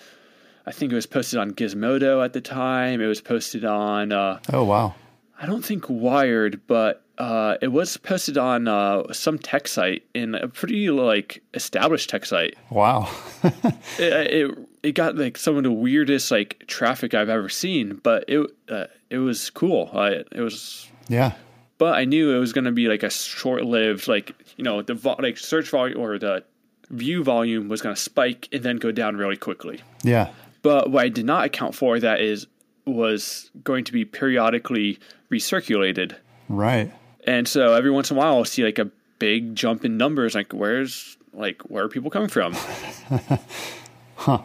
I 0.66 0.72
think 0.72 0.90
it 0.90 0.94
was 0.94 1.06
posted 1.06 1.38
on 1.38 1.52
Gizmodo 1.52 2.24
at 2.24 2.32
the 2.32 2.40
time. 2.40 3.00
It 3.00 3.06
was 3.06 3.20
posted 3.20 3.64
on. 3.64 4.10
Uh, 4.10 4.40
oh 4.52 4.64
wow! 4.64 4.94
I 5.40 5.46
don't 5.46 5.64
think 5.64 5.88
Wired, 5.88 6.60
but 6.66 7.04
uh, 7.18 7.56
it 7.60 7.68
was 7.68 7.96
posted 7.96 8.38
on 8.38 8.66
uh, 8.66 9.12
some 9.12 9.38
tech 9.38 9.68
site 9.68 10.04
in 10.14 10.34
a 10.34 10.48
pretty 10.48 10.90
like 10.90 11.42
established 11.54 12.10
tech 12.10 12.26
site. 12.26 12.56
Wow! 12.70 13.08
it, 13.98 14.32
it, 14.32 14.58
it 14.82 14.92
got 14.92 15.16
like 15.16 15.38
some 15.38 15.56
of 15.56 15.62
the 15.62 15.72
weirdest 15.72 16.30
like 16.30 16.64
traffic 16.66 17.14
I've 17.14 17.28
ever 17.28 17.48
seen, 17.48 18.00
but 18.02 18.24
it 18.28 18.46
uh, 18.68 18.86
it 19.10 19.18
was 19.18 19.50
cool. 19.50 19.90
I, 19.92 20.22
it 20.32 20.40
was 20.40 20.88
yeah. 21.08 21.32
But 21.78 21.96
I 21.96 22.04
knew 22.04 22.34
it 22.34 22.38
was 22.38 22.52
going 22.52 22.64
to 22.64 22.72
be 22.72 22.86
like 22.86 23.02
a 23.02 23.10
short 23.10 23.64
lived 23.64 24.08
like 24.08 24.32
you 24.56 24.64
know 24.64 24.82
the 24.82 24.94
vo- 24.94 25.16
like 25.18 25.38
search 25.38 25.70
volume 25.70 26.00
or 26.00 26.18
the 26.18 26.44
view 26.90 27.22
volume 27.24 27.68
was 27.68 27.82
going 27.82 27.94
to 27.94 28.00
spike 28.00 28.48
and 28.52 28.62
then 28.62 28.76
go 28.76 28.92
down 28.92 29.16
really 29.16 29.36
quickly. 29.36 29.80
Yeah. 30.02 30.30
But 30.62 30.90
what 30.90 31.04
I 31.04 31.08
did 31.10 31.26
not 31.26 31.44
account 31.44 31.74
for 31.74 31.98
that 32.00 32.20
is 32.20 32.46
was 32.86 33.50
going 33.62 33.84
to 33.84 33.92
be 33.92 34.04
periodically 34.04 34.98
recirculated. 35.30 36.16
Right. 36.48 36.92
And 37.26 37.48
so 37.48 37.72
every 37.72 37.90
once 37.90 38.10
in 38.10 38.16
a 38.16 38.20
while 38.20 38.36
I'll 38.36 38.44
see 38.44 38.64
like 38.64 38.78
a 38.78 38.90
big 39.18 39.54
jump 39.54 39.84
in 39.84 39.96
numbers 39.96 40.34
like 40.34 40.52
where's 40.52 41.16
like 41.32 41.62
where 41.62 41.84
are 41.84 41.88
people 41.88 42.10
coming 42.10 42.28
from? 42.28 42.54
huh. 44.16 44.42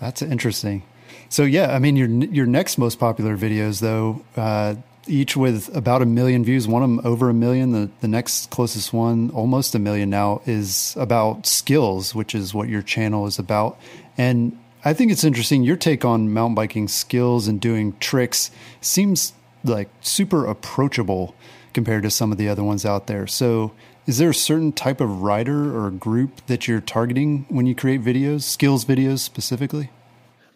That's 0.00 0.22
interesting. 0.22 0.82
So 1.28 1.42
yeah, 1.42 1.74
I 1.74 1.78
mean 1.78 1.96
your 1.96 2.08
your 2.08 2.46
next 2.46 2.78
most 2.78 2.98
popular 2.98 3.36
videos 3.36 3.80
though 3.80 4.24
uh, 4.36 4.76
each 5.06 5.36
with 5.36 5.74
about 5.76 6.02
a 6.02 6.06
million 6.06 6.44
views. 6.44 6.68
One 6.68 6.82
of 6.82 6.88
them 6.88 7.00
over 7.04 7.28
a 7.28 7.34
million. 7.34 7.72
The 7.72 7.90
the 8.00 8.08
next 8.08 8.50
closest 8.50 8.92
one, 8.92 9.30
almost 9.30 9.74
a 9.74 9.78
million 9.78 10.10
now, 10.10 10.42
is 10.46 10.94
about 10.98 11.46
skills, 11.46 12.14
which 12.14 12.34
is 12.34 12.54
what 12.54 12.68
your 12.68 12.82
channel 12.82 13.26
is 13.26 13.38
about. 13.38 13.78
And 14.16 14.58
I 14.84 14.92
think 14.94 15.12
it's 15.12 15.24
interesting. 15.24 15.62
Your 15.62 15.76
take 15.76 16.04
on 16.04 16.32
mountain 16.32 16.54
biking 16.54 16.88
skills 16.88 17.46
and 17.48 17.60
doing 17.60 17.96
tricks 18.00 18.50
seems 18.80 19.34
like 19.62 19.90
super 20.00 20.46
approachable 20.46 21.34
compared 21.74 22.02
to 22.04 22.10
some 22.10 22.32
of 22.32 22.38
the 22.38 22.48
other 22.48 22.64
ones 22.64 22.86
out 22.86 23.06
there. 23.06 23.26
So, 23.26 23.72
is 24.06 24.18
there 24.18 24.30
a 24.30 24.34
certain 24.34 24.72
type 24.72 25.00
of 25.00 25.22
rider 25.22 25.78
or 25.78 25.90
group 25.90 26.44
that 26.46 26.66
you're 26.66 26.80
targeting 26.80 27.44
when 27.48 27.66
you 27.66 27.74
create 27.74 28.02
videos, 28.02 28.42
skills 28.42 28.84
videos 28.84 29.18
specifically? 29.18 29.90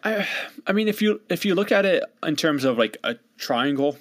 I, 0.03 0.27
I 0.67 0.73
mean, 0.73 0.87
if 0.87 1.01
you 1.01 1.21
if 1.29 1.45
you 1.45 1.55
look 1.55 1.71
at 1.71 1.85
it 1.85 2.03
in 2.23 2.35
terms 2.35 2.63
of 2.63 2.77
like 2.77 2.97
a 3.03 3.15
triangle, 3.37 3.97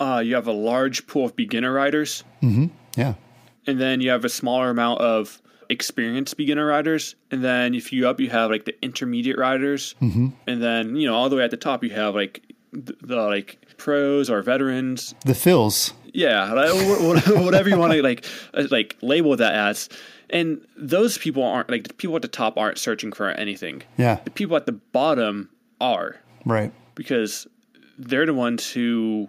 uh, 0.00 0.22
you 0.24 0.34
have 0.34 0.48
a 0.48 0.52
large 0.52 1.06
pool 1.06 1.26
of 1.26 1.36
beginner 1.36 1.72
riders. 1.72 2.24
Mm-hmm. 2.42 2.66
Yeah. 2.96 3.14
And 3.66 3.80
then 3.80 4.00
you 4.00 4.10
have 4.10 4.24
a 4.24 4.28
smaller 4.28 4.70
amount 4.70 5.00
of 5.00 5.40
experienced 5.68 6.36
beginner 6.36 6.66
riders. 6.66 7.14
And 7.30 7.42
then 7.44 7.74
if 7.74 7.92
you 7.92 8.08
up, 8.08 8.20
you 8.20 8.30
have 8.30 8.50
like 8.50 8.64
the 8.64 8.74
intermediate 8.82 9.38
riders. 9.38 9.94
Mm-hmm. 10.00 10.28
And 10.46 10.62
then, 10.62 10.96
you 10.96 11.06
know, 11.06 11.14
all 11.14 11.28
the 11.28 11.36
way 11.36 11.44
at 11.44 11.50
the 11.50 11.56
top, 11.56 11.84
you 11.84 11.90
have 11.90 12.14
like 12.14 12.42
the, 12.72 12.96
the 13.02 13.16
like 13.16 13.76
pros 13.76 14.30
or 14.30 14.42
veterans. 14.42 15.14
The 15.24 15.32
Phils. 15.32 15.92
Yeah. 16.12 16.52
whatever 17.44 17.68
you 17.68 17.78
want 17.78 17.92
to 17.92 18.02
like, 18.02 18.24
uh, 18.54 18.64
like 18.70 18.96
label 19.02 19.36
that 19.36 19.54
as. 19.54 19.88
And 20.30 20.66
those 20.76 21.18
people 21.18 21.42
aren't 21.42 21.70
like 21.70 21.88
the 21.88 21.94
people 21.94 22.16
at 22.16 22.22
the 22.22 22.28
top 22.28 22.56
aren't 22.56 22.78
searching 22.78 23.12
for 23.12 23.30
anything. 23.30 23.82
Yeah. 23.96 24.20
The 24.24 24.30
people 24.30 24.56
at 24.56 24.66
the 24.66 24.72
bottom 24.72 25.50
are. 25.80 26.16
Right. 26.44 26.72
Because 26.94 27.46
they're 27.98 28.26
the 28.26 28.34
ones 28.34 28.70
who 28.70 29.28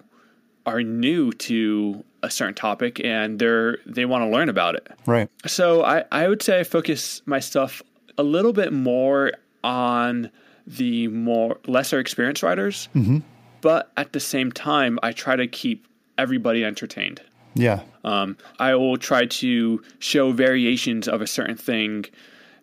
are 0.65 0.81
new 0.81 1.31
to 1.31 2.03
a 2.25 2.29
certain 2.29 2.53
topic 2.55 2.99
and 3.03 3.39
they're 3.39 3.77
they 3.85 4.05
want 4.05 4.23
to 4.23 4.29
learn 4.29 4.49
about 4.49 4.75
it. 4.75 4.87
Right. 5.05 5.29
So 5.45 5.83
I, 5.83 6.03
I 6.11 6.27
would 6.27 6.41
say 6.41 6.59
I 6.59 6.63
focus 6.63 7.21
my 7.25 7.39
stuff 7.39 7.81
a 8.17 8.23
little 8.23 8.53
bit 8.53 8.73
more 8.73 9.33
on 9.63 10.31
the 10.67 11.07
more 11.09 11.59
lesser 11.67 11.99
experienced 11.99 12.43
writers. 12.43 12.89
Mm-hmm. 12.95 13.19
But 13.61 13.91
at 13.97 14.13
the 14.13 14.19
same 14.19 14.51
time 14.51 14.99
I 15.03 15.11
try 15.11 15.35
to 15.35 15.47
keep 15.47 15.87
everybody 16.17 16.65
entertained. 16.65 17.21
Yeah. 17.53 17.81
Um, 18.03 18.37
I 18.59 18.75
will 18.75 18.97
try 18.97 19.25
to 19.25 19.81
show 19.99 20.31
variations 20.31 21.07
of 21.07 21.21
a 21.21 21.27
certain 21.27 21.55
thing 21.55 22.05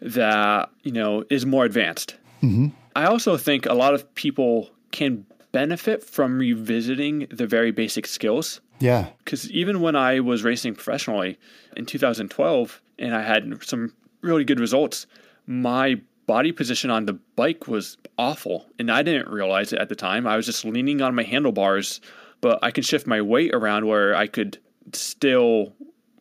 that, 0.00 0.70
you 0.82 0.92
know, 0.92 1.24
is 1.30 1.46
more 1.46 1.64
advanced. 1.64 2.16
Mm-hmm. 2.42 2.68
I 2.94 3.06
also 3.06 3.36
think 3.36 3.66
a 3.66 3.74
lot 3.74 3.94
of 3.94 4.12
people 4.14 4.70
can 4.90 5.24
benefit 5.52 6.02
from 6.02 6.38
revisiting 6.38 7.26
the 7.30 7.46
very 7.46 7.70
basic 7.70 8.06
skills. 8.06 8.60
Yeah. 8.82 9.06
Because 9.18 9.48
even 9.52 9.80
when 9.80 9.94
I 9.94 10.20
was 10.20 10.42
racing 10.42 10.74
professionally 10.74 11.38
in 11.76 11.86
2012 11.86 12.82
and 12.98 13.14
I 13.14 13.22
had 13.22 13.62
some 13.64 13.94
really 14.22 14.44
good 14.44 14.58
results, 14.58 15.06
my 15.46 16.00
body 16.26 16.50
position 16.50 16.90
on 16.90 17.06
the 17.06 17.12
bike 17.36 17.68
was 17.68 17.96
awful. 18.18 18.66
And 18.80 18.90
I 18.90 19.04
didn't 19.04 19.28
realize 19.28 19.72
it 19.72 19.78
at 19.78 19.88
the 19.88 19.94
time. 19.94 20.26
I 20.26 20.36
was 20.36 20.46
just 20.46 20.64
leaning 20.64 21.00
on 21.00 21.14
my 21.14 21.22
handlebars, 21.22 22.00
but 22.40 22.58
I 22.62 22.72
can 22.72 22.82
shift 22.82 23.06
my 23.06 23.20
weight 23.20 23.54
around 23.54 23.86
where 23.86 24.16
I 24.16 24.26
could 24.26 24.58
still 24.92 25.72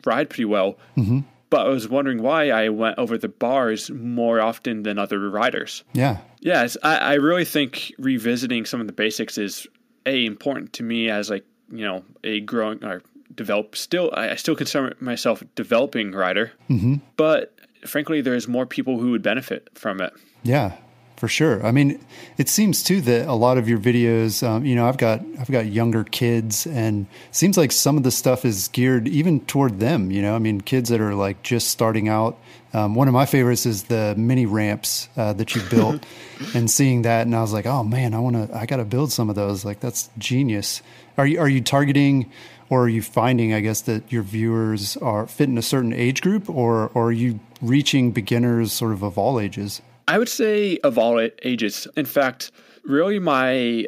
ride 0.06 0.30
pretty 0.30 0.46
well. 0.46 0.78
Mm-hmm. 0.98 1.22
But 1.50 1.66
I 1.66 1.70
was 1.70 1.90
wondering 1.90 2.22
why 2.22 2.52
I 2.52 2.70
went 2.70 3.00
over 3.00 3.18
the 3.18 3.28
bars 3.28 3.90
more 3.90 4.40
often 4.40 4.84
than 4.84 5.00
other 5.00 5.30
riders. 5.30 5.84
Yeah. 5.94 6.20
Yes, 6.40 6.78
I, 6.84 6.98
I 6.98 7.14
really 7.16 7.44
think 7.44 7.92
revisiting 7.98 8.66
some 8.66 8.80
of 8.80 8.88
the 8.88 8.94
basics 8.94 9.38
is 9.38 9.68
a 10.06 10.26
important 10.26 10.74
to 10.74 10.84
me 10.84 11.10
as 11.10 11.30
like 11.30 11.46
you 11.72 11.86
know 11.86 12.04
a 12.24 12.42
growing 12.42 12.84
or 12.84 13.02
develop 13.36 13.76
still 13.76 14.12
I 14.14 14.36
still 14.36 14.56
consider 14.56 14.96
myself 15.00 15.42
a 15.42 15.46
developing 15.56 16.12
rider, 16.12 16.52
mm-hmm. 16.70 16.96
but 17.18 17.54
frankly, 17.86 18.22
there's 18.22 18.48
more 18.48 18.66
people 18.66 19.00
who 19.00 19.12
would 19.12 19.24
benefit 19.24 19.70
from 19.74 20.02
it. 20.02 20.14
Yeah, 20.44 20.74
for 21.22 21.28
sure. 21.28 21.64
I 21.64 21.70
mean, 21.70 22.04
it 22.40 22.50
seems 22.50 22.82
too 22.82 23.00
that 23.02 23.28
a 23.28 23.36
lot 23.36 23.60
of 23.60 23.70
your 23.70 23.78
videos, 23.78 24.42
um, 24.42 24.66
you 24.66 24.74
know, 24.74 24.88
I've 24.88 24.98
got 24.98 25.22
I've 25.40 25.52
got 25.52 25.68
younger 25.68 26.04
kids, 26.04 26.66
and 26.66 27.06
it 27.30 27.36
seems 27.36 27.60
like 27.60 27.72
some 27.72 27.96
of 27.96 28.02
the 28.02 28.10
stuff 28.10 28.44
is 28.44 28.70
geared 28.70 29.08
even 29.08 29.40
toward 29.42 29.80
them. 29.80 30.10
You 30.10 30.24
know, 30.24 30.34
I 30.34 30.40
mean, 30.40 30.62
kids 30.62 30.90
that 30.90 31.00
are 31.00 31.14
like 31.14 31.44
just 31.44 31.70
starting 31.70 32.10
out. 32.10 32.40
Um, 32.74 32.96
one 32.96 33.08
of 33.08 33.14
my 33.14 33.28
favorites 33.28 33.68
is 33.68 33.84
the 33.84 34.16
mini 34.18 34.48
ramps 34.48 35.10
uh, 35.16 35.34
that 35.34 35.54
you 35.54 35.62
built, 35.70 36.04
and 36.56 36.72
seeing 36.72 37.04
that, 37.04 37.28
and 37.28 37.36
I 37.36 37.42
was 37.42 37.54
like, 37.54 37.68
oh 37.68 37.84
man, 37.84 38.16
I 38.16 38.20
want 38.20 38.38
to, 38.38 38.58
I 38.58 38.66
got 38.66 38.78
to 38.78 38.86
build 38.86 39.12
some 39.12 39.30
of 39.30 39.36
those. 39.36 39.64
Like 39.64 39.80
that's 39.80 40.10
genius. 40.18 40.82
Are 41.20 41.28
you 41.28 41.40
are 41.40 41.50
you 41.50 41.62
targeting? 41.62 42.32
Or 42.72 42.86
are 42.86 42.90
you 42.90 43.02
finding, 43.02 43.54
I 43.54 43.60
guess, 43.60 43.82
that 43.82 44.10
your 44.14 44.24
viewers 44.24 44.96
are 44.96 45.28
fit 45.28 45.50
in 45.50 45.58
a 45.58 45.62
certain 45.62 45.92
age 45.92 46.22
group, 46.22 46.50
or, 46.50 46.90
or 46.94 47.08
are 47.08 47.12
you 47.12 47.42
reaching 47.62 48.12
beginners 48.12 48.72
sort 48.72 48.94
of 48.94 49.04
of 49.04 49.18
all 49.18 49.42
ages? 49.42 49.82
I 50.12 50.18
would 50.18 50.28
say 50.28 50.78
of 50.84 50.98
all 50.98 51.26
ages. 51.44 51.88
In 51.96 52.06
fact, 52.06 52.52
really 52.84 53.18
my 53.18 53.86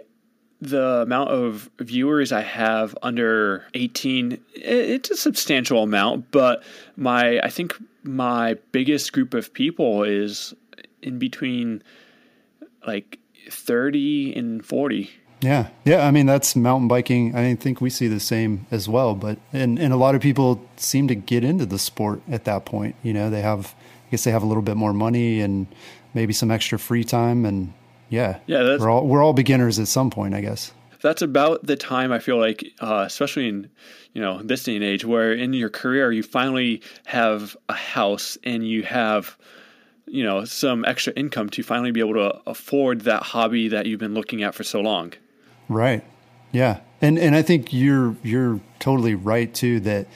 the 0.61 1.01
amount 1.01 1.32
of 1.32 1.69
viewers 1.80 2.32
I 2.32 2.39
have 2.39 2.97
under 3.01 3.65
18, 3.74 4.39
it's 4.55 5.11
a 5.11 5.17
substantial 5.17 5.84
amount, 5.84 6.32
but 6.32 6.63
my 6.95 7.41
I 7.41 7.49
think 7.49 7.76
my 8.03 8.55
biggest 8.71 9.11
group 9.11 9.34
of 9.34 9.53
people 9.53 10.03
is 10.03 10.53
in 11.01 11.19
between 11.19 11.84
like 12.88 13.19
30 13.49 14.34
and 14.34 14.65
40. 14.65 15.09
Yeah. 15.41 15.67
Yeah. 15.84 16.07
I 16.07 16.11
mean, 16.11 16.26
that's 16.26 16.55
mountain 16.55 16.88
biking. 16.88 17.36
I 17.36 17.55
think 17.55 17.82
we 17.82 17.89
see 17.89 18.07
the 18.07 18.21
same 18.21 18.65
as 18.71 18.88
well. 18.88 19.13
But, 19.13 19.39
and, 19.51 19.78
and 19.78 19.91
a 19.91 19.97
lot 19.97 20.15
of 20.15 20.21
people 20.21 20.65
seem 20.78 21.09
to 21.09 21.15
get 21.15 21.43
into 21.43 21.65
the 21.65 21.78
sport 21.78 22.21
at 22.30 22.45
that 22.45 22.63
point. 22.63 22.95
You 23.03 23.11
know, 23.11 23.30
they 23.30 23.41
have, 23.41 23.76
I 24.07 24.11
guess 24.11 24.24
they 24.24 24.32
have 24.32 24.43
a 24.43 24.45
little 24.45 24.63
bit 24.63 24.78
more 24.78 24.93
money 24.93 25.41
and 25.41 25.67
maybe 26.14 26.34
some 26.34 26.51
extra 26.51 26.80
free 26.80 27.03
time. 27.03 27.45
And 27.45 27.74
yeah. 28.09 28.39
Yeah. 28.45 28.78
we're 28.78 28.89
all, 28.89 29.07
we're 29.07 29.24
all 29.24 29.34
beginners 29.34 29.80
at 29.80 29.88
some 29.88 30.09
point, 30.09 30.34
I 30.34 30.41
guess. 30.41 30.72
That's 31.01 31.22
about 31.22 31.66
the 31.66 31.76
time 31.76 32.14
I 32.14 32.20
feel 32.20 32.38
like, 32.38 32.64
uh, 32.80 33.03
especially 33.05 33.49
in, 33.49 33.70
you 34.14 34.22
know, 34.22 34.41
this 34.41 34.64
day 34.64 34.76
and 34.76 34.84
age 34.84 35.03
where 35.03 35.34
in 35.34 35.51
your 35.51 35.70
career 35.70 36.11
you 36.11 36.24
finally 36.24 36.82
have 37.05 37.57
a 37.68 37.74
house 37.74 38.38
and 38.43 38.66
you 38.66 38.84
have, 38.84 39.38
you 40.05 40.24
know, 40.24 40.45
some 40.45 40.86
extra 40.86 41.11
income 41.14 41.49
to 41.49 41.64
finally 41.64 41.91
be 41.91 41.99
able 41.99 42.14
to 42.14 42.41
afford 42.47 43.01
that 43.01 43.22
hobby 43.24 43.68
that 43.68 43.86
you've 43.86 43.99
been 43.99 44.14
looking 44.14 44.43
at 44.43 44.55
for 44.55 44.64
so 44.64 44.80
long. 44.80 45.11
Right. 45.68 46.05
Yeah. 46.53 46.80
And 47.01 47.20
and 47.20 47.36
I 47.36 47.41
think 47.41 47.74
you're 47.74 48.16
you're 48.24 48.61
totally 48.80 49.16
right 49.16 49.53
too 49.53 49.82
that 49.82 50.07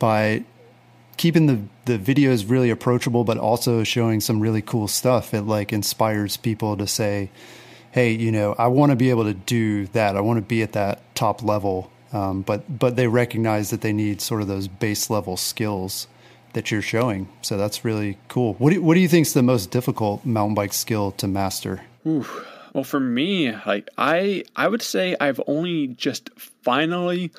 by 0.00 0.44
keeping 1.16 1.46
the 1.46 1.60
the 1.84 1.98
videos 1.98 2.48
really 2.48 2.70
approachable 2.70 3.24
but 3.24 3.38
also 3.38 3.84
showing 3.84 4.20
some 4.20 4.40
really 4.40 4.62
cool 4.62 4.88
stuff 4.88 5.34
it 5.34 5.42
like 5.42 5.72
inspires 5.72 6.36
people 6.36 6.76
to 6.76 6.86
say 6.86 7.30
hey 7.92 8.10
you 8.10 8.32
know 8.32 8.54
i 8.58 8.66
want 8.66 8.90
to 8.90 8.96
be 8.96 9.10
able 9.10 9.24
to 9.24 9.34
do 9.34 9.86
that. 9.88 10.16
I 10.16 10.20
want 10.20 10.38
to 10.38 10.42
be 10.42 10.62
at 10.62 10.72
that 10.72 11.02
top 11.14 11.42
level. 11.42 11.90
Um, 12.12 12.42
but 12.42 12.78
but 12.78 12.96
they 12.96 13.08
recognize 13.08 13.70
that 13.70 13.80
they 13.80 13.92
need 13.92 14.20
sort 14.20 14.40
of 14.40 14.48
those 14.48 14.68
base 14.68 15.10
level 15.10 15.36
skills 15.36 16.06
that 16.52 16.70
you're 16.70 16.82
showing. 16.82 17.28
So 17.42 17.56
that's 17.56 17.84
really 17.84 18.18
cool. 18.28 18.54
What 18.54 18.72
do, 18.72 18.80
what 18.80 18.94
do 18.94 19.00
you 19.00 19.08
think 19.08 19.26
is 19.26 19.34
the 19.34 19.42
most 19.42 19.72
difficult 19.72 20.24
mountain 20.24 20.54
bike 20.54 20.72
skill 20.72 21.10
to 21.12 21.26
master? 21.26 21.82
Ooh. 22.06 22.26
Well, 22.72 22.84
for 22.84 23.00
me, 23.00 23.52
like 23.66 23.88
I, 23.98 24.44
I 24.54 24.68
would 24.68 24.82
say 24.82 25.16
I've 25.20 25.40
only 25.46 25.88
just 25.88 26.30
finally 26.36 27.32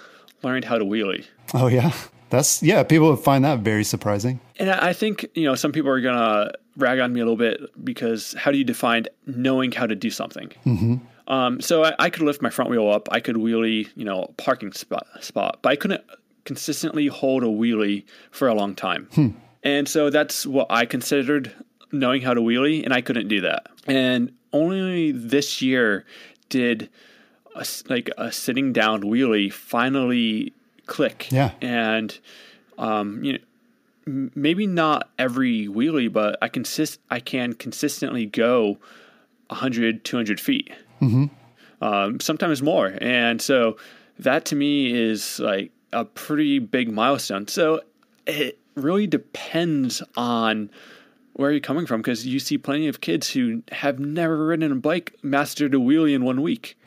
learned 0.44 0.66
how 0.66 0.78
to 0.78 0.86
wheelie. 0.86 1.26
Oh 1.54 1.68
yeah, 1.68 1.94
that's 2.36 2.62
yeah. 2.62 2.84
People 2.84 3.10
would 3.10 3.20
find 3.20 3.44
that 3.46 3.60
very 3.60 3.84
surprising. 3.84 4.40
And 4.58 4.70
I 4.70 4.94
think 4.94 5.26
you 5.34 5.44
know 5.44 5.56
some 5.56 5.72
people 5.72 5.90
are 5.90 6.02
gonna 6.02 6.52
rag 6.78 7.00
on 7.00 7.14
me 7.14 7.20
a 7.20 7.24
little 7.24 7.38
bit 7.38 7.62
because 7.84 8.34
how 8.38 8.52
do 8.52 8.58
you 8.58 8.64
define 8.64 9.06
knowing 9.26 9.72
how 9.72 9.86
to 9.86 9.96
do 9.96 10.10
something? 10.10 10.50
Mm-hmm. 10.66 10.96
Um, 11.28 11.60
so 11.60 11.84
I, 11.84 11.96
I, 11.98 12.10
could 12.12 12.22
lift 12.22 12.42
my 12.44 12.52
front 12.52 12.70
wheel 12.70 12.88
up. 12.88 13.10
I 13.12 13.20
could 13.20 13.38
wheelie, 13.38 13.90
you 13.96 14.06
know, 14.06 14.32
parking 14.38 14.72
spot, 14.74 15.08
spot, 15.22 15.58
but 15.64 15.70
I 15.70 15.76
couldn't 15.76 16.04
consistently 16.44 17.08
hold 17.08 17.44
a 17.44 17.48
wheelie 17.48 18.04
for 18.30 18.48
a 18.48 18.54
long 18.54 18.76
time. 18.76 19.08
Hmm. 19.14 19.30
And 19.64 19.90
so 19.90 20.12
that's 20.12 20.46
what 20.46 20.68
I 20.70 20.86
considered 20.86 21.52
knowing 21.92 22.22
how 22.22 22.36
to 22.36 22.42
wheelie, 22.42 22.84
and 22.84 22.94
I 22.94 23.02
couldn't 23.02 23.28
do 23.28 23.42
that. 23.42 23.68
And 23.88 24.32
only 24.54 25.12
this 25.12 25.62
year 25.62 26.06
did 26.50 26.90
a, 27.56 27.66
like 27.90 28.10
a 28.18 28.32
sitting 28.32 28.72
down 28.72 29.02
wheelie 29.02 29.52
finally 29.52 30.54
click. 30.86 31.32
Yeah. 31.32 31.52
And 31.62 32.18
um, 32.78 33.24
you 33.24 33.34
know, 33.34 33.40
maybe 34.36 34.68
not 34.68 35.10
every 35.18 35.68
wheelie, 35.68 36.12
but 36.12 36.38
I 36.42 36.48
consist 36.48 37.00
I 37.10 37.20
can 37.20 37.54
consistently 37.54 38.26
go 38.26 38.78
100, 39.48 40.04
200 40.04 40.40
feet. 40.40 40.72
Mm-hmm. 41.02 41.26
Um, 41.82 42.20
sometimes 42.20 42.62
more. 42.62 42.98
And 43.02 43.42
so 43.42 43.78
that 44.20 44.46
to 44.46 44.56
me 44.56 44.94
is 44.94 45.40
like 45.40 45.72
a 45.92 46.06
pretty 46.06 46.60
big 46.60 46.92
milestone. 46.92 47.48
So 47.48 47.82
it 48.26 48.58
really 48.76 49.08
depends 49.08 50.02
on 50.16 50.70
where 51.36 51.52
you're 51.52 51.60
coming 51.60 51.86
from? 51.86 52.02
Because 52.02 52.26
you 52.26 52.40
see 52.40 52.58
plenty 52.58 52.88
of 52.88 53.02
kids 53.02 53.30
who 53.30 53.62
have 53.72 54.00
never 54.00 54.46
ridden 54.46 54.72
a 54.72 54.76
bike 54.76 55.16
mastered 55.22 55.74
a 55.74 55.78
wheelie 55.78 56.16
in 56.16 56.24
one 56.24 56.42
week. 56.42 56.78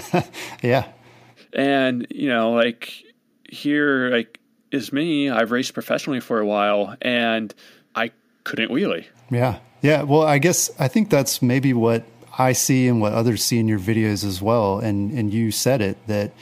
yeah. 0.62 0.86
And, 1.52 2.06
you 2.10 2.28
know, 2.28 2.52
like 2.52 3.04
here, 3.48 4.10
like 4.10 4.38
is 4.70 4.92
me, 4.92 5.30
I've 5.30 5.50
raced 5.50 5.74
professionally 5.74 6.20
for 6.20 6.40
a 6.40 6.46
while 6.46 6.96
and 7.00 7.54
I 7.94 8.10
couldn't 8.44 8.70
wheelie. 8.70 9.06
Yeah. 9.30 9.58
Yeah. 9.82 10.02
Well, 10.02 10.22
I 10.22 10.38
guess 10.38 10.70
I 10.78 10.88
think 10.88 11.10
that's 11.10 11.40
maybe 11.40 11.72
what 11.72 12.04
I 12.38 12.52
see 12.52 12.88
and 12.88 13.00
what 13.00 13.12
others 13.12 13.44
see 13.44 13.58
in 13.58 13.68
your 13.68 13.78
videos 13.78 14.24
as 14.24 14.42
well. 14.42 14.78
And, 14.78 15.12
and 15.12 15.32
you 15.32 15.50
said 15.50 15.80
it 15.80 15.96
that 16.06 16.32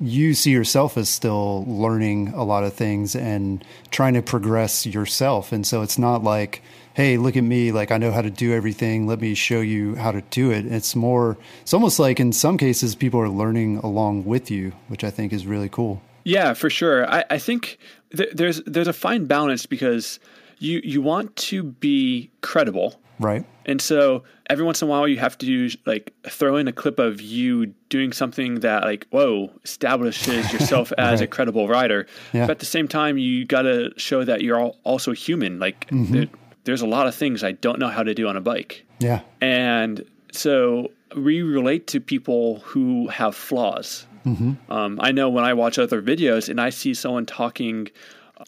you 0.00 0.34
see 0.34 0.50
yourself 0.50 0.96
as 0.96 1.08
still 1.08 1.64
learning 1.66 2.28
a 2.28 2.42
lot 2.42 2.64
of 2.64 2.72
things 2.72 3.14
and 3.14 3.64
trying 3.90 4.14
to 4.14 4.22
progress 4.22 4.86
yourself. 4.86 5.52
And 5.52 5.66
so 5.66 5.82
it's 5.82 5.98
not 5.98 6.24
like, 6.24 6.62
hey, 6.94 7.18
look 7.18 7.36
at 7.36 7.44
me, 7.44 7.70
like 7.70 7.90
I 7.90 7.98
know 7.98 8.10
how 8.10 8.22
to 8.22 8.30
do 8.30 8.52
everything. 8.52 9.06
Let 9.06 9.20
me 9.20 9.34
show 9.34 9.60
you 9.60 9.94
how 9.96 10.10
to 10.10 10.22
do 10.30 10.50
it. 10.50 10.66
It's 10.66 10.96
more, 10.96 11.36
it's 11.60 11.74
almost 11.74 11.98
like 11.98 12.18
in 12.18 12.32
some 12.32 12.56
cases 12.56 12.94
people 12.94 13.20
are 13.20 13.28
learning 13.28 13.78
along 13.78 14.24
with 14.24 14.50
you, 14.50 14.72
which 14.88 15.04
I 15.04 15.10
think 15.10 15.32
is 15.32 15.46
really 15.46 15.68
cool. 15.68 16.02
Yeah, 16.24 16.54
for 16.54 16.70
sure. 16.70 17.10
I, 17.10 17.24
I 17.30 17.38
think 17.38 17.78
th- 18.16 18.30
there's 18.32 18.62
there's 18.64 18.88
a 18.88 18.92
fine 18.92 19.26
balance 19.26 19.66
because 19.66 20.20
you 20.58 20.80
you 20.84 21.02
want 21.02 21.34
to 21.36 21.62
be 21.62 22.30
credible, 22.42 23.00
right? 23.18 23.44
And 23.66 23.80
so 23.80 24.24
every 24.48 24.64
once 24.64 24.82
in 24.82 24.88
a 24.88 24.90
while 24.90 25.06
you 25.06 25.18
have 25.18 25.38
to 25.38 25.70
like 25.86 26.12
throw 26.28 26.56
in 26.56 26.66
a 26.68 26.72
clip 26.72 26.98
of 26.98 27.20
you 27.20 27.66
doing 27.88 28.12
something 28.12 28.60
that 28.60 28.84
like 28.84 29.06
whoa 29.10 29.50
establishes 29.64 30.52
yourself 30.52 30.92
as 30.98 31.20
right. 31.20 31.22
a 31.22 31.26
credible 31.26 31.68
rider. 31.68 32.06
Yeah. 32.32 32.46
But 32.46 32.52
at 32.52 32.58
the 32.58 32.66
same 32.66 32.88
time, 32.88 33.18
you 33.18 33.44
got 33.44 33.62
to 33.62 33.92
show 33.96 34.24
that 34.24 34.42
you're 34.42 34.60
also 34.84 35.12
human. 35.12 35.58
Like 35.58 35.88
mm-hmm 35.88 36.34
there's 36.64 36.82
a 36.82 36.86
lot 36.86 37.06
of 37.06 37.14
things 37.14 37.42
I 37.42 37.52
don't 37.52 37.78
know 37.78 37.88
how 37.88 38.02
to 38.02 38.14
do 38.14 38.28
on 38.28 38.36
a 38.36 38.40
bike. 38.40 38.84
Yeah. 38.98 39.20
And 39.40 40.04
so 40.32 40.90
we 41.16 41.42
relate 41.42 41.86
to 41.88 42.00
people 42.00 42.60
who 42.60 43.08
have 43.08 43.34
flaws. 43.34 44.06
Mm-hmm. 44.24 44.72
Um, 44.72 44.98
I 45.00 45.12
know 45.12 45.28
when 45.28 45.44
I 45.44 45.54
watch 45.54 45.78
other 45.78 46.02
videos 46.02 46.48
and 46.48 46.60
I 46.60 46.70
see 46.70 46.94
someone 46.94 47.26
talking, 47.26 47.88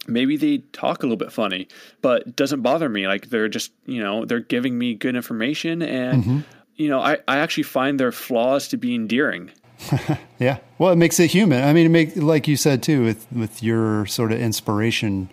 maybe 0.06 0.36
they 0.36 0.58
talk 0.72 1.02
a 1.02 1.06
little 1.06 1.16
bit 1.16 1.32
funny, 1.32 1.68
but 2.00 2.22
it 2.26 2.36
doesn't 2.36 2.62
bother 2.62 2.88
me. 2.88 3.06
Like 3.06 3.30
they're 3.30 3.48
just, 3.48 3.72
you 3.86 4.02
know, 4.02 4.24
they're 4.24 4.40
giving 4.40 4.78
me 4.78 4.94
good 4.94 5.16
information 5.16 5.82
and, 5.82 6.22
mm-hmm. 6.22 6.38
you 6.76 6.88
know, 6.88 7.00
I, 7.00 7.18
I 7.28 7.38
actually 7.38 7.64
find 7.64 7.98
their 7.98 8.12
flaws 8.12 8.68
to 8.68 8.76
be 8.76 8.94
endearing. 8.94 9.50
yeah. 10.38 10.58
Well, 10.78 10.92
it 10.92 10.96
makes 10.96 11.18
it 11.18 11.30
human. 11.30 11.64
I 11.64 11.72
mean, 11.72 11.86
it 11.86 11.90
make, 11.90 12.16
like 12.16 12.46
you 12.46 12.56
said 12.56 12.82
too, 12.82 13.04
with, 13.04 13.26
with 13.32 13.62
your 13.62 14.06
sort 14.06 14.32
of 14.32 14.40
inspiration, 14.40 15.30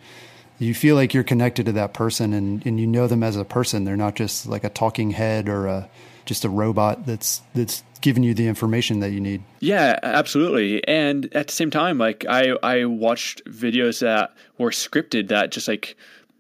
you 0.57 0.73
feel 0.73 0.95
like 0.95 1.13
you're 1.13 1.23
connected 1.23 1.65
to 1.67 1.71
that 1.73 1.93
person 1.93 2.33
and, 2.33 2.65
and 2.65 2.79
you 2.79 2.87
know 2.87 3.07
them 3.07 3.23
as 3.23 3.37
a 3.37 3.45
person. 3.45 3.85
They're 3.85 3.95
not 3.95 4.15
just 4.15 4.45
like 4.45 4.63
a 4.63 4.69
talking 4.69 5.11
head 5.11 5.47
or 5.47 5.67
a 5.67 5.89
just 6.25 6.45
a 6.45 6.49
robot 6.49 7.07
that's 7.07 7.41
that's 7.55 7.83
giving 8.01 8.23
you 8.23 8.33
the 8.33 8.47
information 8.47 8.99
that 8.99 9.11
you 9.11 9.19
need. 9.19 9.43
Yeah, 9.59 9.99
absolutely. 10.03 10.85
And 10.87 11.33
at 11.35 11.47
the 11.47 11.53
same 11.53 11.71
time, 11.71 11.97
like 11.97 12.25
I 12.27 12.55
I 12.63 12.85
watched 12.85 13.43
videos 13.45 13.99
that 13.99 14.33
were 14.57 14.71
scripted 14.71 15.29
that 15.29 15.51
just 15.51 15.67
like 15.67 15.95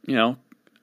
you 0.05 0.15
know 0.15 0.37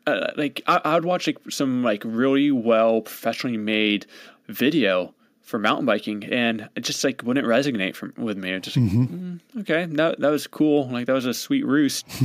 uh, 0.07 0.33
like 0.37 0.63
I, 0.67 0.81
I 0.85 0.95
would 0.95 1.05
watch 1.05 1.27
like 1.27 1.39
some 1.51 1.83
like 1.83 2.03
really 2.05 2.51
well 2.51 3.01
professionally 3.01 3.57
made 3.57 4.07
video 4.49 5.15
for 5.43 5.59
mountain 5.59 5.87
biking 5.87 6.25
and 6.25 6.69
it 6.75 6.81
just 6.81 7.05
like 7.05 7.23
wouldn't 7.23 7.47
resonate 7.47 7.95
from 7.95 8.13
with 8.17 8.37
me. 8.37 8.51
It 8.51 8.63
just 8.63 8.77
like, 8.77 8.87
mm-hmm. 8.87 9.37
mm, 9.37 9.61
okay, 9.61 9.87
that 9.87 10.21
that 10.21 10.31
was 10.31 10.47
cool. 10.47 10.89
Like 10.89 11.07
that 11.07 11.13
was 11.13 11.27
a 11.27 11.35
sweet 11.35 11.65
roost. 11.65 12.07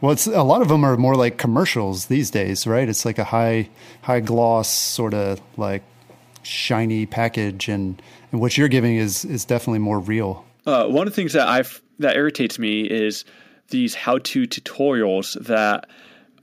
Well, 0.00 0.12
it's 0.12 0.26
a 0.28 0.42
lot 0.42 0.62
of 0.62 0.68
them 0.68 0.84
are 0.84 0.96
more 0.96 1.16
like 1.16 1.38
commercials 1.38 2.06
these 2.06 2.30
days, 2.30 2.66
right? 2.66 2.88
It's 2.88 3.04
like 3.04 3.18
a 3.18 3.24
high 3.24 3.68
high 4.02 4.20
gloss 4.20 4.70
sort 4.70 5.12
of 5.12 5.40
like 5.56 5.82
shiny 6.48 7.06
package, 7.06 7.68
and, 7.68 8.00
and 8.32 8.40
what 8.40 8.56
you're 8.56 8.68
giving 8.68 8.96
is 8.96 9.24
is 9.24 9.44
definitely 9.44 9.80
more 9.80 10.00
real. 10.00 10.44
Uh, 10.66 10.86
one 10.86 11.06
of 11.06 11.12
the 11.12 11.16
things 11.16 11.32
that 11.32 11.48
I 11.48 11.62
that 11.98 12.16
irritates 12.16 12.58
me 12.58 12.82
is 12.82 13.24
these 13.70 13.94
how 13.94 14.18
to 14.18 14.46
tutorials 14.46 15.38
that 15.46 15.88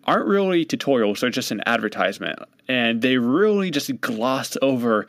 aren't 0.05 0.27
really 0.27 0.65
tutorials; 0.65 1.19
they're 1.19 1.29
just 1.29 1.51
an 1.51 1.61
advertisement, 1.65 2.39
and 2.67 3.01
they 3.01 3.17
really 3.17 3.71
just 3.71 3.99
gloss 4.01 4.57
over 4.61 5.07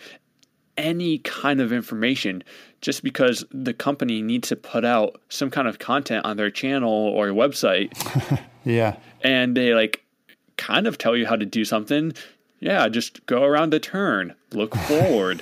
any 0.76 1.18
kind 1.18 1.60
of 1.60 1.72
information 1.72 2.42
just 2.80 3.02
because 3.02 3.44
the 3.50 3.72
company 3.72 4.22
needs 4.22 4.48
to 4.48 4.56
put 4.56 4.84
out 4.84 5.20
some 5.28 5.50
kind 5.50 5.66
of 5.66 5.78
content 5.78 6.24
on 6.24 6.36
their 6.36 6.50
channel 6.50 6.90
or 6.90 7.28
website. 7.28 7.90
yeah. 8.64 8.96
And 9.22 9.56
they 9.56 9.74
like 9.74 10.04
kind 10.56 10.86
of 10.86 10.98
tell 10.98 11.16
you 11.16 11.26
how 11.26 11.36
to 11.36 11.46
do 11.46 11.64
something. 11.64 12.12
Yeah, 12.66 12.88
just 12.88 13.24
go 13.26 13.44
around 13.44 13.72
the 13.72 13.78
turn, 13.78 14.34
look 14.50 14.74
forward, 14.88 15.40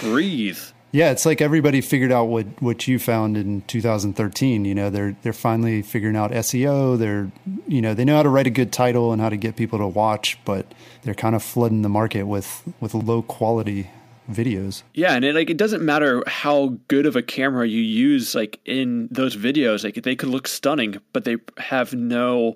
breathe. 0.00 0.60
Yeah, 0.92 1.10
it's 1.10 1.26
like 1.26 1.40
everybody 1.40 1.80
figured 1.80 2.12
out 2.12 2.26
what, 2.26 2.46
what 2.62 2.86
you 2.86 3.00
found 3.00 3.36
in 3.36 3.62
2013. 3.62 4.64
You 4.64 4.72
know, 4.72 4.88
they're 4.88 5.16
they're 5.22 5.32
finally 5.32 5.82
figuring 5.82 6.14
out 6.14 6.30
SEO. 6.30 6.96
They're 6.96 7.32
you 7.66 7.82
know 7.82 7.94
they 7.94 8.04
know 8.04 8.14
how 8.14 8.22
to 8.22 8.28
write 8.28 8.46
a 8.46 8.50
good 8.50 8.72
title 8.72 9.12
and 9.12 9.20
how 9.20 9.28
to 9.28 9.36
get 9.36 9.56
people 9.56 9.80
to 9.80 9.88
watch, 9.88 10.38
but 10.44 10.72
they're 11.02 11.14
kind 11.14 11.34
of 11.34 11.42
flooding 11.42 11.82
the 11.82 11.88
market 11.88 12.28
with 12.28 12.62
with 12.78 12.94
low 12.94 13.22
quality 13.22 13.90
videos. 14.30 14.84
Yeah, 14.94 15.14
and 15.14 15.24
it 15.24 15.34
like 15.34 15.50
it 15.50 15.56
doesn't 15.56 15.82
matter 15.82 16.22
how 16.28 16.78
good 16.86 17.06
of 17.06 17.16
a 17.16 17.22
camera 17.22 17.66
you 17.66 17.80
use 17.80 18.36
like 18.36 18.60
in 18.64 19.08
those 19.10 19.36
videos, 19.36 19.82
like 19.82 19.94
they 19.94 20.14
could 20.14 20.28
look 20.28 20.46
stunning, 20.46 20.98
but 21.12 21.24
they 21.24 21.38
have 21.58 21.92
no 21.92 22.54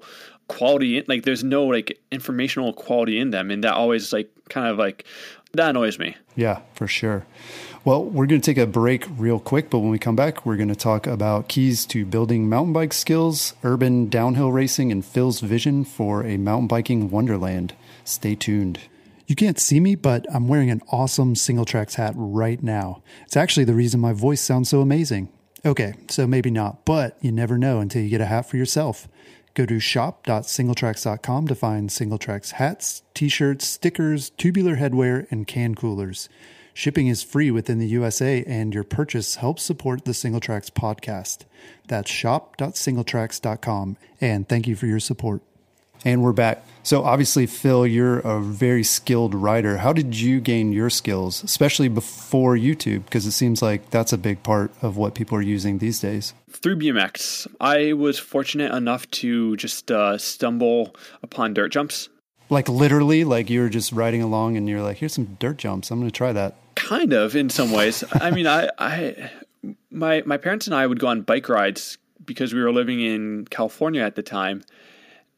quality 0.48 1.02
like 1.08 1.24
there's 1.24 1.42
no 1.42 1.64
like 1.64 1.98
informational 2.12 2.72
quality 2.72 3.18
in 3.18 3.30
them 3.30 3.50
and 3.50 3.64
that 3.64 3.74
always 3.74 4.12
like 4.12 4.30
kind 4.48 4.68
of 4.68 4.78
like 4.78 5.04
that 5.54 5.70
annoys 5.70 5.98
me. 5.98 6.16
Yeah, 6.34 6.60
for 6.74 6.86
sure. 6.86 7.26
Well, 7.84 8.04
we're 8.04 8.26
going 8.26 8.40
to 8.40 8.44
take 8.44 8.58
a 8.62 8.66
break 8.66 9.06
real 9.16 9.38
quick, 9.38 9.70
but 9.70 9.78
when 9.78 9.90
we 9.90 9.98
come 9.98 10.16
back, 10.16 10.44
we're 10.44 10.56
going 10.56 10.68
to 10.68 10.74
talk 10.74 11.06
about 11.06 11.48
keys 11.48 11.86
to 11.86 12.04
building 12.04 12.48
mountain 12.48 12.72
bike 12.72 12.92
skills, 12.92 13.54
urban 13.62 14.08
downhill 14.08 14.52
racing, 14.52 14.90
and 14.90 15.04
Phil's 15.04 15.40
vision 15.40 15.84
for 15.84 16.24
a 16.24 16.36
mountain 16.36 16.66
biking 16.66 17.10
wonderland. 17.10 17.74
Stay 18.04 18.34
tuned. 18.34 18.80
You 19.26 19.34
can't 19.34 19.58
see 19.58 19.80
me, 19.80 19.94
but 19.94 20.26
I'm 20.34 20.46
wearing 20.48 20.70
an 20.70 20.82
awesome 20.90 21.34
Singletracks 21.34 21.94
hat 21.94 22.14
right 22.16 22.62
now. 22.62 23.02
It's 23.24 23.36
actually 23.36 23.64
the 23.64 23.74
reason 23.74 24.00
my 24.00 24.12
voice 24.12 24.40
sounds 24.40 24.68
so 24.68 24.80
amazing. 24.80 25.28
Okay, 25.64 25.94
so 26.08 26.26
maybe 26.26 26.50
not, 26.50 26.84
but 26.84 27.16
you 27.20 27.32
never 27.32 27.58
know 27.58 27.80
until 27.80 28.02
you 28.02 28.08
get 28.08 28.20
a 28.20 28.26
hat 28.26 28.48
for 28.48 28.56
yourself. 28.56 29.08
Go 29.56 29.64
to 29.64 29.80
shop.singletracks.com 29.80 31.48
to 31.48 31.54
find 31.54 31.88
Singletracks 31.88 32.52
hats, 32.52 33.02
t 33.14 33.30
shirts, 33.30 33.66
stickers, 33.66 34.28
tubular 34.28 34.76
headwear, 34.76 35.26
and 35.30 35.46
can 35.46 35.74
coolers. 35.74 36.28
Shipping 36.74 37.06
is 37.06 37.22
free 37.22 37.50
within 37.50 37.78
the 37.78 37.88
USA, 37.88 38.44
and 38.46 38.74
your 38.74 38.84
purchase 38.84 39.36
helps 39.36 39.62
support 39.62 40.04
the 40.04 40.12
Singletracks 40.12 40.70
podcast. 40.70 41.46
That's 41.88 42.10
shop.singletracks.com. 42.10 43.96
And 44.20 44.46
thank 44.46 44.66
you 44.66 44.76
for 44.76 44.86
your 44.86 45.00
support. 45.00 45.40
And 46.06 46.22
we're 46.22 46.32
back. 46.32 46.64
So, 46.84 47.02
obviously, 47.02 47.46
Phil, 47.46 47.84
you're 47.84 48.20
a 48.20 48.40
very 48.40 48.84
skilled 48.84 49.34
writer. 49.34 49.78
How 49.78 49.92
did 49.92 50.14
you 50.14 50.40
gain 50.40 50.70
your 50.70 50.88
skills, 50.88 51.42
especially 51.42 51.88
before 51.88 52.54
YouTube? 52.54 53.06
Because 53.06 53.26
it 53.26 53.32
seems 53.32 53.60
like 53.60 53.90
that's 53.90 54.12
a 54.12 54.16
big 54.16 54.44
part 54.44 54.70
of 54.82 54.96
what 54.96 55.16
people 55.16 55.36
are 55.36 55.42
using 55.42 55.78
these 55.78 55.98
days. 55.98 56.32
Through 56.48 56.76
BMX, 56.76 57.48
I 57.60 57.92
was 57.92 58.20
fortunate 58.20 58.72
enough 58.72 59.10
to 59.22 59.56
just 59.56 59.90
uh, 59.90 60.16
stumble 60.16 60.94
upon 61.24 61.54
dirt 61.54 61.72
jumps. 61.72 62.08
Like 62.50 62.68
literally, 62.68 63.24
like 63.24 63.50
you 63.50 63.62
were 63.62 63.68
just 63.68 63.90
riding 63.90 64.22
along 64.22 64.56
and 64.56 64.68
you're 64.68 64.82
like, 64.82 64.98
here's 64.98 65.14
some 65.14 65.36
dirt 65.40 65.56
jumps. 65.56 65.90
I'm 65.90 65.98
going 65.98 66.08
to 66.08 66.16
try 66.16 66.32
that. 66.32 66.54
Kind 66.76 67.14
of, 67.14 67.34
in 67.34 67.50
some 67.50 67.72
ways. 67.72 68.04
I 68.12 68.30
mean, 68.30 68.46
I, 68.46 68.70
I, 68.78 69.30
my 69.90 70.22
my 70.24 70.36
parents 70.36 70.68
and 70.68 70.76
I 70.76 70.86
would 70.86 71.00
go 71.00 71.08
on 71.08 71.22
bike 71.22 71.48
rides 71.48 71.98
because 72.24 72.54
we 72.54 72.62
were 72.62 72.72
living 72.72 73.00
in 73.00 73.46
California 73.46 74.02
at 74.02 74.14
the 74.14 74.22
time, 74.22 74.62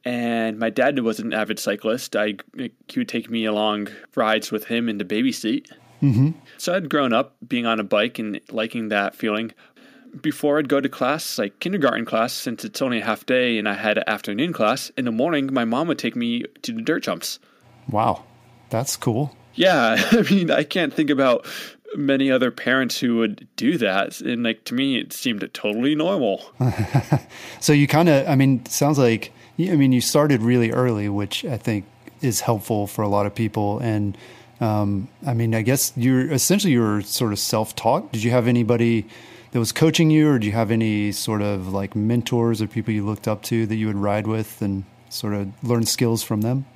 and 0.09 0.59
my 0.59 0.71
dad 0.71 0.99
was 1.01 1.21
an 1.21 1.35
avid 1.35 1.59
cyclist. 1.59 2.17
I 2.17 2.37
he 2.57 2.99
would 2.99 3.09
take 3.09 3.29
me 3.29 3.45
along 3.45 3.89
rides 4.15 4.51
with 4.51 4.65
him 4.65 4.89
in 4.89 4.97
the 4.97 5.05
baby 5.05 5.33
seat. 5.33 5.71
Mm-hmm. 6.03 6.31
So 6.57 6.75
I'd 6.75 6.89
grown 6.89 7.13
up 7.13 7.37
being 7.47 7.67
on 7.67 7.79
a 7.79 7.85
bike 7.85 8.19
and 8.19 8.41
liking 8.51 8.89
that 8.89 9.15
feeling. 9.15 9.53
Before 10.23 10.59
I'd 10.59 10.71
go 10.71 10.81
to 10.81 10.89
class, 10.89 11.39
like 11.39 11.61
kindergarten 11.61 12.07
class, 12.07 12.33
since 12.33 12.65
it's 12.65 12.81
only 12.81 13.01
a 13.01 13.05
half 13.05 13.27
day 13.27 13.59
and 13.59 13.69
I 13.69 13.75
had 13.75 13.99
an 13.99 14.05
afternoon 14.07 14.55
class, 14.55 14.91
in 14.97 15.05
the 15.05 15.13
morning 15.13 15.53
my 15.53 15.67
mom 15.67 15.89
would 15.89 15.99
take 15.99 16.17
me 16.17 16.45
to 16.63 16.73
the 16.73 16.81
dirt 16.81 17.03
jumps. 17.03 17.39
Wow, 17.91 18.25
that's 18.71 18.97
cool. 18.97 19.37
Yeah, 19.57 20.03
I 20.13 20.23
mean, 20.31 20.51
I 20.51 20.65
can't 20.65 20.95
think 20.95 21.11
about 21.11 21.47
many 21.97 22.31
other 22.31 22.51
parents 22.51 22.99
who 22.99 23.17
would 23.17 23.47
do 23.57 23.77
that. 23.77 24.23
And 24.23 24.43
like 24.43 24.65
to 24.65 24.75
me, 24.75 24.99
it 24.99 25.13
seemed 25.13 25.47
totally 25.53 25.95
normal. 25.95 26.51
so 27.61 27.75
you 27.75 27.87
kind 27.87 28.09
of, 28.09 28.27
I 28.27 28.37
mean, 28.37 28.65
sounds 28.65 28.99
like, 28.99 29.33
I 29.59 29.77
mean, 29.77 29.93
you 29.93 30.01
started 30.01 30.43
really 30.43 30.71
early, 30.71 31.09
which 31.09 31.45
I 31.45 31.57
think 31.57 31.85
is 32.21 32.41
helpful 32.41 32.87
for 32.87 33.03
a 33.03 33.09
lot 33.09 33.27
of 33.27 33.35
people. 33.35 33.81
And 33.81 34.17
um, 34.61 35.09
I 35.27 35.35
mean, 35.35 35.55
I 35.55 35.63
guess 35.63 35.93
you're 35.97 36.31
essentially 36.33 36.73
you 36.73 36.81
were 36.81 37.03
sort 37.03 37.33
of 37.33 37.39
self 37.39 37.75
taught. 37.75 38.13
Did 38.13 38.23
you 38.23 38.31
have 38.31 38.47
anybody 38.47 39.07
that 39.53 39.59
was 39.59 39.73
coaching 39.73 40.11
you, 40.11 40.29
or 40.29 40.39
do 40.39 40.47
you 40.47 40.53
have 40.53 40.71
any 40.71 41.11
sort 41.13 41.43
of 41.43 41.69
like 41.69 41.97
mentors 41.97 42.61
or 42.61 42.67
people 42.67 42.93
you 42.93 43.05
looked 43.05 43.27
up 43.27 43.43
to 43.45 43.67
that 43.67 43.77
you 43.77 43.87
would 43.87 43.97
ride 43.97 44.27
with 44.27 44.61
and 44.63 44.85
sort 45.09 45.35
of 45.35 45.49
learn 45.65 45.87
skills 45.87 46.23
from 46.23 46.43
them? 46.43 46.67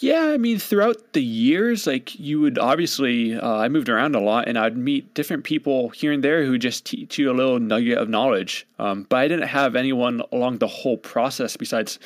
Yeah, 0.00 0.30
I 0.32 0.36
mean, 0.36 0.60
throughout 0.60 1.12
the 1.12 1.22
years, 1.22 1.84
like 1.84 2.20
you 2.20 2.40
would 2.40 2.56
obviously, 2.56 3.34
uh, 3.34 3.56
I 3.56 3.68
moved 3.68 3.88
around 3.88 4.14
a 4.14 4.20
lot, 4.20 4.46
and 4.46 4.56
I'd 4.56 4.76
meet 4.76 5.12
different 5.14 5.42
people 5.42 5.88
here 5.88 6.12
and 6.12 6.22
there 6.22 6.44
who 6.44 6.56
just 6.56 6.86
teach 6.86 7.18
you 7.18 7.32
a 7.32 7.34
little 7.34 7.58
nugget 7.58 7.98
of 7.98 8.08
knowledge. 8.08 8.64
Um, 8.78 9.06
but 9.08 9.16
I 9.16 9.26
didn't 9.26 9.48
have 9.48 9.74
anyone 9.74 10.22
along 10.30 10.58
the 10.58 10.68
whole 10.68 10.98
process 10.98 11.56
besides 11.56 11.98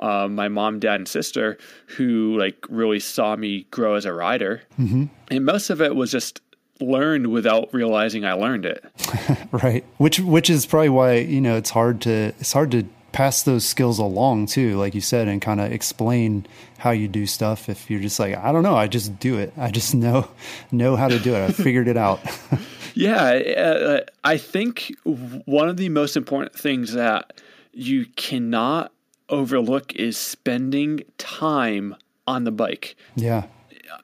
uh, 0.00 0.28
my 0.28 0.48
mom, 0.48 0.80
dad, 0.80 0.96
and 0.96 1.08
sister 1.08 1.58
who 1.86 2.36
like 2.38 2.66
really 2.68 3.00
saw 3.00 3.36
me 3.36 3.66
grow 3.70 3.94
as 3.94 4.04
a 4.04 4.12
rider. 4.12 4.62
Mm-hmm. 4.78 5.04
And 5.30 5.44
most 5.44 5.70
of 5.70 5.80
it 5.80 5.94
was 5.94 6.10
just 6.10 6.40
learned 6.80 7.28
without 7.28 7.72
realizing 7.72 8.24
I 8.24 8.32
learned 8.32 8.66
it. 8.66 8.84
right. 9.52 9.84
Which 9.98 10.18
which 10.18 10.50
is 10.50 10.66
probably 10.66 10.88
why 10.88 11.14
you 11.16 11.40
know 11.40 11.56
it's 11.56 11.70
hard 11.70 12.00
to 12.02 12.32
it's 12.38 12.52
hard 12.52 12.70
to 12.72 12.86
pass 13.12 13.42
those 13.42 13.66
skills 13.66 13.98
along 13.98 14.46
too, 14.46 14.78
like 14.78 14.94
you 14.94 15.00
said, 15.00 15.28
and 15.28 15.42
kind 15.42 15.60
of 15.60 15.72
explain 15.72 16.46
how 16.78 16.90
you 16.90 17.08
do 17.08 17.26
stuff. 17.26 17.68
If 17.68 17.90
you're 17.90 18.00
just 18.00 18.18
like, 18.18 18.36
I 18.36 18.52
don't 18.52 18.62
know, 18.62 18.76
I 18.76 18.86
just 18.86 19.18
do 19.18 19.38
it. 19.38 19.52
I 19.56 19.70
just 19.70 19.94
know 19.94 20.28
know 20.72 20.96
how 20.96 21.08
to 21.08 21.18
do 21.18 21.34
it. 21.34 21.42
I 21.42 21.52
figured 21.52 21.88
it 21.88 21.96
out. 21.96 22.20
yeah, 22.94 23.22
uh, 23.22 24.00
I 24.24 24.38
think 24.38 24.94
one 25.04 25.68
of 25.68 25.76
the 25.76 25.88
most 25.88 26.16
important 26.16 26.54
things 26.54 26.92
that 26.92 27.40
you 27.72 28.06
cannot 28.16 28.92
overlook 29.30 29.94
is 29.94 30.16
spending 30.16 31.02
time 31.18 31.96
on 32.26 32.44
the 32.44 32.52
bike. 32.52 32.96
Yeah, 33.16 33.44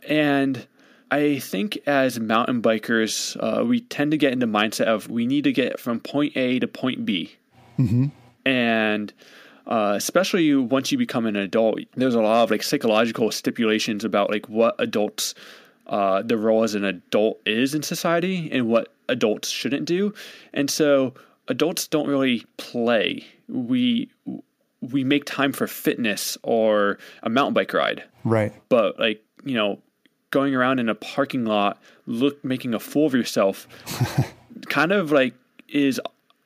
and. 0.09 0.66
I 1.09 1.39
think 1.39 1.79
as 1.87 2.18
mountain 2.18 2.61
bikers, 2.61 3.37
uh, 3.39 3.64
we 3.64 3.83
tend 3.83 4.11
to 4.11 4.16
get 4.16 4.33
in 4.33 4.41
the 4.41 4.47
mindset 4.47 4.87
of 4.87 5.09
we 5.09 5.24
need 5.24 5.45
to 5.45 5.53
get 5.53 5.79
from 5.79 6.01
point 6.01 6.37
A 6.37 6.59
to 6.59 6.66
point 6.66 7.07
B. 7.07 7.37
Mm-hmm 7.79 8.07
and 8.47 9.12
uh, 9.66 9.95
especially 9.97 10.55
once 10.55 10.93
you 10.93 10.97
become 10.97 11.27
an 11.27 11.37
adult, 11.37 11.81
there's 11.97 12.14
a 12.14 12.22
lot 12.22 12.45
of 12.45 12.51
like 12.51 12.62
psychological 12.62 13.31
stipulations 13.33 14.05
about 14.05 14.31
like 14.31 14.49
what 14.49 14.77
adults, 14.79 15.35
uh, 15.89 16.22
the 16.22 16.39
role 16.39 16.62
as 16.62 16.74
an 16.74 16.85
adult 16.85 17.41
is 17.45 17.74
in 17.74 17.83
society 17.83 18.49
and 18.53 18.68
what 18.68 18.93
adults 19.09 19.51
shouldn't 19.51 19.85
do, 19.85 20.14
and 20.55 20.70
so 20.70 21.12
adults 21.49 21.89
don't 21.89 22.09
really 22.09 22.47
play. 22.57 23.27
We 23.49 24.09
we 24.93 25.05
make 25.05 25.24
time 25.24 25.53
for 25.53 25.66
fitness 25.66 26.39
or 26.43 26.99
a 27.22 27.28
mountain 27.28 27.55
bike 27.55 27.72
ride, 27.72 28.05
right? 28.24 28.53
But 28.68 28.99
like 28.99 29.22
you 29.45 29.55
know, 29.55 29.80
going 30.30 30.55
around 30.55 30.78
in 30.78 30.89
a 30.89 30.95
parking 30.95 31.45
lot, 31.45 31.80
look 32.07 32.45
making 32.45 32.74
a 32.74 32.80
fool 32.80 33.07
of 33.07 33.14
yourself, 33.14 33.66
kind 34.68 34.93
of 34.93 35.12
like 35.12 35.34
is 35.68 36.01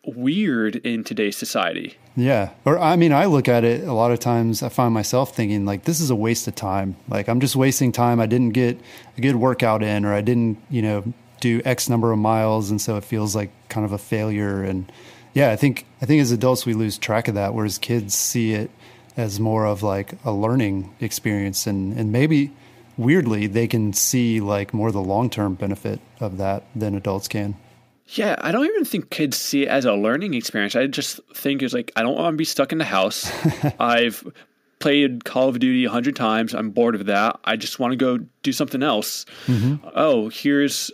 weird 0.06 0.76
in 0.76 1.04
today's 1.04 1.36
society. 1.36 1.96
Yeah. 2.16 2.50
Or 2.64 2.78
I 2.78 2.96
mean, 2.96 3.12
I 3.12 3.26
look 3.26 3.48
at 3.48 3.64
it 3.64 3.86
a 3.86 3.92
lot 3.92 4.10
of 4.10 4.18
times 4.18 4.62
I 4.62 4.68
find 4.68 4.92
myself 4.92 5.34
thinking 5.34 5.64
like 5.64 5.84
this 5.84 6.00
is 6.00 6.10
a 6.10 6.16
waste 6.16 6.48
of 6.48 6.54
time. 6.54 6.96
Like 7.08 7.28
I'm 7.28 7.40
just 7.40 7.56
wasting 7.56 7.92
time. 7.92 8.20
I 8.20 8.26
didn't 8.26 8.50
get 8.50 8.78
a 9.16 9.20
good 9.20 9.36
workout 9.36 9.82
in 9.82 10.04
or 10.04 10.14
I 10.14 10.20
didn't, 10.20 10.58
you 10.70 10.82
know, 10.82 11.12
do 11.40 11.62
X 11.64 11.88
number 11.88 12.12
of 12.12 12.18
miles 12.18 12.70
and 12.70 12.80
so 12.80 12.96
it 12.96 13.04
feels 13.04 13.34
like 13.34 13.50
kind 13.68 13.84
of 13.84 13.92
a 13.92 13.98
failure 13.98 14.62
and 14.62 14.90
yeah, 15.34 15.50
I 15.50 15.56
think 15.56 15.86
I 16.02 16.06
think 16.06 16.20
as 16.20 16.32
adults 16.32 16.66
we 16.66 16.74
lose 16.74 16.98
track 16.98 17.28
of 17.28 17.34
that 17.34 17.54
whereas 17.54 17.78
kids 17.78 18.14
see 18.14 18.52
it 18.52 18.70
as 19.16 19.40
more 19.40 19.66
of 19.66 19.82
like 19.82 20.14
a 20.24 20.32
learning 20.32 20.94
experience 21.00 21.66
and 21.66 21.96
and 21.98 22.12
maybe 22.12 22.52
weirdly 22.96 23.46
they 23.46 23.66
can 23.66 23.92
see 23.92 24.40
like 24.40 24.74
more 24.74 24.92
the 24.92 25.00
long-term 25.00 25.54
benefit 25.54 26.00
of 26.20 26.38
that 26.38 26.64
than 26.74 26.94
adults 26.94 27.28
can. 27.28 27.56
Yeah, 28.06 28.34
I 28.40 28.50
don't 28.50 28.66
even 28.66 28.84
think 28.84 29.10
kids 29.10 29.36
see 29.36 29.62
it 29.62 29.68
as 29.68 29.84
a 29.84 29.94
learning 29.94 30.34
experience. 30.34 30.74
I 30.74 30.88
just 30.88 31.20
think 31.32 31.62
it's 31.62 31.72
like 31.72 31.92
I 31.96 32.02
don't 32.02 32.16
want 32.16 32.34
to 32.34 32.36
be 32.36 32.44
stuck 32.44 32.72
in 32.72 32.78
the 32.78 32.84
house. 32.84 33.30
I've 33.78 34.26
played 34.80 35.24
Call 35.24 35.48
of 35.48 35.60
Duty 35.60 35.84
a 35.84 35.90
hundred 35.90 36.16
times. 36.16 36.54
I'm 36.54 36.70
bored 36.70 36.96
of 36.96 37.06
that. 37.06 37.38
I 37.44 37.54
just 37.56 37.78
want 37.78 37.92
to 37.92 37.96
go 37.96 38.18
do 38.42 38.52
something 38.52 38.82
else. 38.82 39.26
Mm-hmm. 39.46 39.86
Oh, 39.94 40.28
here's 40.28 40.90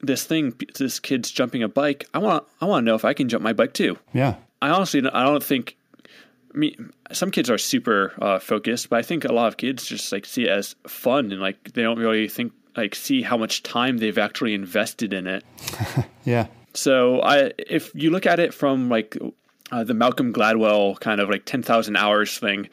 this 0.00 0.24
thing. 0.24 0.54
This 0.78 1.00
kid's 1.00 1.30
jumping 1.30 1.62
a 1.62 1.68
bike. 1.68 2.06
I 2.14 2.18
want. 2.18 2.44
I 2.60 2.66
want 2.66 2.84
to 2.84 2.86
know 2.86 2.94
if 2.94 3.04
I 3.04 3.14
can 3.14 3.28
jump 3.28 3.42
my 3.42 3.52
bike 3.52 3.74
too. 3.74 3.98
Yeah. 4.12 4.36
I 4.60 4.70
honestly, 4.70 5.02
I 5.12 5.24
don't 5.24 5.42
think. 5.42 5.76
I 6.54 6.58
mean, 6.58 6.92
some 7.12 7.30
kids 7.30 7.50
are 7.50 7.58
super 7.58 8.14
uh, 8.20 8.38
focused, 8.38 8.88
but 8.88 8.98
I 8.98 9.02
think 9.02 9.24
a 9.24 9.32
lot 9.32 9.48
of 9.48 9.58
kids 9.58 9.86
just 9.86 10.10
like 10.10 10.24
see 10.24 10.44
it 10.44 10.50
as 10.50 10.74
fun 10.86 11.30
and 11.30 11.40
like 11.40 11.72
they 11.74 11.82
don't 11.82 11.98
really 11.98 12.26
think 12.26 12.52
like 12.76 12.94
see 12.94 13.22
how 13.22 13.36
much 13.36 13.62
time 13.62 13.98
they've 13.98 14.16
actually 14.18 14.54
invested 14.54 15.12
in 15.12 15.26
it. 15.26 15.44
yeah. 16.24 16.46
So 16.74 17.20
I, 17.20 17.52
if 17.58 17.90
you 17.94 18.10
look 18.10 18.24
at 18.24 18.38
it 18.38 18.54
from 18.54 18.88
like 18.88 19.16
uh, 19.70 19.84
the 19.84 19.94
Malcolm 19.94 20.32
Gladwell 20.32 20.98
kind 21.00 21.20
of 21.20 21.28
like 21.28 21.44
ten 21.44 21.62
thousand 21.62 21.96
hours 21.96 22.38
thing, 22.38 22.68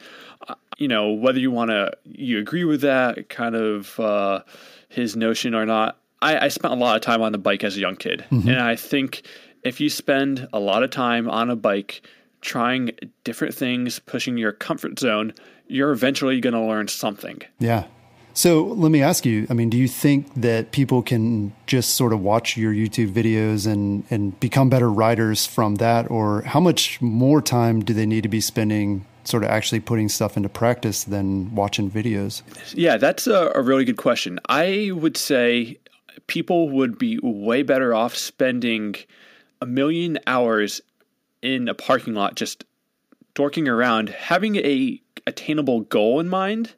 uh, 0.48 0.54
you 0.78 0.88
know 0.88 1.12
whether 1.12 1.38
you 1.38 1.50
want 1.50 1.70
to 1.70 1.92
you 2.04 2.38
agree 2.38 2.64
with 2.64 2.82
that 2.82 3.28
kind 3.28 3.54
of 3.54 3.98
uh, 4.00 4.40
his 4.88 5.16
notion 5.16 5.54
or 5.54 5.66
not. 5.66 5.98
I, 6.22 6.46
I, 6.46 6.48
spent 6.48 6.72
a 6.72 6.76
lot 6.76 6.96
of 6.96 7.02
time 7.02 7.22
on 7.22 7.32
the 7.32 7.38
bike 7.38 7.62
as 7.62 7.76
a 7.76 7.80
young 7.80 7.96
kid, 7.96 8.24
mm-hmm. 8.30 8.48
and 8.48 8.58
I 8.58 8.76
think 8.76 9.22
if 9.64 9.80
you 9.80 9.90
spend 9.90 10.48
a 10.52 10.60
lot 10.60 10.82
of 10.82 10.90
time 10.90 11.28
on 11.28 11.50
a 11.50 11.56
bike 11.56 12.02
trying 12.40 12.92
different 13.24 13.54
things, 13.54 13.98
pushing 13.98 14.38
your 14.38 14.52
comfort 14.52 14.98
zone, 14.98 15.34
you're 15.66 15.90
eventually 15.90 16.40
going 16.40 16.54
to 16.54 16.60
learn 16.60 16.88
something. 16.88 17.42
Yeah. 17.58 17.84
So 18.32 18.64
let 18.64 18.90
me 18.90 19.02
ask 19.02 19.24
you, 19.24 19.46
I 19.48 19.54
mean, 19.54 19.70
do 19.70 19.78
you 19.78 19.88
think 19.88 20.32
that 20.34 20.70
people 20.70 21.02
can 21.02 21.54
just 21.66 21.94
sort 21.94 22.12
of 22.12 22.20
watch 22.20 22.56
your 22.56 22.72
YouTube 22.72 23.12
videos 23.12 23.66
and, 23.66 24.04
and 24.10 24.38
become 24.40 24.68
better 24.68 24.90
riders 24.90 25.46
from 25.46 25.76
that? 25.76 26.10
Or 26.10 26.42
how 26.42 26.60
much 26.60 27.00
more 27.00 27.40
time 27.40 27.80
do 27.80 27.94
they 27.94 28.04
need 28.04 28.22
to 28.24 28.28
be 28.28 28.42
spending 28.42 29.06
sort 29.24 29.42
of 29.42 29.48
actually 29.48 29.80
putting 29.80 30.08
stuff 30.10 30.36
into 30.36 30.50
practice 30.50 31.04
than 31.04 31.54
watching 31.54 31.90
videos? 31.90 32.42
Yeah, 32.74 32.98
that's 32.98 33.26
a, 33.26 33.52
a 33.54 33.62
really 33.62 33.86
good 33.86 33.96
question. 33.96 34.38
I 34.50 34.90
would 34.94 35.16
say 35.16 35.78
people 36.26 36.68
would 36.70 36.98
be 36.98 37.18
way 37.22 37.62
better 37.62 37.94
off 37.94 38.16
spending 38.16 38.94
a 39.60 39.66
million 39.66 40.18
hours 40.26 40.80
in 41.42 41.68
a 41.68 41.74
parking 41.74 42.14
lot 42.14 42.34
just 42.34 42.64
dorking 43.34 43.68
around, 43.68 44.08
having 44.08 44.56
a 44.56 45.00
attainable 45.26 45.80
goal 45.82 46.20
in 46.20 46.28
mind 46.28 46.72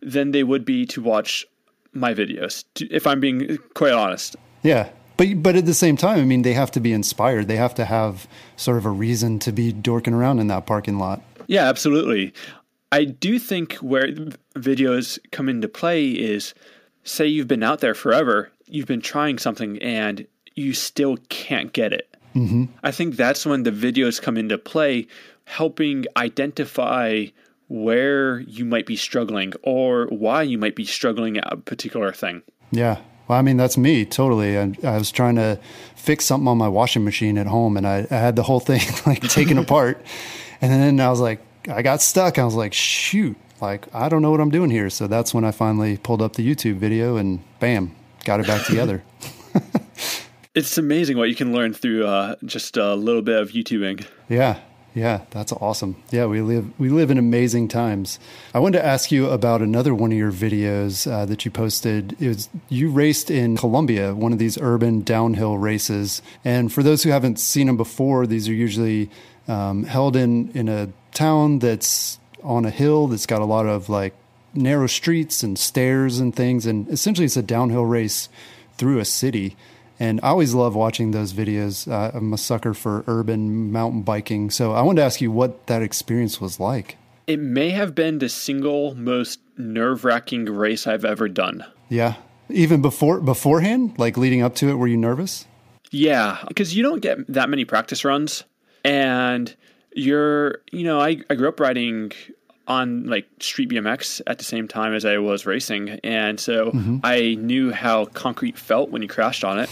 than 0.00 0.30
they 0.30 0.42
would 0.42 0.64
be 0.64 0.86
to 0.86 1.00
watch 1.00 1.44
my 1.92 2.14
videos, 2.14 2.64
if 2.90 3.06
I'm 3.06 3.20
being 3.20 3.58
quite 3.74 3.92
honest. 3.92 4.36
Yeah. 4.62 4.88
But, 5.16 5.42
but 5.42 5.56
at 5.56 5.66
the 5.66 5.74
same 5.74 5.96
time, 5.96 6.18
I 6.20 6.24
mean, 6.24 6.42
they 6.42 6.54
have 6.54 6.70
to 6.72 6.80
be 6.80 6.92
inspired. 6.92 7.46
They 7.46 7.56
have 7.56 7.74
to 7.74 7.84
have 7.84 8.26
sort 8.56 8.78
of 8.78 8.86
a 8.86 8.90
reason 8.90 9.38
to 9.40 9.52
be 9.52 9.72
dorking 9.72 10.14
around 10.14 10.38
in 10.38 10.46
that 10.48 10.66
parking 10.66 10.98
lot. 10.98 11.22
Yeah, 11.46 11.68
absolutely. 11.68 12.32
I 12.90 13.04
do 13.04 13.38
think 13.38 13.74
where 13.74 14.08
videos 14.54 15.18
come 15.30 15.48
into 15.48 15.68
play 15.68 16.08
is 16.08 16.54
say 17.04 17.26
you've 17.26 17.48
been 17.48 17.62
out 17.62 17.80
there 17.80 17.94
forever, 17.94 18.50
you've 18.72 18.86
been 18.86 19.00
trying 19.00 19.38
something, 19.38 19.80
and 19.82 20.26
you 20.54 20.74
still 20.74 21.16
can't 21.28 21.72
get 21.72 21.92
it. 21.92 22.14
Mm-hmm. 22.34 22.64
I 22.82 22.90
think 22.90 23.16
that's 23.16 23.44
when 23.44 23.62
the 23.62 23.70
videos 23.70 24.20
come 24.20 24.36
into 24.36 24.58
play, 24.58 25.06
helping 25.44 26.06
identify 26.16 27.26
where 27.68 28.40
you 28.40 28.64
might 28.64 28.86
be 28.86 28.96
struggling 28.96 29.52
or 29.62 30.06
why 30.06 30.42
you 30.42 30.58
might 30.58 30.76
be 30.76 30.84
struggling 30.84 31.38
at 31.38 31.52
a 31.52 31.56
particular 31.56 32.12
thing. 32.12 32.42
Yeah. 32.70 33.00
Well, 33.28 33.38
I 33.38 33.42
mean, 33.42 33.56
that's 33.56 33.78
me 33.78 34.04
totally. 34.04 34.58
I, 34.58 34.74
I 34.82 34.98
was 34.98 35.10
trying 35.10 35.36
to 35.36 35.58
fix 35.94 36.24
something 36.24 36.48
on 36.48 36.58
my 36.58 36.68
washing 36.68 37.04
machine 37.04 37.38
at 37.38 37.46
home 37.46 37.76
and 37.76 37.86
I, 37.86 38.06
I 38.10 38.16
had 38.16 38.36
the 38.36 38.42
whole 38.42 38.60
thing 38.60 38.82
like 39.06 39.22
taken 39.22 39.58
apart. 39.64 40.04
And 40.60 40.70
then 40.70 41.00
I 41.00 41.08
was 41.08 41.20
like, 41.20 41.40
I 41.68 41.82
got 41.82 42.02
stuck. 42.02 42.38
I 42.38 42.44
was 42.44 42.54
like, 42.54 42.72
shoot, 42.72 43.36
like, 43.60 43.92
I 43.94 44.08
don't 44.08 44.22
know 44.22 44.30
what 44.30 44.40
I'm 44.40 44.50
doing 44.50 44.70
here. 44.70 44.90
So 44.90 45.06
that's 45.06 45.32
when 45.32 45.44
I 45.44 45.50
finally 45.50 45.96
pulled 45.96 46.20
up 46.20 46.34
the 46.34 46.46
YouTube 46.46 46.76
video 46.76 47.16
and 47.16 47.40
bam, 47.60 47.94
got 48.24 48.40
it 48.40 48.46
back 48.46 48.66
together. 48.66 49.02
it's 50.54 50.78
amazing 50.78 51.16
what 51.16 51.28
you 51.28 51.34
can 51.34 51.52
learn 51.52 51.72
through 51.72 52.06
uh, 52.06 52.36
just 52.44 52.76
a 52.76 52.94
little 52.94 53.22
bit 53.22 53.40
of 53.40 53.50
YouTubing. 53.50 54.06
Yeah, 54.28 54.60
yeah, 54.94 55.22
that's 55.30 55.52
awesome. 55.52 56.02
Yeah, 56.10 56.26
we 56.26 56.42
live 56.42 56.78
we 56.78 56.90
live 56.90 57.10
in 57.10 57.16
amazing 57.16 57.68
times. 57.68 58.18
I 58.52 58.58
wanted 58.58 58.78
to 58.78 58.84
ask 58.84 59.10
you 59.10 59.28
about 59.30 59.62
another 59.62 59.94
one 59.94 60.12
of 60.12 60.18
your 60.18 60.32
videos 60.32 61.10
uh, 61.10 61.24
that 61.26 61.44
you 61.44 61.50
posted. 61.50 62.14
It 62.20 62.28
was 62.28 62.48
you 62.68 62.90
raced 62.90 63.30
in 63.30 63.56
Colombia, 63.56 64.14
one 64.14 64.32
of 64.32 64.38
these 64.38 64.58
urban 64.60 65.00
downhill 65.00 65.56
races. 65.56 66.20
And 66.44 66.70
for 66.70 66.82
those 66.82 67.02
who 67.02 67.10
haven't 67.10 67.38
seen 67.38 67.68
them 67.68 67.78
before, 67.78 68.26
these 68.26 68.48
are 68.48 68.54
usually 68.54 69.08
um, 69.48 69.84
held 69.84 70.14
in 70.14 70.50
in 70.52 70.68
a 70.68 70.90
town 71.14 71.58
that's 71.60 72.18
on 72.42 72.64
a 72.66 72.70
hill 72.70 73.06
that's 73.06 73.26
got 73.26 73.40
a 73.40 73.46
lot 73.46 73.66
of 73.66 73.88
like 73.88 74.14
narrow 74.54 74.86
streets 74.86 75.42
and 75.42 75.58
stairs 75.58 76.18
and 76.18 76.34
things. 76.34 76.66
And 76.66 76.88
essentially, 76.88 77.24
it's 77.24 77.36
a 77.36 77.42
downhill 77.42 77.86
race 77.86 78.28
through 78.76 78.98
a 78.98 79.04
city. 79.04 79.56
And 80.00 80.20
I 80.22 80.28
always 80.28 80.54
love 80.54 80.74
watching 80.74 81.12
those 81.12 81.32
videos. 81.32 81.90
Uh, 81.90 82.10
I'm 82.14 82.32
a 82.32 82.38
sucker 82.38 82.74
for 82.74 83.04
urban 83.06 83.70
mountain 83.70 84.02
biking. 84.02 84.50
So 84.50 84.72
I 84.72 84.82
wanted 84.82 85.00
to 85.00 85.06
ask 85.06 85.20
you 85.20 85.30
what 85.30 85.66
that 85.68 85.82
experience 85.82 86.40
was 86.40 86.58
like. 86.58 86.96
It 87.26 87.38
may 87.38 87.70
have 87.70 87.94
been 87.94 88.18
the 88.18 88.28
single 88.28 88.94
most 88.94 89.38
nerve 89.56 90.04
wracking 90.04 90.46
race 90.46 90.86
I've 90.86 91.04
ever 91.04 91.28
done. 91.28 91.64
Yeah. 91.88 92.14
Even 92.48 92.82
before 92.82 93.20
beforehand, 93.20 93.94
like 93.96 94.16
leading 94.16 94.42
up 94.42 94.56
to 94.56 94.68
it, 94.68 94.74
were 94.74 94.88
you 94.88 94.96
nervous? 94.96 95.46
Yeah, 95.92 96.42
because 96.48 96.74
you 96.74 96.82
don't 96.82 97.00
get 97.00 97.18
that 97.32 97.48
many 97.48 97.64
practice 97.64 98.04
runs. 98.04 98.44
And 98.84 99.54
you're, 99.94 100.62
you 100.72 100.84
know, 100.84 101.00
I, 101.00 101.18
I 101.30 101.34
grew 101.34 101.48
up 101.48 101.60
riding 101.60 102.12
on 102.66 103.06
like 103.06 103.28
street 103.40 103.68
BMX 103.68 104.20
at 104.26 104.38
the 104.38 104.44
same 104.44 104.68
time 104.68 104.94
as 104.94 105.04
I 105.04 105.18
was 105.18 105.46
racing, 105.46 106.00
and 106.04 106.38
so 106.38 106.70
mm-hmm. 106.70 106.98
I 107.02 107.34
knew 107.34 107.72
how 107.72 108.06
concrete 108.06 108.58
felt 108.58 108.90
when 108.90 109.02
you 109.02 109.08
crashed 109.08 109.44
on 109.44 109.58
it. 109.58 109.70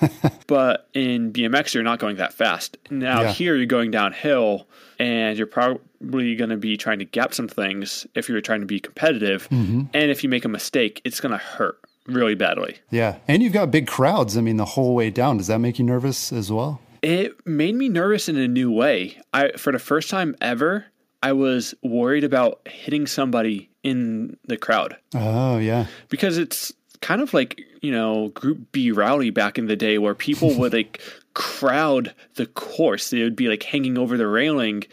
but 0.46 0.88
in 0.94 1.32
BMX, 1.32 1.74
you're 1.74 1.82
not 1.82 1.98
going 1.98 2.16
that 2.16 2.32
fast. 2.32 2.76
Now 2.90 3.22
yeah. 3.22 3.32
here, 3.32 3.56
you're 3.56 3.66
going 3.66 3.90
downhill, 3.90 4.66
and 4.98 5.38
you're 5.38 5.46
probably 5.46 6.34
going 6.34 6.50
to 6.50 6.56
be 6.56 6.76
trying 6.76 6.98
to 6.98 7.04
gap 7.04 7.34
some 7.34 7.48
things 7.48 8.06
if 8.14 8.28
you're 8.28 8.40
trying 8.40 8.60
to 8.60 8.66
be 8.66 8.80
competitive. 8.80 9.48
Mm-hmm. 9.50 9.82
And 9.94 10.10
if 10.10 10.22
you 10.22 10.28
make 10.28 10.44
a 10.44 10.48
mistake, 10.48 11.00
it's 11.04 11.20
going 11.20 11.32
to 11.32 11.38
hurt 11.38 11.78
really 12.06 12.34
badly. 12.34 12.78
Yeah, 12.90 13.18
and 13.28 13.42
you've 13.42 13.52
got 13.52 13.70
big 13.70 13.86
crowds. 13.86 14.36
I 14.36 14.40
mean, 14.40 14.56
the 14.56 14.64
whole 14.64 14.94
way 14.94 15.10
down. 15.10 15.36
Does 15.36 15.46
that 15.46 15.58
make 15.58 15.78
you 15.78 15.84
nervous 15.84 16.32
as 16.32 16.50
well? 16.50 16.80
It 17.02 17.44
made 17.44 17.74
me 17.74 17.88
nervous 17.88 18.28
in 18.28 18.36
a 18.36 18.46
new 18.46 18.70
way. 18.70 19.20
I, 19.32 19.52
for 19.52 19.72
the 19.72 19.80
first 19.80 20.08
time 20.08 20.36
ever, 20.40 20.86
I 21.22 21.32
was 21.32 21.74
worried 21.82 22.24
about 22.24 22.60
hitting 22.66 23.06
somebody 23.06 23.70
in 23.82 24.36
the 24.46 24.56
crowd. 24.56 24.96
Oh, 25.14 25.58
yeah. 25.58 25.86
Because 26.08 26.38
it's 26.38 26.72
kind 27.00 27.20
of 27.20 27.32
like, 27.32 27.60
you 27.80 27.92
know, 27.92 28.28
Group 28.28 28.72
B 28.72 28.90
rally 28.90 29.30
back 29.30 29.58
in 29.58 29.66
the 29.66 29.76
day 29.76 29.98
where 29.98 30.14
people 30.14 30.54
would 30.58 30.72
like 30.72 31.00
crowd 31.34 32.14
the 32.34 32.46
course. 32.46 33.10
They 33.10 33.22
would 33.22 33.36
be 33.36 33.48
like 33.48 33.62
hanging 33.62 33.98
over 33.98 34.16
the 34.16 34.26
railing. 34.26 34.84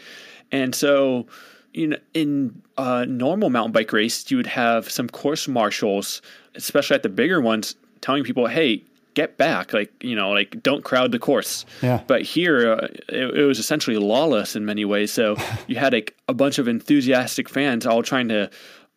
And 0.52 0.74
so, 0.74 1.26
you 1.72 1.88
know, 1.88 1.96
in 2.14 2.62
a 2.76 3.06
normal 3.06 3.50
mountain 3.50 3.72
bike 3.72 3.92
race, 3.92 4.30
you 4.30 4.36
would 4.36 4.46
have 4.46 4.90
some 4.90 5.08
course 5.08 5.48
marshals, 5.48 6.22
especially 6.54 6.96
at 6.96 7.02
the 7.02 7.08
bigger 7.08 7.40
ones, 7.40 7.74
telling 8.00 8.24
people, 8.24 8.46
hey, 8.46 8.84
get 9.14 9.36
back 9.36 9.72
like 9.72 9.92
you 10.02 10.14
know 10.14 10.30
like 10.30 10.62
don't 10.62 10.84
crowd 10.84 11.12
the 11.12 11.18
course. 11.18 11.64
Yeah. 11.82 12.02
But 12.06 12.22
here 12.22 12.72
uh, 12.72 12.88
it, 13.08 13.36
it, 13.36 13.44
was 13.44 13.58
essentially 13.58 13.96
lawless 13.96 14.56
in 14.56 14.64
many 14.64 14.84
ways. 14.84 15.12
So 15.12 15.36
you 15.66 15.76
had 15.76 15.92
like 15.92 16.16
a 16.28 16.34
bunch 16.34 16.58
of 16.58 16.68
enthusiastic 16.68 17.48
fans 17.48 17.86
all 17.86 18.02
trying 18.02 18.28
to 18.28 18.50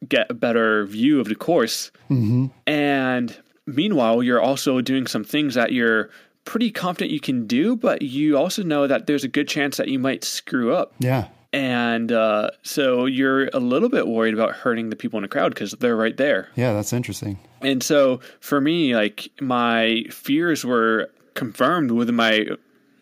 get 0.07 0.30
a 0.30 0.34
better 0.34 0.86
view 0.86 1.20
of 1.20 1.28
the 1.28 1.36
course. 1.36 1.91
Mm-hmm. 2.09 2.47
and 2.68 3.36
meanwhile 3.66 4.22
you're 4.22 4.41
also 4.41 4.82
doing 4.82 5.07
some 5.07 5.24
things 5.24 5.55
that 5.55 5.72
you're 5.72 6.09
pretty 6.43 6.70
confident 6.70 7.11
you 7.11 7.22
can 7.22 7.47
do 7.47 7.78
but 7.78 8.01
you 8.01 8.38
also 8.38 8.61
know 8.61 8.86
that 8.86 9.07
there's 9.07 9.24
a 9.24 9.30
good 9.30 9.47
chance 9.47 9.78
that 9.78 9.88
you 9.88 9.97
might 9.97 10.24
screw 10.24 10.76
up. 10.76 10.93
Yeah 10.99 11.28
and 11.53 12.11
uh, 12.11 12.49
so 12.63 13.05
you're 13.05 13.45
a 13.53 13.59
little 13.59 13.89
bit 13.89 14.07
worried 14.07 14.33
about 14.33 14.55
hurting 14.55 14.89
the 14.89 14.95
people 14.95 15.17
in 15.19 15.21
the 15.21 15.27
crowd 15.29 15.53
because 15.53 15.71
they're 15.73 15.95
right 15.95 16.17
there. 16.17 16.49
Yeah, 16.55 16.73
that's 16.73 16.91
interesting. 16.91 17.37
And 17.61 17.81
so 17.83 18.19
for 18.39 18.59
me, 18.59 18.95
like 18.95 19.29
my 19.39 20.03
fears 20.09 20.65
were 20.65 21.09
confirmed 21.35 21.91
within 21.91 22.15
my 22.15 22.47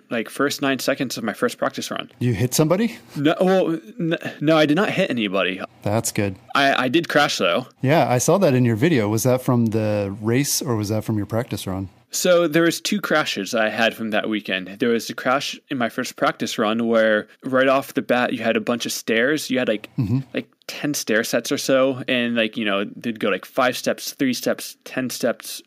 like 0.09 0.27
first 0.29 0.61
nine 0.61 0.77
seconds 0.79 1.17
of 1.17 1.23
my 1.23 1.31
first 1.33 1.57
practice 1.57 1.89
run. 1.89 2.11
You 2.19 2.33
hit 2.33 2.53
somebody? 2.53 2.97
No, 3.15 3.33
well, 3.39 3.79
n- 3.97 4.17
no, 4.41 4.57
I 4.57 4.65
did 4.65 4.75
not 4.75 4.89
hit 4.89 5.09
anybody. 5.09 5.61
That's 5.83 6.11
good. 6.11 6.35
I, 6.53 6.83
I 6.83 6.87
did 6.89 7.07
crash 7.07 7.37
though. 7.37 7.67
Yeah, 7.81 8.09
I 8.09 8.17
saw 8.17 8.37
that 8.39 8.53
in 8.53 8.65
your 8.65 8.75
video. 8.75 9.07
Was 9.07 9.23
that 9.23 9.41
from 9.41 9.67
the 9.67 10.15
race 10.21 10.61
or 10.61 10.75
was 10.75 10.89
that 10.89 11.05
from 11.05 11.15
your 11.17 11.25
practice 11.25 11.65
run? 11.65 11.87
So 12.11 12.45
there 12.47 12.63
was 12.63 12.81
two 12.81 12.99
crashes 12.99 13.55
I 13.55 13.69
had 13.69 13.95
from 13.95 14.09
that 14.09 14.27
weekend. 14.27 14.67
There 14.67 14.89
was 14.89 15.09
a 15.09 15.15
crash 15.15 15.57
in 15.69 15.77
my 15.77 15.87
first 15.87 16.17
practice 16.17 16.57
run 16.57 16.87
where 16.87 17.27
right 17.43 17.69
off 17.69 17.93
the 17.93 18.01
bat 18.01 18.33
you 18.33 18.43
had 18.43 18.57
a 18.57 18.61
bunch 18.61 18.85
of 18.85 18.91
stairs. 18.91 19.49
You 19.49 19.59
had 19.59 19.69
like 19.69 19.89
mm-hmm. 19.97 20.19
like 20.33 20.51
ten 20.67 20.93
stair 20.93 21.23
sets 21.23 21.53
or 21.53 21.57
so, 21.57 22.03
and 22.09 22.35
like 22.35 22.57
you 22.57 22.65
know 22.65 22.83
they'd 22.83 23.19
go 23.19 23.29
like 23.29 23.45
five 23.45 23.77
steps, 23.77 24.11
three 24.11 24.33
steps, 24.33 24.75
ten 24.83 25.09
steps, 25.09 25.61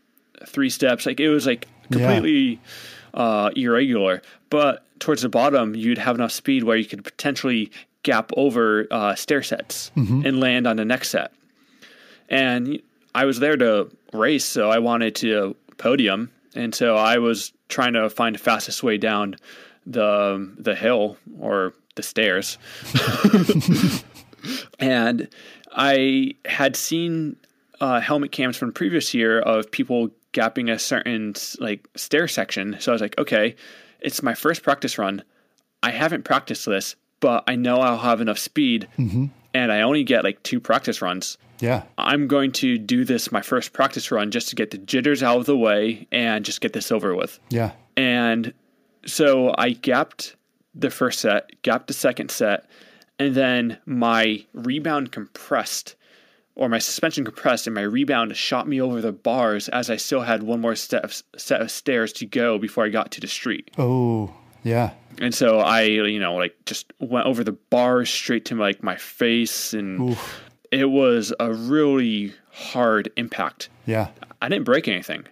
three 0.47 0.69
steps. 0.69 1.07
Like 1.07 1.19
it 1.19 1.31
was 1.31 1.47
like 1.47 1.67
completely 1.91 2.61
yeah. 3.15 3.21
uh, 3.21 3.51
irregular. 3.57 4.21
But 4.51 4.85
towards 5.01 5.23
the 5.23 5.31
bottom, 5.31 5.75
you'd 5.75 5.99
have 5.99 6.15
enough 6.15 6.33
speed 6.33 6.65
where 6.65 6.77
you 6.77 6.85
could 6.85 7.05
potentially 7.05 7.73
gap 8.03 8.31
over 8.37 8.87
uh, 8.91 9.15
stair 9.15 9.43
sets 9.43 9.91
mm-hmm. 9.97 10.27
and 10.27 10.41
land 10.41 10.67
on 10.67 10.77
the 10.77 10.85
next 10.85 11.09
set. 11.09 11.33
And 12.29 12.83
I 13.15 13.25
was 13.25 13.39
there 13.39 13.57
to 13.57 13.91
race, 14.13 14.45
so 14.45 14.71
I 14.71 14.79
wanted 14.79 15.15
to 15.17 15.57
podium, 15.79 16.31
and 16.55 16.75
so 16.75 16.97
I 16.97 17.19
was 17.19 17.53
trying 17.69 17.95
to 17.95 18.09
find 18.11 18.35
the 18.35 18.41
fastest 18.41 18.83
way 18.83 18.99
down 18.99 19.37
the 19.87 20.53
the 20.59 20.75
hill 20.75 21.17
or 21.39 21.75
the 21.97 22.03
stairs. 22.03 22.59
and 24.79 25.29
I 25.73 26.35
had 26.45 26.77
seen 26.77 27.37
uh, 27.81 28.01
helmet 28.01 28.33
cams 28.33 28.57
from 28.57 28.73
previous 28.73 29.15
year 29.15 29.41
of 29.41 29.71
people 29.71 30.11
gapping 30.33 30.71
a 30.71 30.79
certain 30.79 31.35
like 31.61 31.89
stair 31.97 32.29
section. 32.29 32.77
So 32.81 32.93
I 32.93 32.95
was 32.95 33.03
like, 33.03 33.19
okay, 33.19 33.57
it's 34.01 34.23
my 34.23 34.35
first 34.35 34.63
practice 34.63 34.99
run. 34.99 35.23
I 35.83 35.91
haven't 35.91 36.25
practiced 36.25 36.67
this, 36.67 36.97
but 37.21 37.45
I 37.47 37.57
know 37.57 37.81
I'll 37.81 37.99
have 37.99 38.21
enough 38.21 38.39
speed. 38.39 38.89
Mm-hmm. 38.99 39.27
And 39.55 39.71
I 39.71 39.83
only 39.83 40.05
get 40.05 40.25
like 40.25 40.43
two 40.43 40.61
practice 40.61 41.01
runs. 41.01 41.39
Yeah. 41.61 41.85
I'm 41.97 42.27
going 42.27 42.53
to 42.53 42.77
do 42.77 43.05
this 43.05 43.31
my 43.33 43.41
first 43.41 43.73
practice 43.73 44.11
run 44.11 44.31
just 44.31 44.49
to 44.49 44.57
get 44.57 44.71
the 44.71 44.79
jitters 44.79 45.23
out 45.23 45.39
of 45.39 45.47
the 45.47 45.57
way 45.57 46.07
and 46.13 46.45
just 46.45 46.61
get 46.61 46.73
this 46.73 46.91
over 46.91 47.15
with. 47.15 47.39
Yeah. 47.49 47.73
And 47.97 48.53
so 49.07 49.55
I 49.57 49.71
gapped 49.71 50.37
the 50.75 50.91
first 50.91 51.21
set, 51.21 51.51
gapped 51.63 51.87
the 51.87 51.95
second 51.95 52.31
set, 52.31 52.67
and 53.19 53.35
then 53.35 53.79
my 53.87 54.45
rebound 54.53 55.13
compressed 55.13 55.95
or 56.57 56.69
my 56.69 56.79
suspension 56.79 57.25
compressed 57.25 57.67
and 57.67 57.75
my 57.75 57.83
rebound 57.83 58.37
shot 58.37 58.69
me 58.69 58.81
over 58.81 59.01
the 59.01 59.13
bars 59.13 59.69
as 59.71 59.91
I 59.91 59.97
still 59.97 60.21
had 60.21 60.43
one 60.43 60.61
more 60.61 60.77
step, 60.77 61.11
set 61.37 61.61
of 61.61 61.71
stairs 61.71 62.13
to 62.15 62.27
go 62.27 62.59
before 62.59 62.85
I 62.85 62.89
got 62.91 63.11
to 63.13 63.21
the 63.21 63.27
street. 63.27 63.71
Oh, 63.79 64.33
yeah. 64.65 64.91
And 65.21 65.33
so 65.33 65.61
I, 65.61 65.83
you 65.83 66.19
know, 66.19 66.35
like 66.35 66.57
just 66.67 66.93
went 66.99 67.27
over 67.27 67.45
the 67.45 67.53
bars 67.53 68.11
straight 68.11 68.47
to 68.47 68.57
like 68.57 68.83
my 68.83 68.97
face 68.97 69.73
and 69.73 70.11
Oof. 70.11 70.43
it 70.73 70.87
was 70.87 71.33
a 71.39 71.53
really 71.53 72.35
hard 72.51 73.13
impact. 73.17 73.69
Yeah. 73.87 74.09
I 74.43 74.49
didn't 74.49 74.65
break 74.65 74.89
anything. 74.89 75.27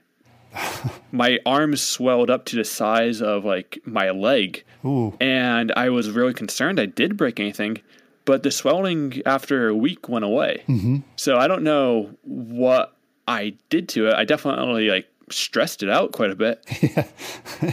my 1.13 1.39
arms 1.47 1.81
swelled 1.81 2.31
up 2.31 2.45
to 2.45 2.57
the 2.57 2.65
size 2.65 3.23
of 3.23 3.45
like 3.45 3.79
my 3.85 4.11
leg 4.11 4.65
Ooh. 4.85 5.17
and 5.21 5.73
I 5.77 5.89
was 5.89 6.11
really 6.11 6.35
concerned 6.35 6.79
I 6.79 6.87
did 6.87 7.17
break 7.17 7.41
anything, 7.41 7.79
but 8.25 8.43
the 8.43 8.51
swelling 8.51 9.23
after 9.25 9.69
a 9.69 9.75
week 9.75 10.09
went 10.09 10.25
away. 10.25 10.63
Mm-hmm. 10.69 10.99
So 11.17 11.39
I 11.39 11.49
don't 11.49 11.63
know 11.63 12.11
what 12.23 12.95
I 13.27 13.55
did 13.71 13.89
to 13.91 14.09
it. 14.09 14.15
I 14.15 14.25
definitely 14.25 14.89
like 14.89 15.09
stressed 15.33 15.83
it 15.83 15.89
out 15.91 16.13
quite 16.13 16.31
a 16.31 16.35
bit, 16.37 16.65
Yeah. 16.83 17.07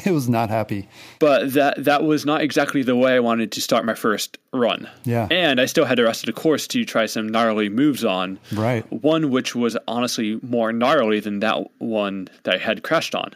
it 0.05 0.11
was 0.11 0.27
not 0.29 0.49
happy. 0.49 0.87
but 1.19 1.53
that 1.53 1.83
that 1.83 2.03
was 2.03 2.25
not 2.25 2.41
exactly 2.41 2.83
the 2.83 2.95
way 2.95 3.15
I 3.15 3.19
wanted 3.19 3.51
to 3.53 3.61
start 3.61 3.85
my 3.85 3.93
first 3.95 4.37
run. 4.53 4.89
Yeah. 5.03 5.27
And 5.31 5.59
I 5.61 5.65
still 5.65 5.85
had 5.85 5.97
the 5.97 6.03
rest 6.03 6.21
of 6.23 6.27
the 6.33 6.39
course 6.41 6.67
to 6.67 6.85
try 6.85 7.05
some 7.05 7.27
gnarly 7.29 7.69
moves 7.69 8.03
on. 8.05 8.39
Right. 8.53 8.83
One 8.91 9.29
which 9.31 9.55
was 9.55 9.77
honestly 9.87 10.39
more 10.41 10.71
gnarly 10.73 11.19
than 11.19 11.39
that 11.41 11.57
one 11.79 12.29
that 12.43 12.55
I 12.55 12.57
had 12.57 12.83
crashed 12.83 13.13
on. 13.15 13.33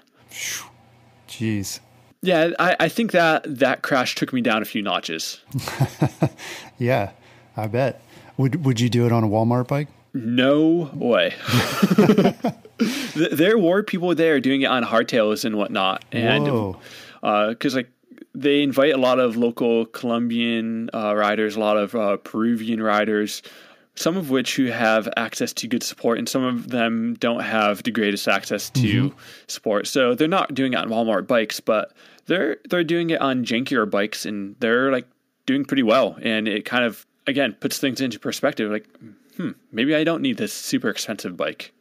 Jeez. 1.27 1.79
Yeah, 2.21 2.51
I, 2.57 2.75
I 2.79 2.87
think 2.89 3.11
that 3.11 3.43
that 3.59 3.81
crash 3.81 4.15
took 4.15 4.31
me 4.31 4.41
down 4.41 4.61
a 4.61 4.65
few 4.65 4.81
notches. 4.81 5.41
Yeah. 6.79 7.11
I 7.55 7.67
bet. 7.67 8.01
Would 8.37 8.65
Would 8.65 8.79
you 8.79 8.89
do 8.89 9.05
it 9.05 9.11
on 9.11 9.23
a 9.23 9.27
Walmart 9.27 9.67
bike? 9.67 9.87
No 10.13 10.89
way. 10.93 11.33
Th- 12.79 13.31
there 13.31 13.57
were 13.57 13.83
people 13.83 14.13
there 14.15 14.39
doing 14.39 14.61
it 14.61 14.67
on 14.67 14.83
hardtails 14.83 15.45
and 15.45 15.55
whatnot, 15.57 16.03
and 16.11 16.45
because 17.49 17.75
like 17.75 17.89
they 18.35 18.63
invite 18.63 18.93
a 18.93 18.97
lot 18.97 19.19
of 19.19 19.37
local 19.37 19.85
Colombian 19.87 20.89
uh, 20.93 21.15
riders, 21.15 21.55
a 21.55 21.59
lot 21.59 21.77
of 21.77 21.95
uh, 21.95 22.17
Peruvian 22.17 22.81
riders, 22.81 23.41
some 23.95 24.17
of 24.17 24.29
which 24.31 24.55
who 24.55 24.65
have 24.67 25.07
access 25.17 25.53
to 25.53 25.67
good 25.67 25.83
support, 25.83 26.17
and 26.17 26.27
some 26.27 26.43
of 26.43 26.69
them 26.69 27.15
don't 27.19 27.41
have 27.41 27.83
the 27.83 27.91
greatest 27.91 28.27
access 28.27 28.69
to 28.71 28.81
support. 29.47 29.87
So 29.87 30.15
they're 30.15 30.27
not 30.27 30.53
doing 30.53 30.73
it 30.73 30.77
on 30.77 30.89
Walmart 30.89 31.27
bikes, 31.27 31.59
but 31.59 31.93
they're 32.25 32.57
they're 32.69 32.83
doing 32.83 33.11
it 33.11 33.21
on 33.21 33.45
jankier 33.45 33.89
bikes, 33.89 34.25
and 34.25 34.55
they're 34.59 34.91
like 34.91 35.07
doing 35.45 35.63
pretty 35.65 35.83
well. 35.83 36.17
And 36.21 36.47
it 36.47 36.65
kind 36.65 36.83
of 36.83 37.05
again 37.27 37.55
puts 37.59 37.77
things 37.77 38.01
into 38.01 38.19
perspective. 38.19 38.71
Like, 38.71 38.87
hmm, 39.37 39.51
maybe 39.71 39.93
I 39.95 40.03
don't 40.03 40.21
need 40.21 40.37
this 40.37 40.53
super 40.53 40.89
expensive 40.89 41.37
bike. 41.37 41.71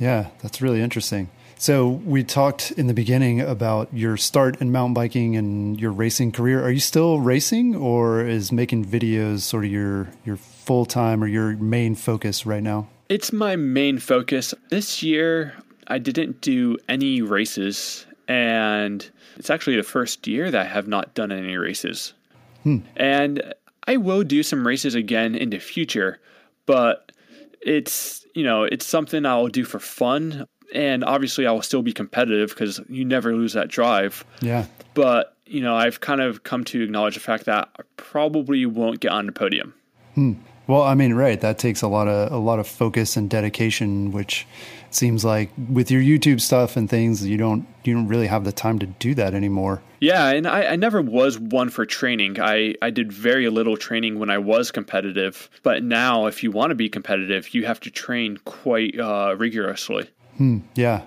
Yeah, 0.00 0.28
that's 0.42 0.60
really 0.60 0.80
interesting. 0.80 1.28
So 1.58 1.88
we 1.88 2.24
talked 2.24 2.70
in 2.72 2.86
the 2.86 2.94
beginning 2.94 3.42
about 3.42 3.92
your 3.92 4.16
start 4.16 4.62
in 4.62 4.72
mountain 4.72 4.94
biking 4.94 5.36
and 5.36 5.78
your 5.78 5.92
racing 5.92 6.32
career. 6.32 6.64
Are 6.64 6.70
you 6.70 6.80
still 6.80 7.20
racing, 7.20 7.76
or 7.76 8.24
is 8.24 8.50
making 8.50 8.86
videos 8.86 9.40
sort 9.40 9.66
of 9.66 9.70
your 9.70 10.08
your 10.24 10.38
full 10.38 10.86
time 10.86 11.22
or 11.22 11.26
your 11.26 11.54
main 11.58 11.94
focus 11.94 12.46
right 12.46 12.62
now? 12.62 12.88
It's 13.10 13.30
my 13.30 13.56
main 13.56 13.98
focus. 13.98 14.54
This 14.70 15.02
year, 15.02 15.52
I 15.86 15.98
didn't 15.98 16.40
do 16.40 16.78
any 16.88 17.20
races, 17.20 18.06
and 18.26 19.08
it's 19.36 19.50
actually 19.50 19.76
the 19.76 19.82
first 19.82 20.26
year 20.26 20.50
that 20.50 20.60
I 20.62 20.64
have 20.64 20.88
not 20.88 21.12
done 21.12 21.30
any 21.30 21.58
races. 21.58 22.14
Hmm. 22.62 22.78
And 22.96 23.52
I 23.86 23.98
will 23.98 24.22
do 24.22 24.42
some 24.42 24.66
races 24.66 24.94
again 24.94 25.34
in 25.34 25.50
the 25.50 25.58
future, 25.58 26.20
but 26.64 27.12
it's, 27.60 28.26
you 28.34 28.44
know, 28.44 28.64
it's 28.64 28.86
something 28.86 29.26
I'll 29.26 29.48
do 29.48 29.64
for 29.64 29.78
fun. 29.78 30.46
And 30.72 31.02
obviously, 31.04 31.46
I 31.46 31.52
will 31.52 31.62
still 31.62 31.82
be 31.82 31.92
competitive 31.92 32.50
because 32.50 32.80
you 32.88 33.04
never 33.04 33.34
lose 33.34 33.54
that 33.54 33.68
drive. 33.68 34.24
Yeah, 34.40 34.66
But, 34.94 35.36
you 35.46 35.60
know, 35.60 35.74
I've 35.74 36.00
kind 36.00 36.20
of 36.20 36.44
come 36.44 36.64
to 36.66 36.80
acknowledge 36.82 37.14
the 37.14 37.20
fact 37.20 37.46
that 37.46 37.68
I 37.76 37.82
probably 37.96 38.64
won't 38.66 39.00
get 39.00 39.10
on 39.10 39.26
the 39.26 39.32
podium. 39.32 39.74
Hmm. 40.14 40.34
Well, 40.68 40.82
I 40.82 40.94
mean, 40.94 41.14
right. 41.14 41.40
That 41.40 41.58
takes 41.58 41.82
a 41.82 41.88
lot 41.88 42.06
of 42.06 42.30
a 42.30 42.36
lot 42.36 42.60
of 42.60 42.68
focus 42.68 43.16
and 43.16 43.28
dedication, 43.28 44.12
which 44.12 44.46
seems 44.94 45.24
like 45.24 45.50
with 45.70 45.90
your 45.90 46.02
YouTube 46.02 46.40
stuff 46.40 46.76
and 46.76 46.88
things, 46.88 47.26
you 47.26 47.36
don't 47.36 47.66
you 47.84 47.94
don't 47.94 48.08
really 48.08 48.26
have 48.26 48.44
the 48.44 48.52
time 48.52 48.78
to 48.80 48.86
do 48.86 49.14
that 49.14 49.34
anymore. 49.34 49.82
Yeah, 50.00 50.28
and 50.30 50.46
I, 50.46 50.64
I 50.72 50.76
never 50.76 51.02
was 51.02 51.38
one 51.38 51.68
for 51.68 51.84
training. 51.84 52.40
I, 52.40 52.74
I 52.80 52.90
did 52.90 53.12
very 53.12 53.48
little 53.50 53.76
training 53.76 54.18
when 54.18 54.30
I 54.30 54.38
was 54.38 54.70
competitive. 54.70 55.50
But 55.62 55.82
now, 55.82 56.26
if 56.26 56.42
you 56.42 56.50
want 56.50 56.70
to 56.70 56.74
be 56.74 56.88
competitive, 56.88 57.54
you 57.54 57.66
have 57.66 57.80
to 57.80 57.90
train 57.90 58.38
quite 58.46 58.98
uh, 58.98 59.34
rigorously. 59.38 60.08
Hmm, 60.38 60.58
Yeah. 60.74 61.02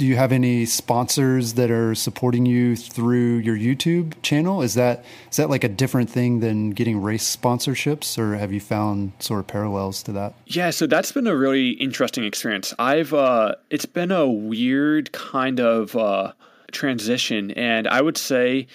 Do 0.00 0.06
you 0.06 0.16
have 0.16 0.32
any 0.32 0.64
sponsors 0.64 1.52
that 1.54 1.70
are 1.70 1.94
supporting 1.94 2.46
you 2.46 2.74
through 2.74 3.36
your 3.40 3.54
YouTube 3.54 4.14
channel? 4.22 4.62
Is 4.62 4.72
that 4.72 5.04
is 5.30 5.36
that 5.36 5.50
like 5.50 5.62
a 5.62 5.68
different 5.68 6.08
thing 6.08 6.40
than 6.40 6.70
getting 6.70 7.02
race 7.02 7.36
sponsorships, 7.36 8.16
or 8.16 8.34
have 8.36 8.50
you 8.50 8.60
found 8.60 9.12
sort 9.18 9.40
of 9.40 9.46
parallels 9.46 10.02
to 10.04 10.12
that? 10.12 10.32
Yeah, 10.46 10.70
so 10.70 10.86
that's 10.86 11.12
been 11.12 11.26
a 11.26 11.36
really 11.36 11.72
interesting 11.72 12.24
experience. 12.24 12.72
I've 12.78 13.12
uh, 13.12 13.56
it's 13.68 13.84
been 13.84 14.10
a 14.10 14.26
weird 14.26 15.12
kind 15.12 15.60
of 15.60 15.94
uh, 15.94 16.32
transition, 16.72 17.50
and 17.50 17.86
I 17.86 18.00
would 18.00 18.16
say 18.16 18.68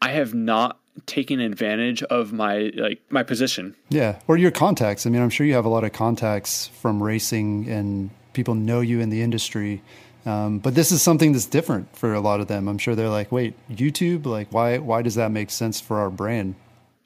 I 0.00 0.12
have 0.12 0.32
not 0.32 0.78
taken 1.04 1.38
advantage 1.38 2.02
of 2.04 2.32
my 2.32 2.72
like 2.76 3.02
my 3.10 3.24
position. 3.24 3.76
Yeah, 3.90 4.20
or 4.26 4.38
your 4.38 4.52
contacts. 4.52 5.06
I 5.06 5.10
mean, 5.10 5.20
I'm 5.20 5.28
sure 5.28 5.44
you 5.44 5.52
have 5.52 5.66
a 5.66 5.68
lot 5.68 5.84
of 5.84 5.92
contacts 5.92 6.68
from 6.68 7.02
racing, 7.02 7.68
and 7.68 8.08
people 8.32 8.54
know 8.54 8.80
you 8.80 9.00
in 9.00 9.10
the 9.10 9.20
industry. 9.20 9.82
Um, 10.26 10.58
but 10.58 10.74
this 10.74 10.90
is 10.90 11.02
something 11.02 11.32
that's 11.32 11.46
different 11.46 11.96
for 11.96 12.12
a 12.12 12.20
lot 12.20 12.40
of 12.40 12.48
them. 12.48 12.68
I'm 12.68 12.78
sure 12.78 12.96
they're 12.96 13.08
like, 13.08 13.30
"Wait, 13.30 13.54
YouTube? 13.70 14.26
Like, 14.26 14.52
why? 14.52 14.78
Why 14.78 15.02
does 15.02 15.14
that 15.14 15.30
make 15.30 15.50
sense 15.50 15.80
for 15.80 15.98
our 15.98 16.10
brand?" 16.10 16.56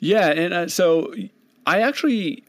Yeah, 0.00 0.28
and 0.28 0.54
uh, 0.54 0.68
so 0.68 1.12
I 1.66 1.82
actually 1.82 2.42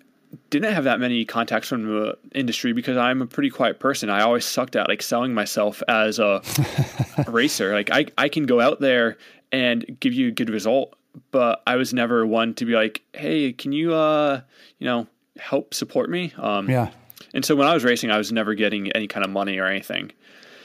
didn't 0.50 0.74
have 0.74 0.86
that 0.86 1.00
many 1.00 1.26
contacts 1.26 1.68
from 1.68 1.84
the 1.86 2.18
industry 2.34 2.72
because 2.72 2.96
I'm 2.96 3.22
a 3.22 3.28
pretty 3.28 3.50
quiet 3.50 3.80
person. 3.80 4.10
I 4.10 4.22
always 4.22 4.46
sucked 4.46 4.78
at 4.78 4.88
like 4.88 5.02
selling 5.02 5.34
myself 5.34 5.84
as 5.90 6.20
a 6.20 6.42
racer. 7.28 7.74
Like 7.74 7.92
I 7.92 8.06
I 8.18 8.30
can 8.30 8.46
go 8.46 8.62
out 8.62 8.80
there 8.80 9.18
and 9.52 10.00
give 10.00 10.14
you 10.14 10.30
a 10.30 10.32
good 10.32 10.50
result, 10.50 10.96
but 11.32 11.62
I 11.68 11.76
was 11.76 11.94
never 11.94 12.26
one 12.26 12.54
to 12.56 12.66
be 12.66 12.74
like, 12.74 13.02
"Hey, 13.14 13.52
can 13.52 13.74
you 13.74 13.94
uh, 13.94 14.40
you 14.80 14.86
know, 14.86 15.08
help 15.38 15.74
support 15.74 16.10
me?" 16.10 16.32
Um 16.38 16.70
Yeah, 16.70 16.92
and 17.34 17.44
so 17.44 17.56
when 17.56 17.68
I 17.68 17.74
was 17.74 17.84
racing, 17.84 18.12
I 18.12 18.18
was 18.18 18.32
never 18.32 18.54
getting 18.56 18.92
any 18.94 19.08
kind 19.08 19.26
of 19.26 19.32
money 19.32 19.58
or 19.58 19.66
anything. 19.66 20.12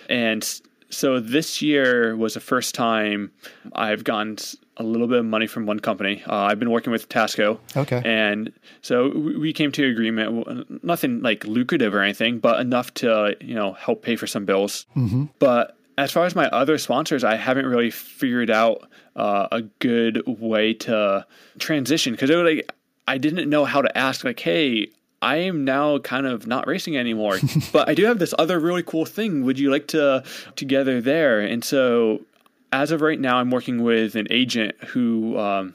And 0.08 0.60
so 0.90 1.20
this 1.20 1.60
year 1.62 2.16
was 2.16 2.34
the 2.34 2.40
first 2.40 2.74
time 2.74 3.32
I've 3.74 4.04
gotten 4.04 4.36
a 4.76 4.82
little 4.82 5.06
bit 5.06 5.18
of 5.18 5.24
money 5.24 5.46
from 5.46 5.66
one 5.66 5.80
company. 5.80 6.22
Uh, 6.26 6.34
I've 6.34 6.58
been 6.58 6.70
working 6.70 6.92
with 6.92 7.08
Tasco. 7.08 7.58
Okay. 7.76 8.02
And 8.04 8.52
so 8.82 9.08
we 9.08 9.52
came 9.52 9.72
to 9.72 9.84
an 9.84 9.90
agreement, 9.90 10.84
nothing 10.84 11.22
like 11.22 11.44
lucrative 11.44 11.94
or 11.94 12.02
anything, 12.02 12.38
but 12.38 12.60
enough 12.60 12.92
to, 12.94 13.36
you 13.40 13.54
know, 13.54 13.72
help 13.72 14.02
pay 14.02 14.16
for 14.16 14.26
some 14.26 14.44
bills. 14.44 14.86
Mm-hmm. 14.94 15.24
But 15.38 15.76
as 15.98 16.12
far 16.12 16.26
as 16.26 16.34
my 16.34 16.46
other 16.48 16.76
sponsors, 16.76 17.24
I 17.24 17.36
haven't 17.36 17.66
really 17.66 17.90
figured 17.90 18.50
out 18.50 18.88
uh, 19.16 19.48
a 19.50 19.62
good 19.62 20.22
way 20.26 20.74
to 20.74 21.26
transition 21.58 22.12
because 22.12 22.28
it 22.28 22.36
was 22.36 22.44
like 22.44 22.70
I 23.08 23.18
didn't 23.18 23.48
know 23.48 23.64
how 23.64 23.82
to 23.82 23.96
ask, 23.96 24.24
like, 24.24 24.40
hey, 24.40 24.88
I 25.22 25.36
am 25.36 25.64
now 25.64 25.98
kind 25.98 26.26
of 26.26 26.46
not 26.46 26.66
racing 26.66 26.96
anymore, 26.96 27.38
but 27.72 27.88
I 27.88 27.94
do 27.94 28.04
have 28.04 28.18
this 28.18 28.34
other 28.38 28.58
really 28.58 28.82
cool 28.82 29.04
thing. 29.04 29.44
Would 29.44 29.58
you 29.58 29.70
like 29.70 29.88
to 29.88 30.22
together 30.56 31.00
there? 31.00 31.40
And 31.40 31.64
so, 31.64 32.22
as 32.72 32.90
of 32.90 33.00
right 33.00 33.18
now, 33.18 33.38
I'm 33.38 33.50
working 33.50 33.82
with 33.82 34.14
an 34.14 34.26
agent 34.30 34.74
who 34.88 35.38
um, 35.38 35.74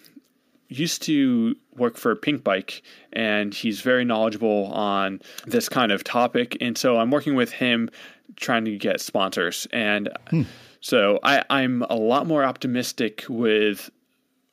used 0.70 1.02
to 1.04 1.56
work 1.76 1.98
for 1.98 2.16
Pinkbike, 2.16 2.82
and 3.14 3.54
he's 3.54 3.82
very 3.82 4.06
knowledgeable 4.06 4.66
on 4.68 5.22
this 5.48 5.68
kind 5.70 5.92
of 5.92 6.04
topic. 6.04 6.58
And 6.62 6.78
so, 6.78 6.98
I'm 6.98 7.12
working 7.12 7.36
with 7.36 7.52
him 7.52 7.90
trying 8.36 8.66
to 8.66 8.78
get 8.78 9.02
sponsors. 9.02 9.68
And 9.74 10.10
so, 10.82 11.20
I, 11.24 11.44
I'm 11.50 11.84
a 11.90 11.96
lot 11.96 12.28
more 12.28 12.44
optimistic 12.44 13.26
with 13.28 13.90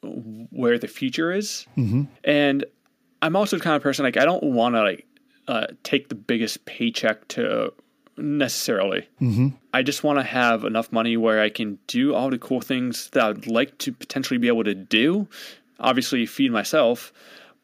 where 0.03 0.78
the 0.78 0.89
future 0.89 1.32
is. 1.32 1.66
And 2.24 2.64
I'm 3.23 3.37
also 3.37 3.57
the 3.57 3.62
kind 3.62 3.77
of 3.77 3.83
person 3.83 4.05
like 4.05 4.16
I 4.16 4.25
don't 4.25 4.43
want 4.43 4.75
to 4.75 4.83
like 4.83 5.07
uh, 5.47 5.66
take 5.83 6.09
the 6.09 6.14
biggest 6.14 6.64
paycheck 6.64 7.27
to 7.29 7.73
necessarily. 8.16 9.09
Mm-hmm. 9.21 9.49
I 9.73 9.83
just 9.83 10.05
want 10.05 10.19
to 10.19 10.23
have 10.23 10.64
enough 10.64 10.93
money 10.93 11.16
where 11.16 11.41
I 11.41 11.49
can 11.51 11.79
do 11.87 12.14
all 12.14 12.31
the 12.31 12.39
cool 12.39 12.61
things 12.61 13.11
that 13.11 13.25
I'd 13.25 13.47
like 13.47 13.79
to 13.79 13.93
potentially 13.93 14.39
be 14.39 14.49
able 14.49 14.64
to 14.64 14.75
do. 14.75 15.29
Obviously, 15.81 16.27
feed 16.27 16.51
myself, 16.51 17.12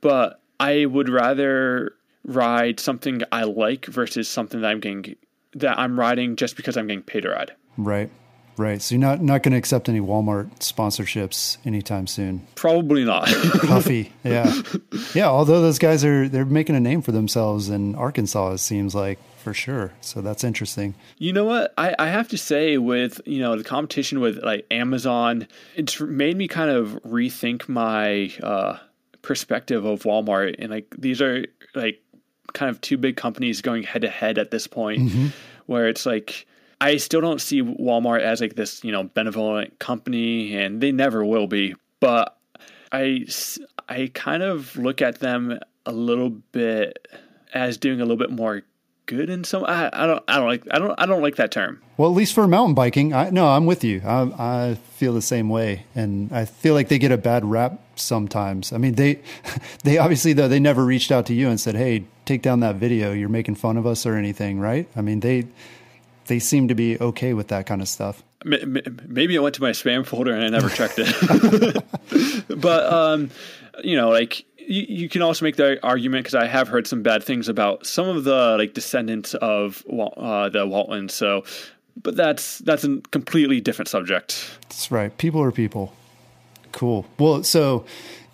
but 0.00 0.40
I 0.60 0.86
would 0.86 1.08
rather 1.08 1.94
ride 2.24 2.80
something 2.80 3.22
I 3.32 3.42
like 3.44 3.86
versus 3.86 4.28
something 4.28 4.60
that 4.60 4.70
I'm 4.70 4.80
getting 4.80 5.16
that 5.54 5.78
I'm 5.78 5.98
riding 5.98 6.36
just 6.36 6.56
because 6.56 6.76
I'm 6.76 6.86
getting 6.86 7.02
paid 7.02 7.22
to 7.22 7.30
ride. 7.30 7.52
right. 7.76 8.10
Right. 8.56 8.80
So 8.80 8.94
you're 8.94 9.00
not 9.00 9.20
not 9.20 9.42
going 9.42 9.52
to 9.52 9.58
accept 9.58 9.88
any 9.88 10.00
Walmart 10.00 10.50
sponsorships 10.60 11.58
anytime 11.64 12.06
soon. 12.06 12.46
Probably 12.54 13.04
not. 13.04 13.28
Huffy. 13.28 14.12
Yeah. 14.22 14.52
Yeah. 15.14 15.26
Although 15.26 15.60
those 15.60 15.78
guys 15.78 16.04
are 16.04 16.28
they're 16.28 16.44
making 16.44 16.76
a 16.76 16.80
name 16.80 17.02
for 17.02 17.12
themselves 17.12 17.68
in 17.68 17.94
Arkansas, 17.96 18.52
it 18.52 18.58
seems 18.58 18.94
like 18.94 19.18
for 19.44 19.54
sure. 19.54 19.92
So 20.00 20.22
that's 20.22 20.42
interesting. 20.42 20.94
You 21.18 21.32
know 21.32 21.44
what? 21.44 21.74
I, 21.76 21.94
I 21.98 22.08
have 22.08 22.28
to 22.28 22.38
say, 22.38 22.78
with 22.78 23.20
you 23.26 23.40
know 23.40 23.56
the 23.56 23.64
competition 23.64 24.20
with 24.20 24.42
like 24.42 24.66
Amazon, 24.70 25.46
it's 25.76 26.00
made 26.00 26.36
me 26.36 26.48
kind 26.48 26.70
of 26.70 26.98
rethink 27.04 27.68
my 27.68 28.32
uh, 28.42 28.78
perspective 29.22 29.84
of 29.84 30.02
Walmart. 30.04 30.56
And 30.58 30.70
like 30.70 30.94
these 30.96 31.20
are 31.20 31.44
like 31.74 32.00
kind 32.54 32.70
of 32.70 32.80
two 32.80 32.96
big 32.96 33.16
companies 33.16 33.60
going 33.62 33.82
head 33.82 34.02
to 34.02 34.08
head 34.08 34.38
at 34.38 34.50
this 34.50 34.66
point, 34.66 35.02
mm-hmm. 35.02 35.26
where 35.66 35.88
it's 35.88 36.06
like 36.06 36.46
I 36.84 36.98
still 36.98 37.22
don't 37.22 37.40
see 37.40 37.62
Walmart 37.62 38.20
as 38.20 38.42
like 38.42 38.56
this, 38.56 38.84
you 38.84 38.92
know, 38.92 39.04
benevolent 39.14 39.78
company, 39.78 40.54
and 40.54 40.82
they 40.82 40.92
never 40.92 41.24
will 41.24 41.46
be. 41.46 41.74
But 41.98 42.36
I, 42.92 43.24
I 43.88 44.10
kind 44.12 44.42
of 44.42 44.76
look 44.76 45.00
at 45.00 45.18
them 45.20 45.58
a 45.86 45.92
little 45.92 46.28
bit 46.28 47.08
as 47.54 47.78
doing 47.78 48.02
a 48.02 48.04
little 48.04 48.18
bit 48.18 48.30
more 48.30 48.64
good 49.06 49.30
in 49.30 49.44
some. 49.44 49.64
I, 49.64 49.88
I 49.94 50.06
don't. 50.06 50.24
I 50.28 50.36
don't 50.36 50.46
like. 50.46 50.64
I 50.70 50.78
don't. 50.78 50.94
I 50.98 51.06
don't 51.06 51.22
like 51.22 51.36
that 51.36 51.50
term. 51.50 51.80
Well, 51.96 52.10
at 52.10 52.14
least 52.14 52.34
for 52.34 52.46
mountain 52.46 52.74
biking, 52.74 53.14
I 53.14 53.30
no, 53.30 53.46
I'm 53.48 53.64
with 53.64 53.82
you. 53.82 54.02
I, 54.04 54.32
I 54.38 54.74
feel 54.74 55.14
the 55.14 55.22
same 55.22 55.48
way, 55.48 55.86
and 55.94 56.30
I 56.32 56.44
feel 56.44 56.74
like 56.74 56.88
they 56.88 56.98
get 56.98 57.12
a 57.12 57.16
bad 57.16 57.46
rap 57.46 57.80
sometimes. 57.96 58.74
I 58.74 58.76
mean, 58.76 58.96
they, 58.96 59.22
they 59.84 59.96
obviously 59.96 60.34
though 60.34 60.48
they 60.48 60.60
never 60.60 60.84
reached 60.84 61.10
out 61.10 61.24
to 61.26 61.34
you 61.34 61.48
and 61.48 61.58
said, 61.58 61.76
"Hey, 61.76 62.04
take 62.26 62.42
down 62.42 62.60
that 62.60 62.76
video. 62.76 63.12
You're 63.12 63.30
making 63.30 63.54
fun 63.54 63.78
of 63.78 63.86
us 63.86 64.04
or 64.04 64.16
anything." 64.16 64.60
Right? 64.60 64.86
I 64.94 65.00
mean, 65.00 65.20
they 65.20 65.46
they 66.26 66.38
seem 66.38 66.68
to 66.68 66.74
be 66.74 66.98
okay 66.98 67.34
with 67.34 67.48
that 67.48 67.66
kind 67.66 67.82
of 67.82 67.88
stuff. 67.88 68.22
Maybe 68.44 69.38
I 69.38 69.40
went 69.40 69.54
to 69.54 69.62
my 69.62 69.70
spam 69.70 70.04
folder 70.04 70.34
and 70.34 70.44
I 70.44 70.48
never 70.48 70.68
checked 70.68 70.96
it. 70.98 71.84
but 72.60 72.92
um, 72.92 73.30
you 73.82 73.96
know, 73.96 74.10
like 74.10 74.44
you, 74.58 74.82
you, 74.88 75.08
can 75.08 75.22
also 75.22 75.44
make 75.44 75.56
the 75.56 75.82
argument 75.84 76.24
because 76.24 76.34
I 76.34 76.46
have 76.46 76.68
heard 76.68 76.86
some 76.86 77.02
bad 77.02 77.22
things 77.22 77.48
about 77.48 77.86
some 77.86 78.08
of 78.08 78.24
the 78.24 78.56
like 78.58 78.74
descendants 78.74 79.34
of 79.34 79.84
uh, 79.88 80.48
the 80.50 80.66
Waltons. 80.66 81.14
So, 81.14 81.44
but 82.02 82.16
that's 82.16 82.58
that's 82.58 82.84
a 82.84 83.00
completely 83.10 83.60
different 83.60 83.88
subject. 83.88 84.58
That's 84.62 84.90
right. 84.90 85.16
People 85.16 85.42
are 85.42 85.52
people. 85.52 85.94
Cool. 86.72 87.06
Well, 87.18 87.44
so 87.44 87.84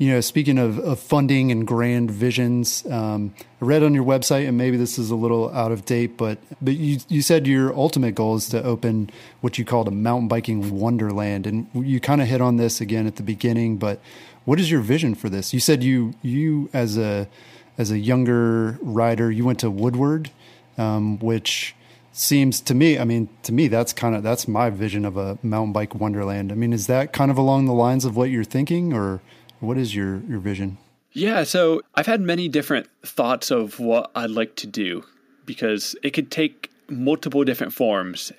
you 0.01 0.11
know, 0.11 0.23
speaking 0.23 0.57
of, 0.57 0.79
of 0.79 0.99
funding 0.99 1.53
and 1.53 1.67
grand 1.67 2.11
visions, 2.11 2.87
um, 2.87 3.35
I 3.61 3.67
read 3.67 3.83
on 3.83 3.93
your 3.93 4.03
website, 4.03 4.49
and 4.49 4.57
maybe 4.57 4.79
this 4.79 4.99
is 4.99 5.11
a 5.11 5.15
little 5.15 5.51
out 5.51 5.73
of 5.73 5.85
date, 5.85 6.17
but 6.17 6.39
but 6.63 6.75
you 6.75 7.01
you 7.09 7.21
said 7.21 7.47
your 7.47 7.75
ultimate 7.75 8.15
goal 8.15 8.35
is 8.35 8.49
to 8.49 8.65
open 8.65 9.11
what 9.43 9.59
you 9.59 9.67
called 9.67 9.89
a 9.89 9.91
mountain 9.91 10.27
biking 10.27 10.81
wonderland, 10.81 11.47
and 11.47 11.67
you 11.75 12.01
kind 12.01 12.23
of 12.23 12.29
hit 12.29 12.41
on 12.41 12.57
this 12.57 12.81
again 12.81 13.07
at 13.07 13.17
the 13.17 13.23
beginning. 13.23 13.77
But 13.77 14.01
what 14.47 14.59
is 14.59 14.71
your 14.71 14.81
vision 14.81 15.15
for 15.15 15.29
this? 15.29 15.53
You 15.53 15.61
said 15.61 15.83
you 15.83 16.15
you 16.23 16.71
as 16.73 16.97
a 16.97 17.29
as 17.77 17.91
a 17.91 17.99
younger 17.99 18.79
rider, 18.81 19.31
you 19.31 19.45
went 19.45 19.61
to 19.61 19.71
Woodward, 19.71 20.31
um, 20.79 21.19
which 21.19 21.75
seems 22.13 22.61
to 22.61 22.75
me 22.75 22.99
i 22.99 23.05
mean 23.05 23.29
to 23.45 23.53
me 23.53 23.69
that's 23.69 23.93
kind 23.93 24.17
of 24.17 24.23
that's 24.25 24.49
my 24.49 24.69
vision 24.69 25.05
of 25.05 25.17
a 25.17 25.39
mountain 25.45 25.73
bike 25.73 25.95
wonderland 25.95 26.51
i 26.51 26.57
mean 26.57 26.73
is 26.73 26.89
that 26.89 27.13
kind 27.13 27.31
of 27.31 27.39
along 27.39 27.67
the 27.67 27.73
lines 27.73 28.05
of 28.05 28.17
what 28.17 28.29
you're 28.31 28.43
thinking 28.43 28.93
or 28.93 29.21
what 29.61 29.79
is 29.79 29.95
your 29.95 30.21
your 30.29 30.41
vision? 30.41 30.79
Yeah, 31.13 31.45
so 31.45 31.83
I've 31.95 32.07
had 32.07 32.21
many 32.21 32.49
different 32.49 32.89
thoughts 33.05 33.51
of 33.51 33.81
what 33.81 34.11
I'd 34.15 34.31
like 34.31 34.57
to 34.57 34.67
do 34.67 35.05
because 35.45 35.97
it 36.03 36.11
could 36.11 36.31
take 36.31 36.71
multiple 36.89 37.45
different 37.45 37.73
forms. 37.73 38.33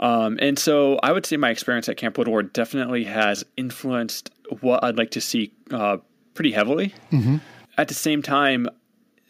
Um, 0.00 0.38
and 0.40 0.58
so 0.58 0.98
I 1.02 1.12
would 1.12 1.26
say 1.26 1.36
my 1.36 1.50
experience 1.50 1.88
at 1.88 1.96
Camp 1.96 2.18
Woodward 2.18 2.52
definitely 2.52 3.04
has 3.04 3.44
influenced 3.56 4.30
what 4.60 4.82
I'd 4.82 4.96
like 4.96 5.10
to 5.12 5.20
see 5.20 5.52
uh, 5.70 5.98
pretty 6.34 6.52
heavily. 6.52 6.94
Mm-hmm. 7.10 7.36
At 7.78 7.88
the 7.88 7.94
same 7.94 8.22
time, 8.22 8.68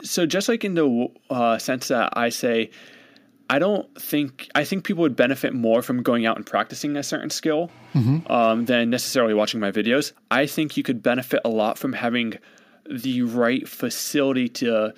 so 0.03 0.27
just 0.27 0.49
like 0.49 0.65
in 0.65 0.75
the 0.75 1.09
uh, 1.31 1.59
sense 1.59 1.89
that 1.89 2.17
I 2.17 2.31
say, 2.31 2.71
I 3.53 3.59
don't 3.59 3.87
think 4.01 4.49
I 4.55 4.65
think 4.65 4.85
people 4.85 5.03
would 5.03 5.15
benefit 5.15 5.53
more 5.53 5.83
from 5.83 6.03
going 6.03 6.25
out 6.25 6.39
and 6.39 6.47
practicing 6.47 6.97
a 6.97 7.03
certain 7.03 7.29
skill 7.29 7.71
mm-hmm. 7.93 8.33
um, 8.33 8.65
than 8.65 8.89
necessarily 8.89 9.35
watching 9.35 9.61
my 9.61 9.71
videos. 9.71 10.13
I 10.31 10.47
think 10.47 10.79
you 10.79 10.83
could 10.83 11.03
benefit 11.03 11.43
a 11.45 11.51
lot 11.51 11.77
from 11.77 11.93
having 11.93 12.39
the 12.89 13.21
right 13.21 13.69
facility 13.69 14.49
to 14.49 14.95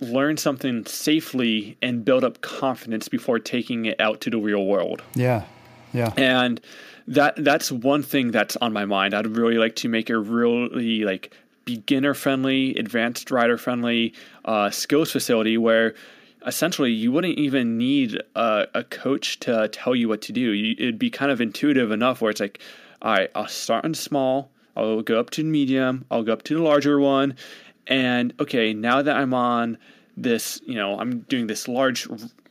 learn 0.00 0.38
something 0.38 0.86
safely 0.86 1.76
and 1.82 2.06
build 2.06 2.24
up 2.24 2.40
confidence 2.40 3.06
before 3.06 3.38
taking 3.38 3.84
it 3.84 4.00
out 4.00 4.22
to 4.22 4.30
the 4.30 4.38
real 4.38 4.64
world. 4.64 5.02
Yeah. 5.14 5.44
Yeah. 5.92 6.14
And 6.16 6.62
that 7.06 7.34
that's 7.36 7.70
one 7.70 8.02
thing 8.02 8.30
that's 8.30 8.56
on 8.56 8.72
my 8.72 8.86
mind. 8.86 9.12
I'd 9.12 9.26
really 9.26 9.58
like 9.58 9.76
to 9.76 9.90
make 9.90 10.08
a 10.08 10.16
really 10.16 11.04
like 11.04 11.34
beginner 11.66 12.14
friendly, 12.14 12.74
advanced 12.76 13.30
rider 13.30 13.58
friendly 13.58 14.14
uh, 14.46 14.70
skills 14.70 15.12
facility 15.12 15.58
where 15.58 15.94
essentially 16.46 16.90
you 16.90 17.12
wouldn't 17.12 17.38
even 17.38 17.76
need 17.76 18.20
a, 18.34 18.66
a 18.74 18.84
coach 18.84 19.40
to 19.40 19.68
tell 19.68 19.94
you 19.94 20.08
what 20.08 20.22
to 20.22 20.32
do. 20.32 20.52
You, 20.52 20.74
it'd 20.78 20.98
be 20.98 21.10
kind 21.10 21.30
of 21.30 21.40
intuitive 21.40 21.90
enough 21.90 22.20
where 22.20 22.30
it's 22.30 22.40
like, 22.40 22.60
all 23.02 23.12
right, 23.12 23.30
I'll 23.34 23.48
start 23.48 23.84
on 23.84 23.94
small, 23.94 24.50
I'll 24.76 25.02
go 25.02 25.20
up 25.20 25.30
to 25.30 25.44
medium, 25.44 26.04
I'll 26.10 26.22
go 26.22 26.32
up 26.32 26.42
to 26.44 26.54
the 26.54 26.62
larger 26.62 26.98
one, 26.98 27.36
and 27.86 28.34
okay, 28.40 28.74
now 28.74 29.02
that 29.02 29.16
I'm 29.16 29.34
on 29.34 29.78
this, 30.16 30.60
you 30.66 30.74
know, 30.74 30.98
I'm 30.98 31.20
doing 31.20 31.46
this 31.46 31.68
large 31.68 32.08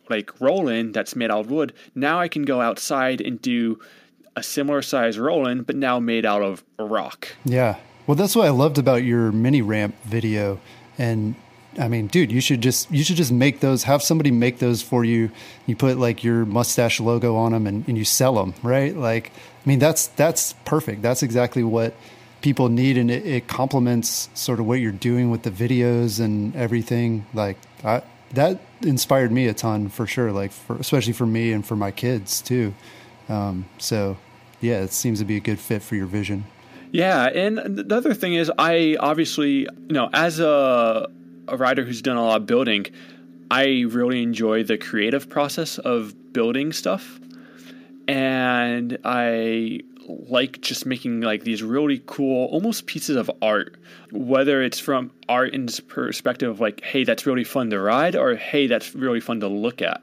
like 0.09 0.39
roll 0.39 0.69
in 0.69 0.91
that's 0.93 1.15
made 1.15 1.31
out 1.31 1.41
of 1.41 1.51
wood. 1.51 1.73
Now 1.95 2.19
I 2.19 2.27
can 2.27 2.43
go 2.43 2.61
outside 2.61 3.21
and 3.21 3.41
do 3.41 3.79
a 4.35 4.43
similar 4.43 4.81
size 4.81 5.19
roll 5.19 5.47
in, 5.47 5.63
but 5.63 5.75
now 5.75 5.99
made 5.99 6.25
out 6.25 6.41
of 6.41 6.63
rock. 6.79 7.27
Yeah. 7.43 7.77
Well, 8.05 8.15
that's 8.15 8.35
what 8.35 8.45
I 8.45 8.51
loved 8.51 8.77
about 8.77 9.03
your 9.03 9.31
mini 9.31 9.61
ramp 9.61 9.95
video. 10.05 10.59
And 10.97 11.35
I 11.77 11.87
mean, 11.87 12.07
dude, 12.07 12.31
you 12.31 12.41
should 12.41 12.61
just 12.61 12.89
you 12.91 13.03
should 13.03 13.17
just 13.17 13.31
make 13.31 13.59
those. 13.59 13.83
Have 13.83 14.01
somebody 14.01 14.31
make 14.31 14.59
those 14.59 14.81
for 14.81 15.05
you. 15.05 15.29
You 15.65 15.75
put 15.75 15.97
like 15.97 16.23
your 16.23 16.45
mustache 16.45 16.99
logo 16.99 17.35
on 17.35 17.51
them, 17.51 17.67
and, 17.67 17.87
and 17.87 17.97
you 17.97 18.05
sell 18.05 18.35
them, 18.35 18.53
right? 18.63 18.95
Like, 18.95 19.31
I 19.65 19.69
mean, 19.69 19.79
that's 19.79 20.07
that's 20.07 20.53
perfect. 20.65 21.01
That's 21.01 21.23
exactly 21.23 21.63
what 21.63 21.93
people 22.41 22.69
need, 22.69 22.97
and 22.97 23.11
it, 23.11 23.25
it 23.25 23.47
complements 23.47 24.29
sort 24.33 24.59
of 24.59 24.65
what 24.65 24.79
you're 24.79 24.91
doing 24.91 25.29
with 25.29 25.43
the 25.43 25.51
videos 25.51 26.19
and 26.19 26.55
everything. 26.55 27.25
Like, 27.33 27.57
I, 27.83 28.01
that 28.31 28.59
inspired 28.81 29.31
me 29.31 29.47
a 29.47 29.53
ton 29.53 29.89
for 29.89 30.07
sure. 30.07 30.31
Like, 30.31 30.51
for, 30.51 30.77
especially 30.77 31.13
for 31.13 31.25
me 31.25 31.51
and 31.51 31.65
for 31.65 31.75
my 31.75 31.91
kids 31.91 32.41
too. 32.41 32.73
Um, 33.29 33.65
so, 33.77 34.17
yeah, 34.61 34.81
it 34.81 34.93
seems 34.93 35.19
to 35.19 35.25
be 35.25 35.37
a 35.37 35.41
good 35.41 35.59
fit 35.59 35.81
for 35.81 35.95
your 35.95 36.05
vision. 36.05 36.45
Yeah, 36.91 37.25
and 37.25 37.57
the 37.57 37.95
other 37.95 38.13
thing 38.13 38.33
is, 38.35 38.49
I 38.57 38.95
obviously, 38.99 39.59
you 39.59 39.69
know, 39.89 40.09
as 40.13 40.39
a 40.39 41.09
a 41.47 41.57
rider 41.57 41.83
who's 41.83 42.01
done 42.01 42.17
a 42.17 42.23
lot 42.23 42.37
of 42.37 42.45
building, 42.45 42.87
I 43.49 43.85
really 43.87 44.21
enjoy 44.21 44.63
the 44.63 44.77
creative 44.77 45.29
process 45.29 45.77
of 45.79 46.33
building 46.33 46.73
stuff. 46.73 47.19
And 48.07 48.97
I 49.03 49.81
like 50.07 50.61
just 50.61 50.85
making 50.85 51.21
like 51.21 51.43
these 51.43 51.61
really 51.61 52.01
cool 52.05 52.47
almost 52.47 52.85
pieces 52.85 53.15
of 53.15 53.29
art. 53.41 53.77
Whether 54.11 54.61
it's 54.61 54.79
from 54.79 55.11
art 55.27 55.53
in 55.53 55.67
perspective 55.87 56.49
of 56.49 56.59
like 56.59 56.81
hey 56.81 57.03
that's 57.03 57.25
really 57.25 57.43
fun 57.43 57.69
to 57.71 57.79
ride 57.79 58.15
or 58.15 58.35
hey 58.35 58.67
that's 58.67 58.95
really 58.95 59.19
fun 59.19 59.41
to 59.41 59.47
look 59.47 59.81
at. 59.81 60.01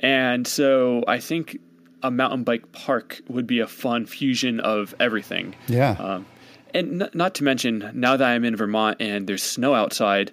And 0.00 0.46
so 0.46 1.04
i 1.06 1.20
think 1.20 1.58
a 2.02 2.10
mountain 2.10 2.42
bike 2.42 2.72
park 2.72 3.20
would 3.28 3.46
be 3.46 3.60
a 3.60 3.66
fun 3.68 4.06
fusion 4.06 4.58
of 4.58 4.92
everything. 4.98 5.54
Yeah. 5.68 5.92
Um, 5.92 6.26
and 6.74 7.02
n- 7.02 7.10
not 7.14 7.34
to 7.36 7.44
mention 7.44 7.90
now 7.94 8.16
that 8.16 8.28
i'm 8.28 8.44
in 8.44 8.56
vermont 8.56 8.96
and 9.00 9.26
there's 9.26 9.42
snow 9.42 9.74
outside 9.74 10.32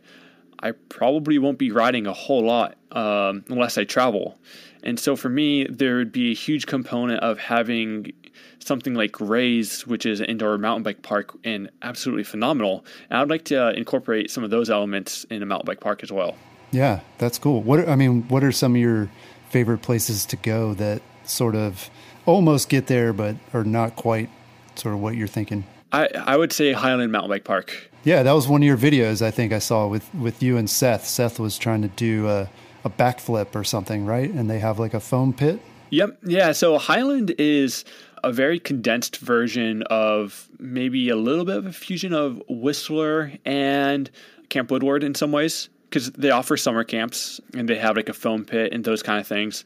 I 0.61 0.71
probably 0.71 1.37
won't 1.37 1.57
be 1.57 1.71
riding 1.71 2.07
a 2.07 2.13
whole 2.13 2.43
lot 2.43 2.77
um, 2.91 3.43
unless 3.49 3.77
I 3.77 3.83
travel. 3.85 4.37
And 4.83 4.99
so 4.99 5.15
for 5.15 5.29
me, 5.29 5.65
there 5.65 5.97
would 5.97 6.11
be 6.11 6.31
a 6.31 6.33
huge 6.33 6.65
component 6.65 7.21
of 7.21 7.37
having 7.37 8.13
something 8.59 8.93
like 8.93 9.19
Ray's, 9.19 9.85
which 9.87 10.05
is 10.05 10.19
an 10.19 10.27
indoor 10.27 10.57
mountain 10.57 10.83
bike 10.83 11.01
park, 11.01 11.37
and 11.43 11.69
absolutely 11.81 12.23
phenomenal. 12.23 12.85
And 13.09 13.19
I'd 13.19 13.29
like 13.29 13.45
to 13.45 13.71
incorporate 13.71 14.31
some 14.31 14.43
of 14.43 14.49
those 14.49 14.69
elements 14.69 15.25
in 15.25 15.41
a 15.41 15.45
mountain 15.45 15.65
bike 15.65 15.79
park 15.79 16.03
as 16.03 16.11
well. 16.11 16.35
Yeah, 16.71 17.01
that's 17.17 17.39
cool. 17.39 17.63
What 17.63 17.87
I 17.89 17.95
mean, 17.95 18.27
what 18.27 18.43
are 18.43 18.51
some 18.51 18.75
of 18.75 18.81
your 18.81 19.09
favorite 19.49 19.79
places 19.79 20.25
to 20.27 20.35
go 20.35 20.73
that 20.75 21.01
sort 21.23 21.55
of 21.55 21.89
almost 22.25 22.69
get 22.69 22.87
there, 22.87 23.11
but 23.11 23.35
are 23.53 23.63
not 23.63 23.95
quite 23.95 24.29
sort 24.75 24.93
of 24.93 25.01
what 25.01 25.15
you're 25.15 25.27
thinking? 25.27 25.65
I, 25.91 26.07
I 26.15 26.37
would 26.37 26.53
say 26.53 26.71
Highland 26.71 27.11
Mountain 27.11 27.31
Bike 27.31 27.43
Park. 27.43 27.88
Yeah, 28.03 28.23
that 28.23 28.31
was 28.31 28.47
one 28.47 28.61
of 28.61 28.65
your 28.65 28.77
videos 28.77 29.21
I 29.21 29.31
think 29.31 29.51
I 29.51 29.59
saw 29.59 29.87
with, 29.87 30.13
with 30.15 30.41
you 30.41 30.57
and 30.57 30.69
Seth. 30.69 31.05
Seth 31.05 31.39
was 31.39 31.57
trying 31.57 31.81
to 31.81 31.89
do 31.89 32.27
a, 32.27 32.49
a 32.83 32.89
backflip 32.89 33.55
or 33.55 33.63
something, 33.63 34.05
right? 34.05 34.29
And 34.29 34.49
they 34.49 34.59
have 34.59 34.79
like 34.79 34.93
a 34.93 34.99
foam 34.99 35.33
pit. 35.33 35.59
Yep. 35.89 36.19
Yeah. 36.23 36.51
So 36.53 36.77
Highland 36.77 37.35
is 37.37 37.83
a 38.23 38.31
very 38.31 38.59
condensed 38.59 39.17
version 39.17 39.83
of 39.83 40.47
maybe 40.59 41.09
a 41.09 41.15
little 41.15 41.45
bit 41.45 41.57
of 41.57 41.65
a 41.65 41.73
fusion 41.73 42.13
of 42.13 42.41
Whistler 42.47 43.33
and 43.45 44.09
Camp 44.49 44.71
Woodward 44.71 45.03
in 45.03 45.15
some 45.15 45.31
ways 45.31 45.69
because 45.89 46.11
they 46.11 46.29
offer 46.29 46.55
summer 46.55 46.83
camps 46.83 47.41
and 47.53 47.67
they 47.67 47.77
have 47.77 47.95
like 47.95 48.09
a 48.09 48.13
foam 48.13 48.45
pit 48.45 48.73
and 48.73 48.83
those 48.83 49.01
kind 49.01 49.19
of 49.19 49.27
things. 49.27 49.65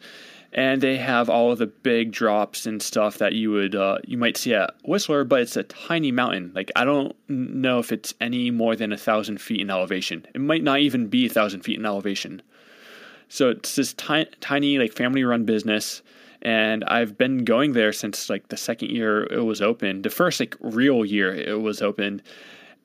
And 0.54 0.82
they 0.82 0.98
have 0.98 1.30
all 1.30 1.52
of 1.52 1.58
the 1.58 1.66
big 1.68 2.12
drops 2.12 2.66
and 2.68 2.82
stuff 2.82 3.18
that 3.18 3.34
you 3.34 3.52
would 3.52 3.76
uh, 3.76 3.98
you 4.06 4.18
might 4.18 4.38
see 4.38 4.54
at 4.54 4.74
Whistler, 4.86 5.24
but 5.24 5.42
it's 5.42 5.58
a 5.58 5.64
tiny 5.64 6.12
mountain. 6.12 6.52
Like 6.54 6.72
I 6.76 6.86
don't 6.86 7.16
know 7.28 7.80
if 7.80 7.92
it's 7.92 8.14
any 8.22 8.52
more 8.52 8.76
than 8.76 8.94
a 8.94 8.98
thousand 8.98 9.42
feet 9.42 9.62
in 9.62 9.72
elevation. 9.72 10.26
It 10.34 10.42
might 10.42 10.64
not 10.64 10.80
even 10.80 11.08
be 11.08 11.26
a 11.26 11.30
thousand 11.30 11.62
feet 11.62 11.80
in 11.80 11.86
elevation. 11.86 12.42
So 13.30 13.50
it's 13.50 13.76
this 13.76 13.94
tiny, 13.94 14.30
tiny 14.42 14.78
like 14.78 14.94
family 14.94 15.24
run 15.24 15.44
business, 15.44 16.04
and 16.44 16.84
I've 16.84 17.18
been 17.18 17.46
going 17.46 17.74
there 17.74 17.92
since 17.92 18.30
like 18.30 18.50
the 18.50 18.58
second 18.58 18.92
year 18.92 19.24
it 19.24 19.44
was 19.44 19.62
open. 19.62 20.04
The 20.04 20.12
first 20.12 20.40
like 20.40 20.56
real 20.60 21.04
year 21.04 21.34
it 21.34 21.62
was 21.62 21.82
open, 21.82 22.22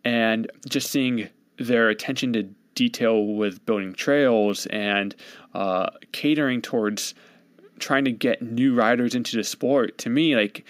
and 0.05 0.51
just 0.67 0.91
seeing 0.91 1.29
their 1.59 1.91
attention 1.91 2.33
to 2.33 2.45
detail 2.75 3.27
with 3.27 3.67
building 3.67 3.93
trails 3.93 4.65
and 4.67 5.15
uh, 5.53 5.91
catering 6.13 6.63
towards 6.63 7.13
trying 7.81 8.05
to 8.05 8.13
get 8.13 8.43
new 8.43 8.75
riders 8.75 9.15
into 9.15 9.37
the 9.37 9.45
sport 9.45 9.99
to 9.99 10.11
me 10.11 10.37
like 10.37 10.65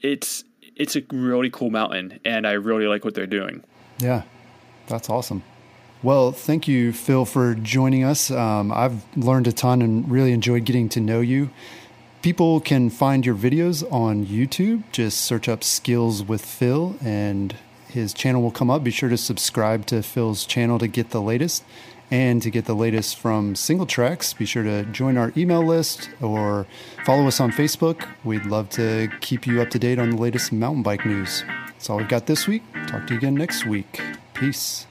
it's 0.00 0.44
it's 0.76 0.96
a 0.96 1.02
really 1.12 1.50
cool 1.50 1.70
mountain 1.70 2.18
and 2.24 2.46
i 2.46 2.52
really 2.52 2.86
like 2.86 3.04
what 3.04 3.14
they're 3.14 3.26
doing. 3.26 3.62
Yeah 3.98 4.22
that's 4.86 5.08
awesome. 5.08 5.42
Well 6.02 6.32
thank 6.32 6.66
you 6.66 6.92
phil 6.92 7.24
for 7.24 7.54
joining 7.54 8.04
us. 8.04 8.30
Um, 8.30 8.72
i've 8.72 9.04
learned 9.16 9.46
a 9.46 9.52
ton 9.52 9.82
and 9.82 10.10
really 10.10 10.32
enjoyed 10.32 10.64
getting 10.64 10.88
to 10.90 11.00
know 11.00 11.20
you. 11.20 11.50
People 12.22 12.60
can 12.60 12.88
find 12.90 13.26
your 13.26 13.34
videos 13.34 13.90
on 13.92 14.26
youtube. 14.26 14.84
Just 14.92 15.20
search 15.20 15.48
up 15.48 15.64
skills 15.64 16.22
with 16.22 16.44
phil 16.44 16.96
and 17.00 17.56
his 17.88 18.14
channel 18.14 18.40
will 18.40 18.50
come 18.50 18.70
up. 18.70 18.82
Be 18.82 18.90
sure 18.90 19.10
to 19.10 19.18
subscribe 19.18 19.86
to 19.86 20.02
phil's 20.02 20.46
channel 20.46 20.78
to 20.78 20.88
get 20.88 21.10
the 21.10 21.20
latest 21.20 21.62
and 22.12 22.42
to 22.42 22.50
get 22.50 22.66
the 22.66 22.74
latest 22.74 23.16
from 23.16 23.54
Singletracks, 23.54 24.36
be 24.36 24.44
sure 24.44 24.62
to 24.62 24.84
join 24.84 25.16
our 25.16 25.32
email 25.34 25.64
list 25.64 26.10
or 26.20 26.66
follow 27.06 27.26
us 27.26 27.40
on 27.40 27.50
Facebook. 27.50 28.06
We'd 28.22 28.44
love 28.44 28.68
to 28.70 29.08
keep 29.22 29.46
you 29.46 29.62
up 29.62 29.70
to 29.70 29.78
date 29.78 29.98
on 29.98 30.10
the 30.10 30.16
latest 30.18 30.52
mountain 30.52 30.82
bike 30.82 31.06
news. 31.06 31.42
That's 31.68 31.88
all 31.88 31.96
we've 31.96 32.08
got 32.08 32.26
this 32.26 32.46
week. 32.46 32.62
Talk 32.86 33.06
to 33.06 33.14
you 33.14 33.18
again 33.18 33.34
next 33.34 33.64
week. 33.64 34.02
Peace. 34.34 34.86